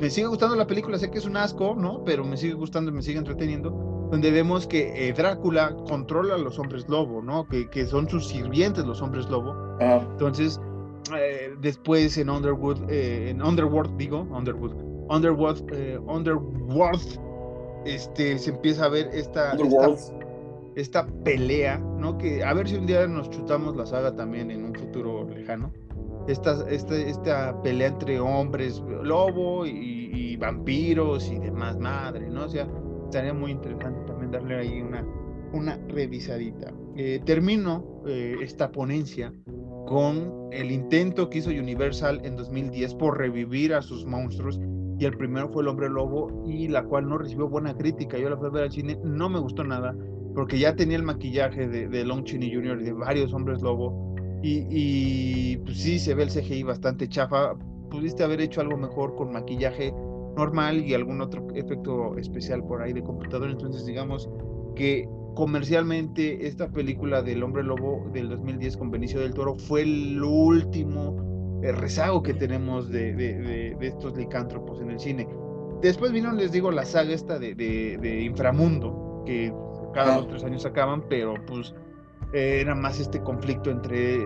me 0.00 0.08
sigue 0.08 0.26
gustando 0.26 0.56
la 0.56 0.66
película, 0.66 0.98
sé 0.98 1.10
que 1.10 1.18
es 1.18 1.26
un 1.26 1.36
asco, 1.36 1.74
¿no? 1.76 2.02
Pero 2.04 2.24
me 2.24 2.36
sigue 2.36 2.54
gustando, 2.54 2.90
me 2.90 3.02
sigue 3.02 3.18
entreteniendo 3.18 3.90
donde 4.10 4.30
vemos 4.32 4.66
que 4.66 5.08
eh, 5.08 5.12
Drácula 5.12 5.76
controla 5.88 6.34
a 6.34 6.38
los 6.38 6.58
hombres 6.58 6.88
lobo, 6.88 7.22
¿no? 7.22 7.46
Que, 7.46 7.68
que 7.70 7.86
son 7.86 8.08
sus 8.08 8.26
sirvientes 8.28 8.84
los 8.84 9.00
hombres 9.00 9.28
lobo. 9.28 9.54
Ah. 9.80 10.00
Entonces, 10.12 10.60
eh, 11.16 11.54
después 11.60 12.18
en 12.18 12.28
Underwood, 12.28 12.90
eh, 12.90 13.30
en 13.30 13.42
Underworld, 13.42 13.96
digo, 13.96 14.22
Underwood, 14.30 14.72
Underworld, 15.10 15.70
Underworld, 16.06 17.00
este, 17.84 18.38
se 18.38 18.50
empieza 18.50 18.84
a 18.84 18.88
ver 18.88 19.10
esta, 19.12 19.56
esta, 20.76 21.06
pelea, 21.24 21.78
¿no? 21.78 22.16
Que 22.16 22.44
a 22.44 22.54
ver 22.54 22.68
si 22.68 22.76
un 22.76 22.86
día 22.86 23.06
nos 23.06 23.28
chutamos 23.30 23.76
la 23.76 23.86
saga 23.86 24.14
también 24.14 24.50
en 24.50 24.64
un 24.64 24.74
futuro 24.74 25.28
lejano. 25.28 25.72
Esta, 26.28 26.64
esta, 26.70 26.96
esta 26.96 27.62
pelea 27.62 27.88
entre 27.88 28.20
hombres 28.20 28.82
lobo 29.02 29.66
y, 29.66 30.10
y 30.12 30.36
vampiros 30.36 31.30
y 31.30 31.38
demás 31.38 31.78
madre, 31.78 32.28
¿no? 32.28 32.44
O 32.44 32.48
sea, 32.48 32.68
estaría 33.04 33.34
muy 33.34 33.50
interesante 33.50 34.00
también 34.06 34.30
darle 34.30 34.56
ahí 34.56 34.80
una, 34.80 35.04
una 35.52 35.76
revisadita. 35.88 36.72
Eh, 36.96 37.20
termino 37.24 38.02
eh, 38.06 38.36
esta 38.42 38.70
ponencia 38.70 39.32
con 39.86 40.48
el 40.52 40.70
intento 40.70 41.30
que 41.30 41.38
hizo 41.38 41.50
Universal 41.50 42.20
en 42.24 42.36
2010 42.36 42.94
por 42.94 43.18
revivir 43.18 43.74
a 43.74 43.82
sus 43.82 44.04
monstruos 44.04 44.60
y 45.00 45.06
el 45.06 45.16
primero 45.16 45.48
fue 45.48 45.62
el 45.62 45.68
hombre 45.68 45.88
lobo 45.88 46.44
y 46.46 46.68
la 46.68 46.84
cual 46.84 47.08
no 47.08 47.16
recibió 47.16 47.48
buena 47.48 47.74
crítica. 47.74 48.18
Yo 48.18 48.28
la 48.28 48.36
fui 48.36 48.48
a 48.48 48.50
ver 48.50 48.64
al 48.64 48.70
cine, 48.70 48.98
no 49.02 49.30
me 49.30 49.38
gustó 49.40 49.64
nada 49.64 49.96
porque 50.34 50.58
ya 50.58 50.76
tenía 50.76 50.98
el 50.98 51.02
maquillaje 51.02 51.66
de, 51.66 51.88
de 51.88 52.04
Long 52.04 52.22
Chini 52.24 52.54
Jr. 52.54 52.82
y 52.82 52.84
de 52.84 52.92
varios 52.92 53.32
hombres 53.32 53.62
lobo 53.62 54.14
y, 54.42 54.66
y 54.68 55.56
pues 55.56 55.78
sí 55.78 55.98
se 55.98 56.14
ve 56.14 56.24
el 56.24 56.28
CGI 56.28 56.64
bastante 56.64 57.08
chafa. 57.08 57.54
Pudiste 57.90 58.22
haber 58.22 58.42
hecho 58.42 58.60
algo 58.60 58.76
mejor 58.76 59.16
con 59.16 59.32
maquillaje 59.32 59.90
normal 60.36 60.84
y 60.84 60.92
algún 60.92 61.22
otro 61.22 61.48
efecto 61.54 62.18
especial 62.18 62.62
por 62.62 62.82
ahí 62.82 62.92
de 62.92 63.02
computador. 63.02 63.48
Entonces, 63.48 63.86
digamos 63.86 64.28
que 64.76 65.08
comercialmente 65.34 66.46
esta 66.46 66.70
película 66.70 67.22
del 67.22 67.42
Hombre 67.42 67.62
Lobo 67.62 68.06
del 68.12 68.28
2010 68.28 68.76
con 68.76 68.90
Benicio 68.90 69.20
del 69.20 69.32
Toro 69.32 69.56
fue 69.56 69.80
el 69.80 70.22
último 70.22 71.29
eh, 71.62 71.72
rezago 71.72 72.22
que 72.22 72.34
tenemos 72.34 72.90
de, 72.90 73.12
de, 73.14 73.76
estos 73.80 74.16
licántropos 74.16 74.80
en 74.80 74.90
el 74.90 75.00
cine. 75.00 75.28
Después 75.80 76.12
vino, 76.12 76.32
les 76.32 76.52
digo, 76.52 76.70
la 76.70 76.84
saga 76.84 77.12
esta 77.12 77.38
de, 77.38 78.22
Inframundo, 78.24 79.22
que 79.26 79.52
cada 79.94 80.16
dos 80.16 80.24
o 80.24 80.28
tres 80.28 80.44
años 80.44 80.62
sacaban, 80.62 81.02
pero 81.08 81.34
pues 81.46 81.74
eh, 82.32 82.58
era 82.60 82.74
más 82.74 83.00
este 83.00 83.20
conflicto 83.20 83.70
entre 83.70 84.20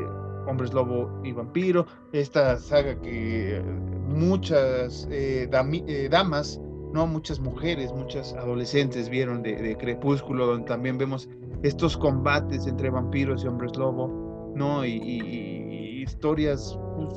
hombres 0.46 0.72
lobo 0.72 1.20
y 1.24 1.32
vampiro, 1.32 1.86
esta 2.12 2.56
saga 2.58 3.00
que 3.00 3.62
muchas 4.08 5.08
eh, 5.10 5.48
eh, 5.50 6.08
damas, 6.10 6.60
no 6.92 7.06
muchas 7.06 7.40
mujeres, 7.40 7.92
muchas 7.92 8.32
adolescentes 8.34 9.08
vieron 9.08 9.42
de, 9.42 9.76
Crepúsculo, 9.76 10.46
donde 10.46 10.66
también 10.66 10.98
vemos 10.98 11.28
estos 11.62 11.96
combates 11.96 12.66
entre 12.66 12.90
vampiros 12.90 13.44
y 13.44 13.48
hombres 13.48 13.76
lobo, 13.76 14.52
¿no? 14.54 14.84
Y, 14.84 15.83
historias 16.04 16.78
pues, 16.96 17.12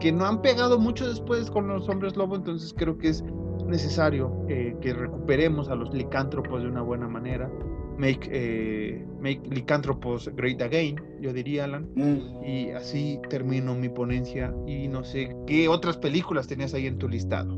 que 0.00 0.12
no 0.12 0.24
han 0.24 0.42
pegado 0.42 0.78
mucho 0.78 1.08
después 1.08 1.50
con 1.50 1.68
los 1.68 1.88
hombres 1.88 2.16
lobo, 2.16 2.36
entonces 2.36 2.74
creo 2.76 2.96
que 2.98 3.08
es 3.08 3.24
necesario 3.66 4.34
que 4.46 4.92
recuperemos 4.92 5.68
a 5.68 5.74
los 5.74 5.94
licántropos 5.94 6.62
de 6.62 6.68
una 6.68 6.82
buena 6.82 7.08
manera 7.08 7.50
Make, 7.98 8.28
eh, 8.32 9.06
make 9.20 9.42
Lycanthropos 9.50 10.28
Great 10.34 10.60
Again, 10.62 11.00
yo 11.20 11.32
diría, 11.32 11.64
Alan. 11.64 11.88
Mm. 11.94 12.44
Y 12.44 12.70
así 12.70 13.20
termino 13.28 13.74
mi 13.74 13.88
ponencia. 13.88 14.52
Y 14.66 14.88
no 14.88 15.04
sé, 15.04 15.34
¿qué 15.46 15.68
otras 15.68 15.98
películas 15.98 16.46
tenías 16.46 16.74
ahí 16.74 16.86
en 16.86 16.98
tu 16.98 17.08
listado? 17.08 17.56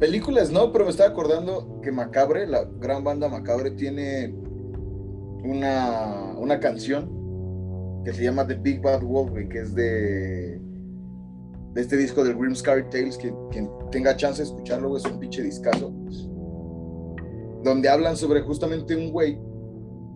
Películas 0.00 0.50
no, 0.50 0.72
pero 0.72 0.84
me 0.84 0.90
estaba 0.90 1.10
acordando 1.10 1.80
que 1.82 1.92
Macabre, 1.92 2.46
la 2.46 2.64
gran 2.80 3.04
banda 3.04 3.28
Macabre, 3.28 3.70
tiene 3.70 4.34
una, 5.44 6.34
una 6.36 6.58
canción 6.58 7.21
que 8.04 8.12
se 8.12 8.24
llama 8.24 8.46
The 8.46 8.54
Big 8.54 8.80
Bad 8.80 9.02
Wolf, 9.02 9.32
que 9.48 9.60
es 9.60 9.74
de, 9.74 10.60
de 11.74 11.80
este 11.80 11.96
disco 11.96 12.24
del 12.24 12.36
Grim 12.36 12.54
Scary 12.54 12.84
Tales. 12.90 13.16
Quien, 13.16 13.34
quien 13.50 13.70
tenga 13.90 14.16
chance 14.16 14.42
de 14.42 14.48
escucharlo, 14.48 14.96
es 14.96 15.04
un 15.04 15.18
pinche 15.18 15.42
discazo. 15.42 15.92
Donde 17.64 17.88
hablan 17.88 18.16
sobre 18.16 18.40
justamente 18.40 18.96
un 18.96 19.12
güey 19.12 19.38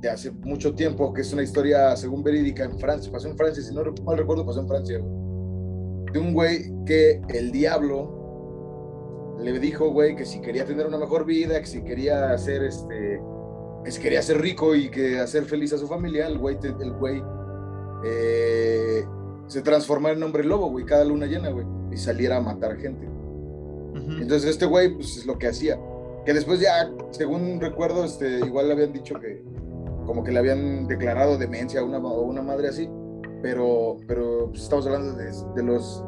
de 0.00 0.10
hace 0.10 0.30
mucho 0.30 0.74
tiempo, 0.74 1.12
que 1.12 1.22
es 1.22 1.32
una 1.32 1.42
historia, 1.42 1.96
según 1.96 2.22
verídica, 2.22 2.64
en 2.64 2.78
Francia. 2.78 3.10
Pasó 3.10 3.28
en 3.28 3.36
Francia, 3.36 3.62
si 3.62 3.74
no 3.74 3.82
mal 4.04 4.18
recuerdo, 4.18 4.44
pasó 4.44 4.60
en 4.60 4.68
Francia. 4.68 4.98
De 4.98 6.18
un 6.18 6.34
güey 6.34 6.72
que 6.84 7.22
el 7.28 7.52
diablo 7.52 9.36
le 9.40 9.58
dijo, 9.58 9.90
güey, 9.90 10.16
que 10.16 10.24
si 10.24 10.40
quería 10.40 10.64
tener 10.64 10.86
una 10.86 10.98
mejor 10.98 11.24
vida, 11.24 11.60
que 11.60 11.66
si 11.66 11.82
quería 11.82 12.32
hacer 12.32 12.62
este, 12.64 13.20
que 13.84 14.00
quería 14.00 14.22
ser 14.22 14.40
rico 14.40 14.74
y 14.74 14.90
que 14.90 15.20
hacer 15.20 15.44
feliz 15.44 15.72
a 15.72 15.78
su 15.78 15.86
familia, 15.86 16.26
el 16.26 16.38
güey, 16.38 16.58
el 16.62 16.92
güey 16.94 17.22
eh, 18.04 19.04
se 19.46 19.62
transformara 19.62 20.14
en 20.16 20.22
hombre 20.22 20.44
lobo, 20.44 20.70
güey, 20.70 20.84
cada 20.84 21.04
luna 21.04 21.26
llena, 21.26 21.50
güey, 21.50 21.66
y 21.92 21.96
saliera 21.96 22.36
a 22.38 22.40
matar 22.40 22.76
gente. 22.76 23.06
Entonces 24.20 24.50
este 24.50 24.66
güey, 24.66 24.94
pues 24.94 25.16
es 25.16 25.26
lo 25.26 25.38
que 25.38 25.48
hacía. 25.48 25.78
Que 26.24 26.34
después 26.34 26.60
ya, 26.60 26.90
según 27.10 27.60
recuerdo, 27.60 28.04
este, 28.04 28.38
igual 28.40 28.66
le 28.68 28.74
habían 28.74 28.92
dicho 28.92 29.18
que 29.18 29.42
como 30.04 30.22
que 30.22 30.30
le 30.32 30.38
habían 30.38 30.86
declarado 30.86 31.36
demencia 31.38 31.80
a 31.80 31.84
una, 31.84 31.98
o 31.98 32.20
una 32.22 32.42
madre 32.42 32.68
así, 32.68 32.88
pero, 33.42 33.96
pero 34.06 34.48
pues, 34.50 34.62
estamos 34.62 34.86
hablando 34.86 35.14
de, 35.14 35.32
de 35.56 35.62
los 35.62 36.04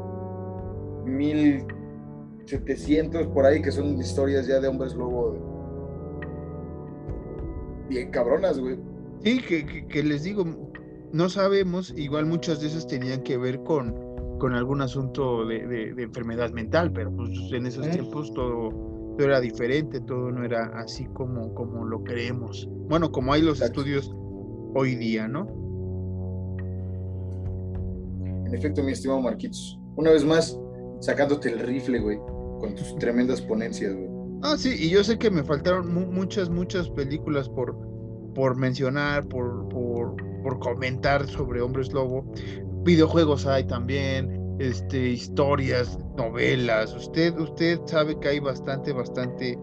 1700 1.07 3.27
por 3.29 3.47
ahí, 3.47 3.63
que 3.63 3.73
son 3.73 3.99
historias 3.99 4.47
ya 4.47 4.61
de 4.61 4.69
hombres 4.69 4.95
lobo 4.95 5.47
bien 7.89 8.11
cabronas, 8.11 8.59
güey. 8.61 8.79
Sí, 9.25 9.41
que, 9.43 9.65
que- 9.67 9.87
que 9.87 10.03
les 10.03 10.23
digo, 10.23 10.45
no 11.13 11.29
sabemos, 11.29 11.93
igual 11.97 12.27
muchas 12.27 12.61
de 12.61 12.67
esas 12.69 12.87
tenían 12.87 13.23
que 13.23 13.37
ver 13.39 13.63
con, 13.63 13.95
con 14.39 14.55
algún 14.55 14.81
asunto 14.83 15.45
de, 15.47 15.67
de- 15.67 15.95
de 15.95 16.03
enfermedad 16.03 16.51
mental, 16.53 16.93
pero 16.93 17.11
pues 17.15 17.31
en 17.53 17.67
esos 17.67 17.89
tiempos 17.91 18.33
todo, 18.35 18.69
todo 19.17 19.27
era 19.27 19.41
diferente, 19.41 20.01
todo 20.01 20.31
no 20.31 20.45
era 20.45 20.67
así 20.79 21.07
como, 21.15 21.55
como 21.55 21.85
lo 21.85 22.03
creemos. 22.05 22.69
Bueno, 22.89 23.11
como 23.11 23.33
hay 23.33 23.43
los 23.43 23.59
Exacto. 23.61 23.81
estudios 23.81 24.15
hoy 24.75 24.95
día, 24.97 25.27
¿no? 25.29 25.47
En 28.47 28.55
efecto, 28.55 28.83
mi 28.83 28.93
estimado 28.93 29.21
Marquitos. 29.21 29.79
Una 29.97 30.11
vez 30.13 30.25
más, 30.25 30.59
sacándote 31.01 31.51
el 31.51 31.59
rifle, 31.61 31.99
güey, 32.01 32.19
con 32.61 32.75
tus 32.75 32.95
tremendas 32.97 33.41
ponencias, 33.43 33.95
güey. 33.95 34.09
Ah, 34.43 34.55
sí, 34.57 34.71
y 34.79 34.89
yo 34.91 35.03
sé 35.03 35.19
que 35.19 35.31
me 35.31 35.43
faltaron 35.43 35.93
mu- 35.93 36.11
muchas, 36.13 36.49
muchas 36.49 36.89
películas 36.91 37.49
por, 37.49 37.77
por 38.35 38.57
mencionar, 38.57 39.27
por, 39.27 39.69
por, 39.69 40.15
por 40.49 40.59
comentar 40.61 41.27
sobre 41.27 41.61
Hombres 41.61 41.93
Lobo. 41.93 42.25
Videojuegos 42.83 43.45
hay 43.45 43.65
también, 43.65 44.57
este, 44.59 45.11
historias, 45.11 45.99
novelas. 46.17 46.95
Usted, 46.95 47.39
usted 47.39 47.79
sabe 47.85 48.19
que 48.19 48.29
hay 48.29 48.41
bastante, 48.41 48.95
bastante 48.95 49.59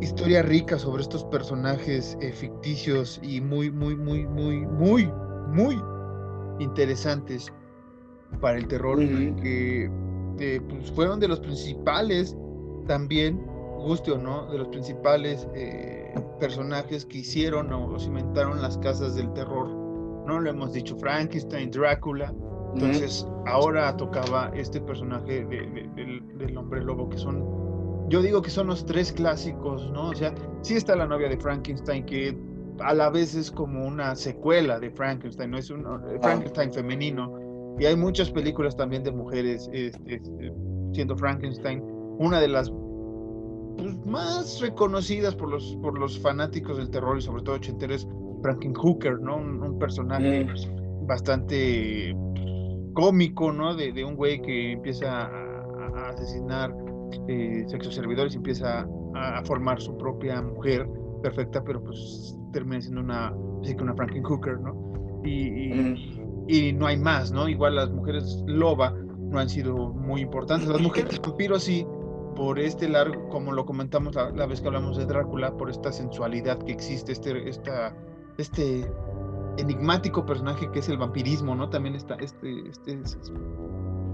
historia 0.00 0.42
rica 0.42 0.78
sobre 0.78 1.02
estos 1.02 1.24
personajes 1.24 2.16
eh, 2.20 2.30
ficticios 2.30 3.18
y 3.24 3.40
muy, 3.40 3.72
muy, 3.72 3.96
muy, 3.96 4.24
muy, 4.24 4.64
muy, 4.66 5.10
muy 5.48 5.82
interesantes 6.60 7.52
para 8.40 8.58
el 8.58 8.68
terror 8.68 8.98
que 8.98 9.90
eh, 10.38 10.60
pues, 10.68 10.92
fueron 10.92 11.18
de 11.18 11.26
los 11.26 11.40
principales 11.40 12.36
también, 12.86 13.44
guste 13.78 14.12
o 14.12 14.18
no, 14.18 14.46
de 14.46 14.58
los 14.58 14.68
principales 14.68 15.48
eh, 15.56 16.14
personajes 16.38 17.04
que 17.06 17.18
hicieron 17.18 17.72
o 17.72 17.98
cimentaron 17.98 18.60
las 18.62 18.78
casas 18.78 19.14
del 19.14 19.32
terror. 19.32 19.68
No 20.26 20.40
lo 20.40 20.50
hemos 20.50 20.72
dicho, 20.72 20.96
Frankenstein, 20.96 21.70
Drácula. 21.70 22.32
Entonces, 22.74 23.26
ahora 23.46 23.96
tocaba 23.96 24.50
este 24.54 24.80
personaje 24.80 25.44
de- 25.46 25.66
de- 25.70 25.90
del, 25.94 26.38
del 26.38 26.56
hombre 26.58 26.82
lobo, 26.84 27.08
que 27.08 27.16
son, 27.16 27.42
yo 28.10 28.20
digo 28.20 28.42
que 28.42 28.50
son 28.50 28.66
los 28.66 28.84
tres 28.84 29.12
clásicos, 29.12 29.90
¿no? 29.92 30.10
O 30.10 30.14
sea, 30.14 30.34
sí 30.62 30.74
está 30.74 30.94
la 30.94 31.06
novia 31.06 31.28
de 31.28 31.38
Frankenstein, 31.38 32.04
que 32.04 32.36
a 32.80 32.92
la 32.92 33.08
vez 33.08 33.34
es 33.34 33.50
como 33.50 33.86
una 33.86 34.14
secuela 34.14 34.78
de 34.78 34.90
Frankenstein, 34.90 35.50
no 35.52 35.56
es 35.58 35.70
un 35.70 35.80
eh, 35.86 36.18
Frankenstein 36.20 36.72
femenino. 36.72 37.38
Y 37.78 37.86
hay 37.86 37.96
muchas 37.96 38.30
películas 38.30 38.76
también 38.76 39.02
de 39.04 39.12
mujeres 39.12 39.70
este, 39.72 40.16
este, 40.16 40.52
siendo 40.92 41.16
Frankenstein. 41.16 41.82
Una 42.18 42.40
de 42.40 42.48
las 42.48 42.70
pues, 43.76 44.06
más 44.06 44.60
reconocidas 44.60 45.34
por 45.34 45.50
los, 45.50 45.76
por 45.82 45.98
los 45.98 46.18
fanáticos 46.18 46.78
del 46.78 46.90
terror 46.90 47.18
y 47.18 47.22
sobre 47.22 47.42
todo 47.42 47.56
ochenteros, 47.56 48.08
Frankenhooker, 48.42 49.20
¿no? 49.20 49.36
Un, 49.36 49.62
un 49.62 49.78
personaje 49.78 50.46
bastante 51.02 52.16
cómico, 52.94 53.52
¿no? 53.52 53.74
De, 53.74 53.92
de 53.92 54.04
un 54.04 54.16
güey 54.16 54.40
que 54.40 54.72
empieza 54.72 55.26
a, 55.26 55.28
a 55.96 56.08
asesinar 56.10 56.74
eh, 57.28 57.64
sexoservidores 57.68 58.34
y 58.34 58.36
empieza 58.36 58.86
a, 59.14 59.38
a 59.38 59.44
formar 59.44 59.80
su 59.80 59.96
propia 59.96 60.42
mujer 60.42 60.88
perfecta, 61.22 61.62
pero 61.64 61.82
pues 61.82 62.36
termina 62.52 62.80
siendo 62.80 63.00
una, 63.00 63.34
así 63.62 63.74
que 63.74 63.82
una 63.82 63.94
Frankenhooker, 63.94 64.60
¿no? 64.60 65.22
Y, 65.24 65.30
y, 65.30 66.22
y 66.48 66.72
no 66.72 66.86
hay 66.86 66.96
más, 66.96 67.32
¿no? 67.32 67.48
Igual 67.48 67.76
las 67.76 67.90
mujeres 67.90 68.44
loba 68.46 68.94
no 69.18 69.38
han 69.38 69.48
sido 69.48 69.92
muy 69.92 70.20
importantes. 70.20 70.68
Las 70.68 70.80
mujeres 70.80 71.20
vampiro 71.20 71.58
sí, 71.58 71.84
por 72.36 72.60
este 72.60 72.88
largo, 72.88 73.28
como 73.30 73.50
lo 73.50 73.66
comentamos 73.66 74.14
la, 74.14 74.30
la 74.30 74.46
vez 74.46 74.60
que 74.60 74.68
hablamos 74.68 74.96
de 74.96 75.06
Drácula, 75.06 75.56
por 75.56 75.68
esta 75.68 75.90
sensualidad 75.90 76.58
que 76.58 76.70
existe, 76.70 77.10
este, 77.10 77.48
esta, 77.48 77.92
este 78.38 78.88
enigmático 79.58 80.24
personaje 80.24 80.70
que 80.70 80.78
es 80.78 80.88
el 80.88 80.98
vampirismo, 80.98 81.56
¿no? 81.56 81.68
También 81.68 81.96
está 81.96 82.14
este, 82.16 82.68
este, 82.68 83.00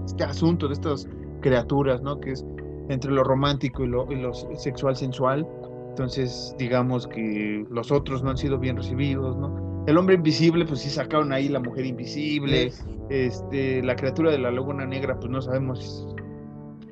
este 0.05 0.23
asunto 0.23 0.67
de 0.67 0.73
estas 0.73 1.07
criaturas, 1.41 2.01
¿no? 2.01 2.19
Que 2.19 2.31
es 2.31 2.43
entre 2.89 3.11
lo 3.11 3.23
romántico 3.23 3.83
y 3.83 3.87
lo, 3.87 4.11
y 4.11 4.15
lo 4.15 4.33
sexual 4.33 4.95
sensual. 4.95 5.47
Entonces, 5.89 6.55
digamos 6.57 7.07
que 7.07 7.65
los 7.69 7.91
otros 7.91 8.23
no 8.23 8.31
han 8.31 8.37
sido 8.37 8.57
bien 8.57 8.77
recibidos, 8.77 9.37
¿no? 9.37 9.83
El 9.85 9.97
hombre 9.97 10.15
invisible, 10.15 10.65
pues 10.65 10.79
sí 10.79 10.89
sacaron 10.89 11.33
ahí 11.33 11.49
la 11.49 11.59
mujer 11.59 11.85
invisible, 11.85 12.71
este, 13.09 13.83
la 13.83 13.95
criatura 13.95 14.31
de 14.31 14.39
la 14.39 14.49
laguna 14.49 14.85
negra, 14.85 15.19
pues 15.19 15.29
no 15.29 15.41
sabemos 15.41 16.15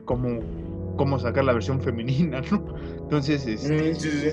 cómo, 0.05 0.39
cómo 0.97 1.19
sacar 1.19 1.43
la 1.43 1.53
versión 1.53 1.81
femenina, 1.81 2.41
¿no? 2.51 2.65
Entonces, 3.01 3.45
este, 3.47 3.95
sí, 3.95 4.09
sí. 4.09 4.29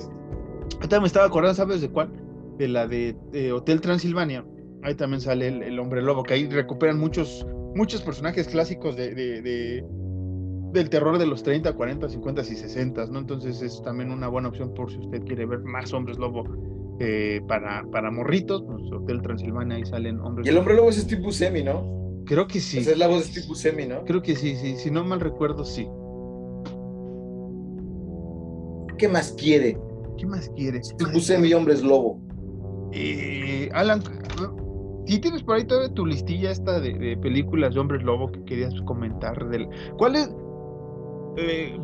ahorita 0.76 1.00
me 1.00 1.06
estaba 1.06 1.26
acordando, 1.26 1.54
¿sabes 1.54 1.80
de 1.80 1.90
cuál? 1.90 2.10
De 2.58 2.68
la 2.68 2.86
de, 2.86 3.16
de 3.32 3.52
Hotel 3.52 3.80
Transilvania. 3.80 4.44
Ahí 4.82 4.94
también 4.94 5.20
sale 5.20 5.48
el, 5.48 5.62
el, 5.62 5.78
hombre 5.78 6.02
lobo, 6.02 6.22
que 6.22 6.34
ahí 6.34 6.48
recuperan 6.48 6.98
muchos, 6.98 7.46
muchos 7.74 8.02
personajes 8.02 8.46
clásicos 8.48 8.96
de, 8.96 9.14
de, 9.14 9.42
de, 9.42 9.84
del 10.72 10.88
terror 10.88 11.18
de 11.18 11.26
los 11.26 11.42
30, 11.42 11.72
40, 11.72 12.08
50 12.08 12.42
y 12.42 12.44
60, 12.44 13.06
¿no? 13.06 13.18
Entonces 13.18 13.60
es 13.62 13.82
también 13.82 14.12
una 14.12 14.28
buena 14.28 14.48
opción 14.48 14.72
por 14.74 14.90
si 14.90 14.98
usted 14.98 15.24
quiere 15.24 15.46
ver 15.46 15.60
más 15.60 15.92
hombres 15.92 16.18
lobo 16.18 16.44
eh, 17.00 17.40
para, 17.48 17.84
para 17.90 18.10
morritos, 18.10 18.62
pues 18.66 18.82
Hotel 18.92 19.22
Transilvania, 19.22 19.76
ahí 19.76 19.84
salen 19.84 20.20
hombres 20.20 20.46
Y 20.46 20.50
el 20.50 20.58
hombre 20.58 20.74
lobo 20.74 20.90
es 20.90 21.06
tipo 21.06 21.32
semi, 21.32 21.62
¿no? 21.62 21.98
Creo 22.28 22.46
que 22.46 22.60
sí. 22.60 22.78
Esa 22.78 22.92
es 22.92 22.98
la 22.98 23.06
voz 23.06 23.32
de 23.32 23.40
tipo 23.40 23.54
semi, 23.54 23.86
¿no? 23.86 24.04
Creo 24.04 24.20
que 24.20 24.36
sí, 24.36 24.54
sí. 24.56 24.76
Si 24.76 24.90
no 24.90 25.02
mal 25.02 25.20
recuerdo, 25.20 25.64
sí. 25.64 25.88
¿Qué 28.98 29.08
más 29.08 29.32
quiere? 29.32 29.78
¿Qué 30.16 30.26
más 30.26 30.50
quiere? 30.56 30.80
Tipo 30.80 31.18
semi, 31.20 31.52
hombres 31.54 31.82
lobo. 31.82 32.20
Eh, 32.92 33.68
Alan, 33.72 34.02
si 35.06 35.18
tienes 35.18 35.42
por 35.42 35.56
ahí 35.56 35.64
toda 35.64 35.92
tu 35.94 36.04
listilla 36.04 36.50
esta 36.50 36.80
de, 36.80 36.92
de, 36.94 37.16
películas 37.16 37.74
de 37.74 37.80
hombres 37.80 38.02
lobo 38.02 38.30
que 38.30 38.44
querías 38.44 38.74
comentar, 38.82 39.48
del, 39.48 39.68
¿cuál 39.96 40.16
es? 40.16 40.30
Eh, 41.36 41.78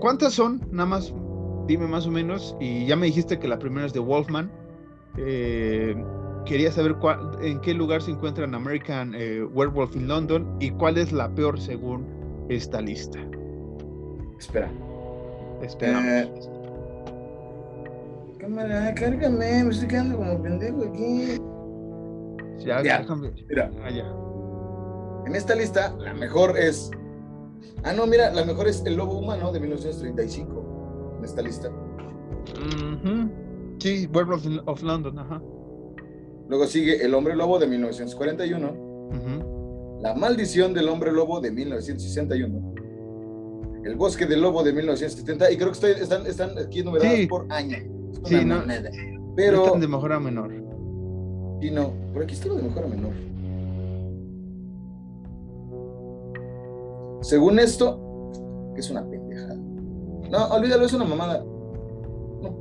¿Cuántas 0.00 0.34
son? 0.34 0.60
Nada 0.70 0.86
más, 0.86 1.14
dime 1.66 1.86
más 1.86 2.06
o 2.06 2.10
menos. 2.10 2.56
Y 2.60 2.86
ya 2.86 2.96
me 2.96 3.06
dijiste 3.06 3.38
que 3.38 3.48
la 3.48 3.58
primera 3.58 3.86
es 3.86 3.92
de 3.92 4.00
Wolfman. 4.00 4.50
Eh, 5.16 5.94
quería 6.44 6.72
saber 6.72 6.96
cuál, 6.96 7.38
en 7.42 7.60
qué 7.60 7.74
lugar 7.74 8.02
se 8.02 8.10
encuentra 8.10 8.44
en 8.44 8.54
American 8.54 9.14
eh, 9.14 9.42
Werewolf 9.42 9.94
in 9.96 10.08
London 10.08 10.56
y 10.60 10.70
cuál 10.70 10.98
es 10.98 11.12
la 11.12 11.32
peor 11.34 11.60
según 11.60 12.06
esta 12.48 12.80
lista. 12.80 13.18
Espera. 14.38 14.70
Esperamos. 15.62 16.04
Eh, 16.06 16.30
cámara, 18.38 18.94
cárgame, 18.94 19.64
me 19.64 19.70
estoy 19.70 19.88
quedando 19.88 20.16
como 20.16 20.42
pendejo 20.42 20.82
aquí. 20.84 21.38
Ya, 22.64 22.82
Ya, 22.82 22.98
déjame. 23.00 23.30
Mira, 23.48 23.70
Ah, 23.84 23.90
ya. 23.90 24.04
en 25.26 25.34
esta 25.34 25.54
lista, 25.54 25.94
la 25.98 26.14
mejor 26.14 26.58
es. 26.58 26.90
Ah, 27.84 27.92
no, 27.92 28.06
mira, 28.06 28.32
la 28.32 28.44
mejor 28.44 28.68
es 28.68 28.82
El 28.86 28.96
Lobo 28.96 29.18
Humano 29.18 29.52
de 29.52 29.60
1935. 29.60 31.14
En 31.18 31.24
esta 31.24 31.42
lista. 31.42 31.70
Sí, 33.78 34.08
Werewolf 34.12 34.46
of 34.66 34.82
London, 34.82 35.18
ajá. 35.18 35.42
Luego 36.48 36.66
sigue 36.66 37.04
El 37.04 37.14
Hombre 37.14 37.34
Lobo 37.34 37.58
de 37.58 37.66
1941. 37.66 38.86
La 40.00 40.14
Maldición 40.14 40.72
del 40.74 40.88
Hombre 40.88 41.10
Lobo 41.12 41.40
de 41.40 41.50
1961. 41.50 42.74
El 43.86 43.94
Bosque 43.94 44.26
del 44.26 44.40
Lobo 44.40 44.64
de 44.64 44.72
1970. 44.72 45.52
Y 45.52 45.56
creo 45.56 45.70
que 45.70 45.90
están, 45.92 46.26
están 46.26 46.58
aquí 46.58 46.82
numeradas 46.82 47.26
por 47.28 47.46
año. 47.52 47.78
Sí, 48.24 48.44
no. 48.44 48.64
Pero. 49.36 49.66
Están 49.66 49.80
de 49.80 49.88
mejor 49.88 50.12
a 50.12 50.18
menor. 50.18 50.52
Y 51.60 51.70
no, 51.70 51.92
por 52.12 52.24
aquí 52.24 52.34
está 52.34 52.48
lo 52.48 52.56
de 52.56 52.62
mejor 52.64 52.84
a 52.84 52.88
menor. 52.88 53.12
Según 57.22 57.60
esto, 57.60 58.32
es 58.76 58.90
una 58.90 59.08
pendejada. 59.08 59.54
No, 59.54 60.48
olvídalo, 60.48 60.84
es 60.84 60.92
una 60.92 61.04
mamada. 61.04 61.44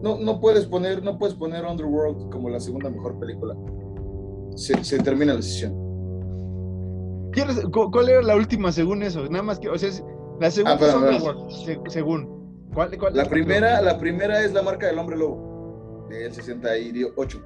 No, 0.04 0.20
no, 0.20 0.40
puedes 0.40 0.66
poner, 0.66 1.04
no 1.04 1.18
puedes 1.18 1.36
poner 1.36 1.66
Underworld 1.66 2.30
como 2.30 2.50
la 2.50 2.60
segunda 2.60 2.90
mejor 2.92 3.20
película. 3.20 3.56
Se, 4.56 4.84
se 4.84 5.00
termina 5.00 5.34
la 5.34 5.42
sesión. 5.42 5.74
¿Cuál 7.92 8.10
era 8.10 8.22
la 8.22 8.36
última 8.36 8.72
según 8.72 9.02
eso? 9.04 9.28
Nada 9.30 9.44
más 9.44 9.60
que, 9.60 9.70
o 9.70 9.78
sea, 9.78 9.90
la 10.40 10.52
segunda 10.52 10.78
ah, 10.82 10.88
es 10.88 10.96
Underworld, 10.96 11.90
según. 11.90 12.36
¿Cuál, 12.74 12.98
cuál 12.98 13.16
la 13.16 13.26
primera, 13.26 13.82
la 13.82 13.98
primera 13.98 14.42
es 14.42 14.54
la 14.54 14.62
marca 14.62 14.88
del 14.88 15.00
hombre 15.00 15.18
lobo, 15.18 16.08
del 16.10 16.34
68. 16.34 17.42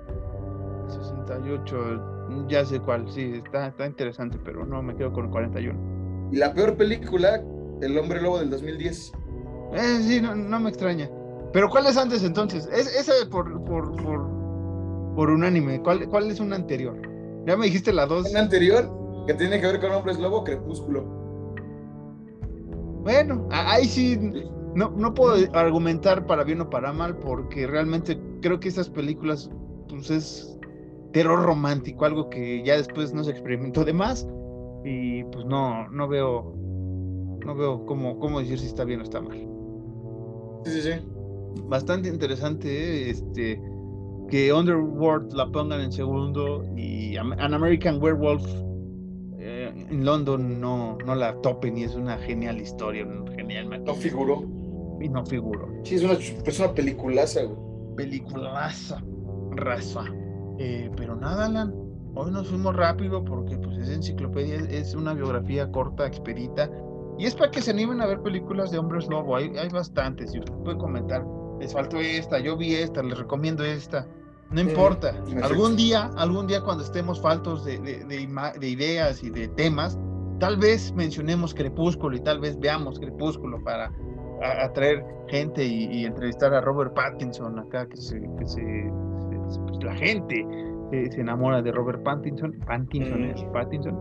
68, 0.90 2.46
ya 2.48 2.66
sé 2.66 2.80
cuál, 2.80 3.08
sí, 3.12 3.42
está, 3.46 3.68
está 3.68 3.86
interesante, 3.86 4.40
pero 4.44 4.66
no 4.66 4.82
me 4.82 4.96
quedo 4.96 5.14
con 5.14 5.30
41. 5.30 6.30
Y 6.32 6.38
la 6.38 6.54
peor 6.54 6.76
película, 6.76 7.44
El 7.82 7.98
hombre 7.98 8.22
lobo 8.22 8.40
del 8.40 8.50
2010. 8.50 9.14
Eh, 9.74 10.00
sí, 10.02 10.22
no, 10.22 10.36
no 10.36 10.60
me 10.60 10.70
extraña. 10.70 11.10
Pero 11.54 11.70
¿cuál 11.70 11.88
es 11.88 11.98
antes 11.98 12.24
entonces? 12.24 12.68
Es, 12.72 12.88
esa 12.96 13.14
por, 13.30 13.64
por, 13.64 13.96
por, 14.04 15.16
por 15.16 15.30
unánime. 15.30 15.82
¿Cuál, 15.82 16.08
¿Cuál 16.10 16.30
es 16.30 16.40
una 16.40 16.56
anterior? 16.56 16.96
Ya 17.46 17.56
me 17.56 17.66
dijiste 17.66 17.94
la 17.94 18.06
dos. 18.06 18.30
Una 18.30 18.42
anterior 18.42 18.90
que 19.26 19.34
tiene 19.34 19.60
que 19.60 19.68
ver 19.68 19.80
con 19.80 19.92
Hombres 19.92 20.20
Lobo, 20.20 20.44
Crepúsculo. 20.44 21.19
Bueno, 23.10 23.48
ahí 23.50 23.86
sí 23.86 24.20
no, 24.76 24.92
no 24.92 25.14
puedo 25.16 25.36
argumentar 25.54 26.28
para 26.28 26.44
bien 26.44 26.62
o 26.62 26.70
para 26.70 26.94
mal, 26.94 27.18
porque 27.18 27.66
realmente 27.66 28.22
creo 28.40 28.60
que 28.60 28.70
esas 28.70 28.88
películas, 28.88 29.50
pues 29.90 30.12
es 30.12 30.60
terror 31.12 31.42
romántico, 31.44 32.06
algo 32.06 32.30
que 32.30 32.64
ya 32.64 32.78
después 32.78 33.12
no 33.12 33.24
se 33.24 33.32
experimentó 33.32 33.84
de 33.84 33.94
más, 33.94 34.28
y 34.86 35.24
pues 35.24 35.44
no, 35.46 35.90
no 35.90 36.08
veo, 36.08 36.54
no 37.44 37.56
veo 37.56 37.84
cómo, 37.88 38.20
cómo 38.20 38.42
decir 38.42 38.60
si 38.60 38.68
está 38.68 38.84
bien 38.84 39.00
o 39.00 39.04
está 39.04 39.20
mal. 39.22 39.40
Sí, 40.66 40.72
sí, 40.74 40.82
sí. 40.82 40.92
Bastante 41.68 42.10
interesante, 42.10 43.10
este, 43.10 43.60
que 44.30 44.54
Underworld 44.54 45.34
la 45.34 45.48
pongan 45.48 45.82
en 45.82 45.92
segundo 45.92 46.64
y 46.78 47.18
An 47.18 47.56
American 47.56 48.00
Werewolf 48.00 48.46
eh, 48.46 48.69
en 49.70 50.06
London 50.06 50.60
no, 50.60 50.98
no 51.06 51.16
la 51.16 51.40
topen 51.42 51.78
y 51.78 51.84
es 51.84 51.96
una 51.96 52.18
genial 52.18 52.60
historia, 52.60 53.06
un 53.06 53.28
genial 53.28 53.84
No 53.84 53.96
figuró. 53.96 54.44
Y 55.00 55.10
no 55.10 55.26
figuró. 55.26 55.68
Sí, 55.84 55.96
es 55.96 56.04
una, 56.04 56.14
es 56.14 56.60
una 56.60 56.74
peliculaza, 56.74 57.44
güey. 57.44 57.96
Peliculaza, 57.96 59.02
raza. 59.52 60.04
Eh, 60.58 60.92
pero 60.98 61.16
nada, 61.16 61.46
Alan, 61.46 61.74
hoy 62.16 62.32
nos 62.32 62.50
fuimos 62.50 62.76
rápido 62.76 63.24
porque 63.24 63.58
pues 63.58 63.78
es 63.78 63.90
enciclopedia, 63.90 64.56
es 64.70 64.94
una 64.94 65.14
biografía 65.14 65.72
corta, 65.72 66.06
expedita. 66.06 66.70
Y 67.18 67.26
es 67.26 67.36
para 67.36 67.52
que 67.52 67.62
se 67.62 67.72
animen 67.72 68.02
a 68.02 68.06
ver 68.06 68.22
películas 68.22 68.72
de 68.72 68.80
hombres 68.80 69.08
lobo. 69.08 69.36
Hay, 69.36 69.52
hay 69.58 69.70
bastantes. 69.70 70.34
Y 70.34 70.40
usted 70.40 70.54
puede 70.64 70.78
comentar, 70.78 71.26
les 71.60 71.74
faltó 71.74 71.98
esta, 71.98 72.40
yo 72.40 72.58
vi 72.58 72.76
esta, 72.76 73.04
les 73.04 73.18
recomiendo 73.18 73.64
esta. 73.64 74.08
No 74.52 74.62
importa. 74.62 75.14
algún 75.44 75.76
día, 75.76 76.10
algún 76.18 76.48
día 76.48 76.62
cuando 76.62 76.84
estemos 76.84 77.22
faltos 77.22 77.64
de, 77.66 77.78
de, 77.80 78.68
ideas 78.68 79.24
y 79.24 79.30
de 79.30 79.48
temas, 79.50 79.98
tal 80.40 80.58
vez 80.58 80.92
mencionemos 80.94 81.54
Crepúsculo 81.54 82.16
y 82.16 82.20
tal 82.22 82.40
vez 82.40 82.60
veamos 82.60 83.00
Crepúsculo 83.00 83.64
para 83.64 83.92
atraer 84.42 85.06
gente 85.28 85.64
y, 85.64 86.06
entrevistar 86.06 86.54
a 86.54 86.62
Robert 86.62 86.94
Pattinson 86.96 87.60
acá, 87.60 87.88
que 87.88 87.98
se, 87.98 88.20
que 88.40 88.46
se 88.46 88.92
pues, 89.68 89.84
la 89.84 89.96
gente 89.96 90.46
se 90.92 91.22
enamora 91.22 91.62
de 91.62 91.72
Robert 91.72 92.02
Pattinson. 92.04 92.54
Pattinson 92.66 93.26
es 93.26 93.44
Pattinson. 93.54 93.98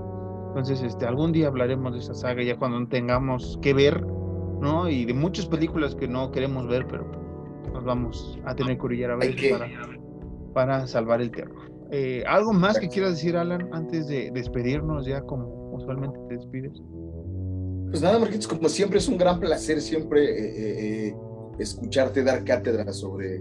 Entonces, 0.49 0.83
este, 0.83 1.07
algún 1.07 1.33
día 1.33 1.49
hablaremos 1.49 1.93
de 1.93 1.99
esa 1.99 2.15
saga 2.15 2.43
ya 2.43 2.57
cuando 2.57 2.87
tengamos 2.89 3.59
que 3.61 3.75
ver, 3.75 4.03
¿no? 4.61 4.89
Y 4.89 5.05
de 5.05 5.13
muchas 5.13 5.47
películas 5.47 5.95
que 5.95 6.09
no 6.09 6.31
queremos 6.31 6.67
ver, 6.67 6.87
pero 6.87 7.07
nos 7.73 7.85
vamos 7.85 8.39
a 8.47 8.55
tener 8.55 8.79
que 8.79 8.87
orillar 8.87 9.11
a 9.11 9.17
ver 9.17 9.37
para 9.51 9.98
para 10.59 10.89
salvar 10.89 11.21
el 11.21 11.31
terror. 11.31 11.71
Eh, 11.93 12.25
¿Algo 12.27 12.53
más 12.53 12.81
que 12.81 12.89
quieras 12.89 13.13
decir, 13.13 13.37
Alan, 13.37 13.69
antes 13.73 14.09
de 14.09 14.33
despedirnos 14.33 15.07
ya 15.07 15.21
como 15.21 15.71
usualmente 15.73 16.19
te 16.29 16.35
despides? 16.35 16.73
Pues 17.91 18.03
nada, 18.03 18.19
Marquitos, 18.19 18.49
como 18.49 18.69
siempre 18.69 18.99
es 18.99 19.07
un 19.07 19.19
gran 19.19 19.39
placer 19.39 19.81
siempre 19.81 20.25
eh, 20.25 21.07
eh, 21.07 21.17
escucharte 21.61 22.25
dar 22.25 22.43
cátedra 22.43 22.93
sobre 22.93 23.41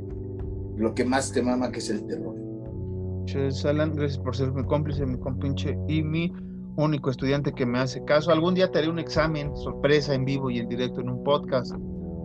lo 0.75 0.93
que 0.93 1.03
más 1.05 1.31
te 1.31 1.41
mama, 1.41 1.71
que 1.71 1.79
es 1.79 1.89
el 1.89 2.05
terror. 2.05 2.35
Muchas 2.35 3.65
Alan, 3.65 3.95
gracias 3.95 4.19
por 4.19 4.35
ser 4.35 4.51
mi 4.51 4.63
cómplice, 4.63 5.03
mi 5.03 5.17
compinche 5.17 5.75
y 5.87 6.03
mi 6.03 6.31
único 6.75 7.09
estudiante 7.09 7.51
que 7.51 7.65
me 7.65 7.79
hace 7.79 8.05
caso. 8.05 8.31
Algún 8.31 8.53
día 8.53 8.69
te 8.69 8.77
haré 8.77 8.89
un 8.89 8.99
examen 8.99 9.57
sorpresa 9.57 10.13
en 10.13 10.23
vivo 10.23 10.51
y 10.51 10.59
en 10.59 10.69
directo 10.69 11.01
en 11.01 11.09
un 11.09 11.23
podcast 11.23 11.73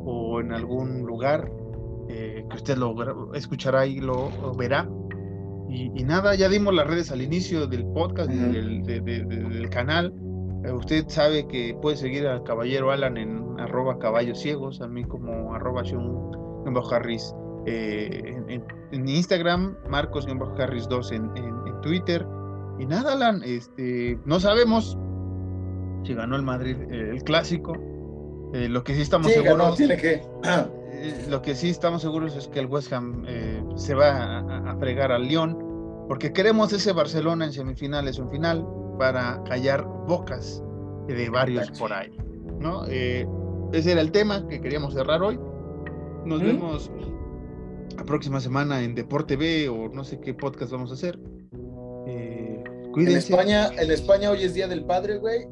o 0.04 0.38
en 0.38 0.52
algún 0.52 1.00
lugar 1.06 1.50
eh, 1.50 1.61
que 2.52 2.58
usted 2.58 2.76
lo 2.76 3.34
escuchará 3.34 3.86
y 3.86 4.00
lo, 4.00 4.30
verá. 4.56 4.88
Y, 5.68 6.04
nada, 6.04 6.34
ya 6.34 6.50
dimos 6.50 6.74
las 6.74 6.86
redes 6.86 7.10
al 7.10 7.22
inicio 7.22 7.66
del 7.66 7.86
podcast, 7.86 8.30
del, 8.30 9.68
canal. 9.70 10.14
Eh, 10.64 10.70
usted 10.70 11.08
sabe 11.08 11.48
que 11.48 11.76
puede 11.80 11.96
seguir 11.96 12.26
al 12.26 12.44
caballero 12.44 12.92
Alan 12.92 13.16
en 13.16 13.58
arroba 13.58 13.98
caballos 13.98 14.38
ciegos, 14.38 14.80
a 14.82 14.86
mí 14.86 15.02
como 15.04 15.54
arroba 15.54 15.82
Harris 16.90 17.34
eh, 17.66 18.34
en, 18.48 19.08
Instagram, 19.08 19.76
Marcos 19.88 20.26
Harris 20.58 20.88
2 20.88 21.12
en, 21.12 21.30
en, 21.36 21.80
Twitter. 21.80 22.26
Y 22.78 22.86
nada, 22.86 23.14
Alan, 23.14 23.42
este, 23.44 24.18
no 24.26 24.40
sabemos 24.40 24.98
si 26.04 26.14
ganó 26.14 26.36
el 26.36 26.42
Madrid 26.42 26.76
el 26.90 27.24
clásico. 27.24 27.72
lo 28.52 28.84
que 28.84 28.94
sí 28.94 29.00
estamos 29.00 29.32
seguros. 29.32 29.76
tiene 29.76 29.96
que. 29.96 30.22
Eh, 31.02 31.26
lo 31.28 31.42
que 31.42 31.56
sí 31.56 31.68
estamos 31.68 32.02
seguros 32.02 32.36
es 32.36 32.46
que 32.46 32.60
el 32.60 32.66
West 32.66 32.92
Ham 32.92 33.24
eh, 33.26 33.60
se 33.74 33.94
va 33.94 34.38
a, 34.38 34.76
fregar 34.76 35.10
al 35.10 35.26
Lyon, 35.26 35.58
porque 36.06 36.32
queremos 36.32 36.72
ese 36.72 36.92
Barcelona 36.92 37.46
en 37.46 37.52
semifinales 37.52 38.20
o 38.20 38.22
en 38.22 38.30
final 38.30 38.66
para 38.98 39.42
callar 39.44 39.84
bocas 40.06 40.62
de 41.08 41.28
varios 41.28 41.70
por 41.72 41.92
ahí. 41.92 42.16
¿no? 42.60 42.84
Eh, 42.86 43.26
ese 43.72 43.92
era 43.92 44.00
el 44.00 44.12
tema 44.12 44.46
que 44.46 44.60
queríamos 44.60 44.94
cerrar 44.94 45.22
hoy. 45.22 45.40
Nos 46.24 46.40
vemos 46.40 46.88
la 47.96 48.04
próxima 48.04 48.38
semana 48.38 48.82
en 48.84 48.94
Deporte 48.94 49.34
B 49.36 49.68
o 49.68 49.88
no 49.88 50.04
sé 50.04 50.20
qué 50.20 50.34
podcast 50.34 50.70
vamos 50.70 50.92
a 50.92 50.94
hacer. 50.94 51.18
En 52.06 53.08
España, 53.08 53.70
en 53.76 53.90
España 53.90 54.30
hoy 54.30 54.44
es 54.44 54.54
Día 54.54 54.68
del 54.68 54.84
Padre, 54.84 55.18
güey. 55.18 55.48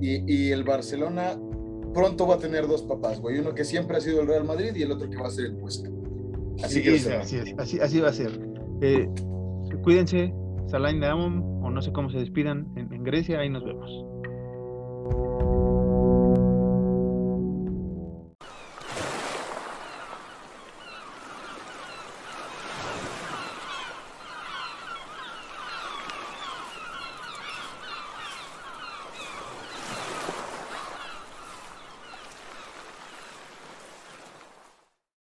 Y, 0.00 0.32
y 0.32 0.50
el 0.50 0.64
Barcelona 0.64 1.38
pronto 1.92 2.26
va 2.26 2.36
a 2.36 2.38
tener 2.38 2.66
dos 2.66 2.82
papás, 2.82 3.20
güey. 3.20 3.38
Uno 3.38 3.54
que 3.54 3.64
siempre 3.64 3.96
ha 3.96 4.00
sido 4.00 4.20
el 4.20 4.26
Real 4.26 4.44
Madrid 4.44 4.72
y 4.74 4.82
el 4.82 4.92
otro 4.92 5.08
que 5.08 5.16
va 5.16 5.28
a 5.28 5.30
ser 5.30 5.46
el 5.46 5.54
Huesca. 5.54 5.90
Así, 6.62 6.82
que 6.82 6.96
así, 6.96 7.38
así, 7.58 7.80
así, 7.80 8.00
va 8.00 8.08
a 8.08 8.12
ser. 8.12 8.38
Eh, 8.82 9.08
cuídense, 9.82 10.34
Salain 10.66 11.00
de 11.00 11.06
Amon, 11.06 11.42
o 11.62 11.70
no 11.70 11.80
sé 11.80 11.92
cómo 11.92 12.10
se 12.10 12.18
despidan 12.18 12.70
en, 12.76 12.92
en 12.92 13.02
Grecia, 13.02 13.38
ahí 13.40 13.48
nos 13.48 13.64
vemos. 13.64 14.09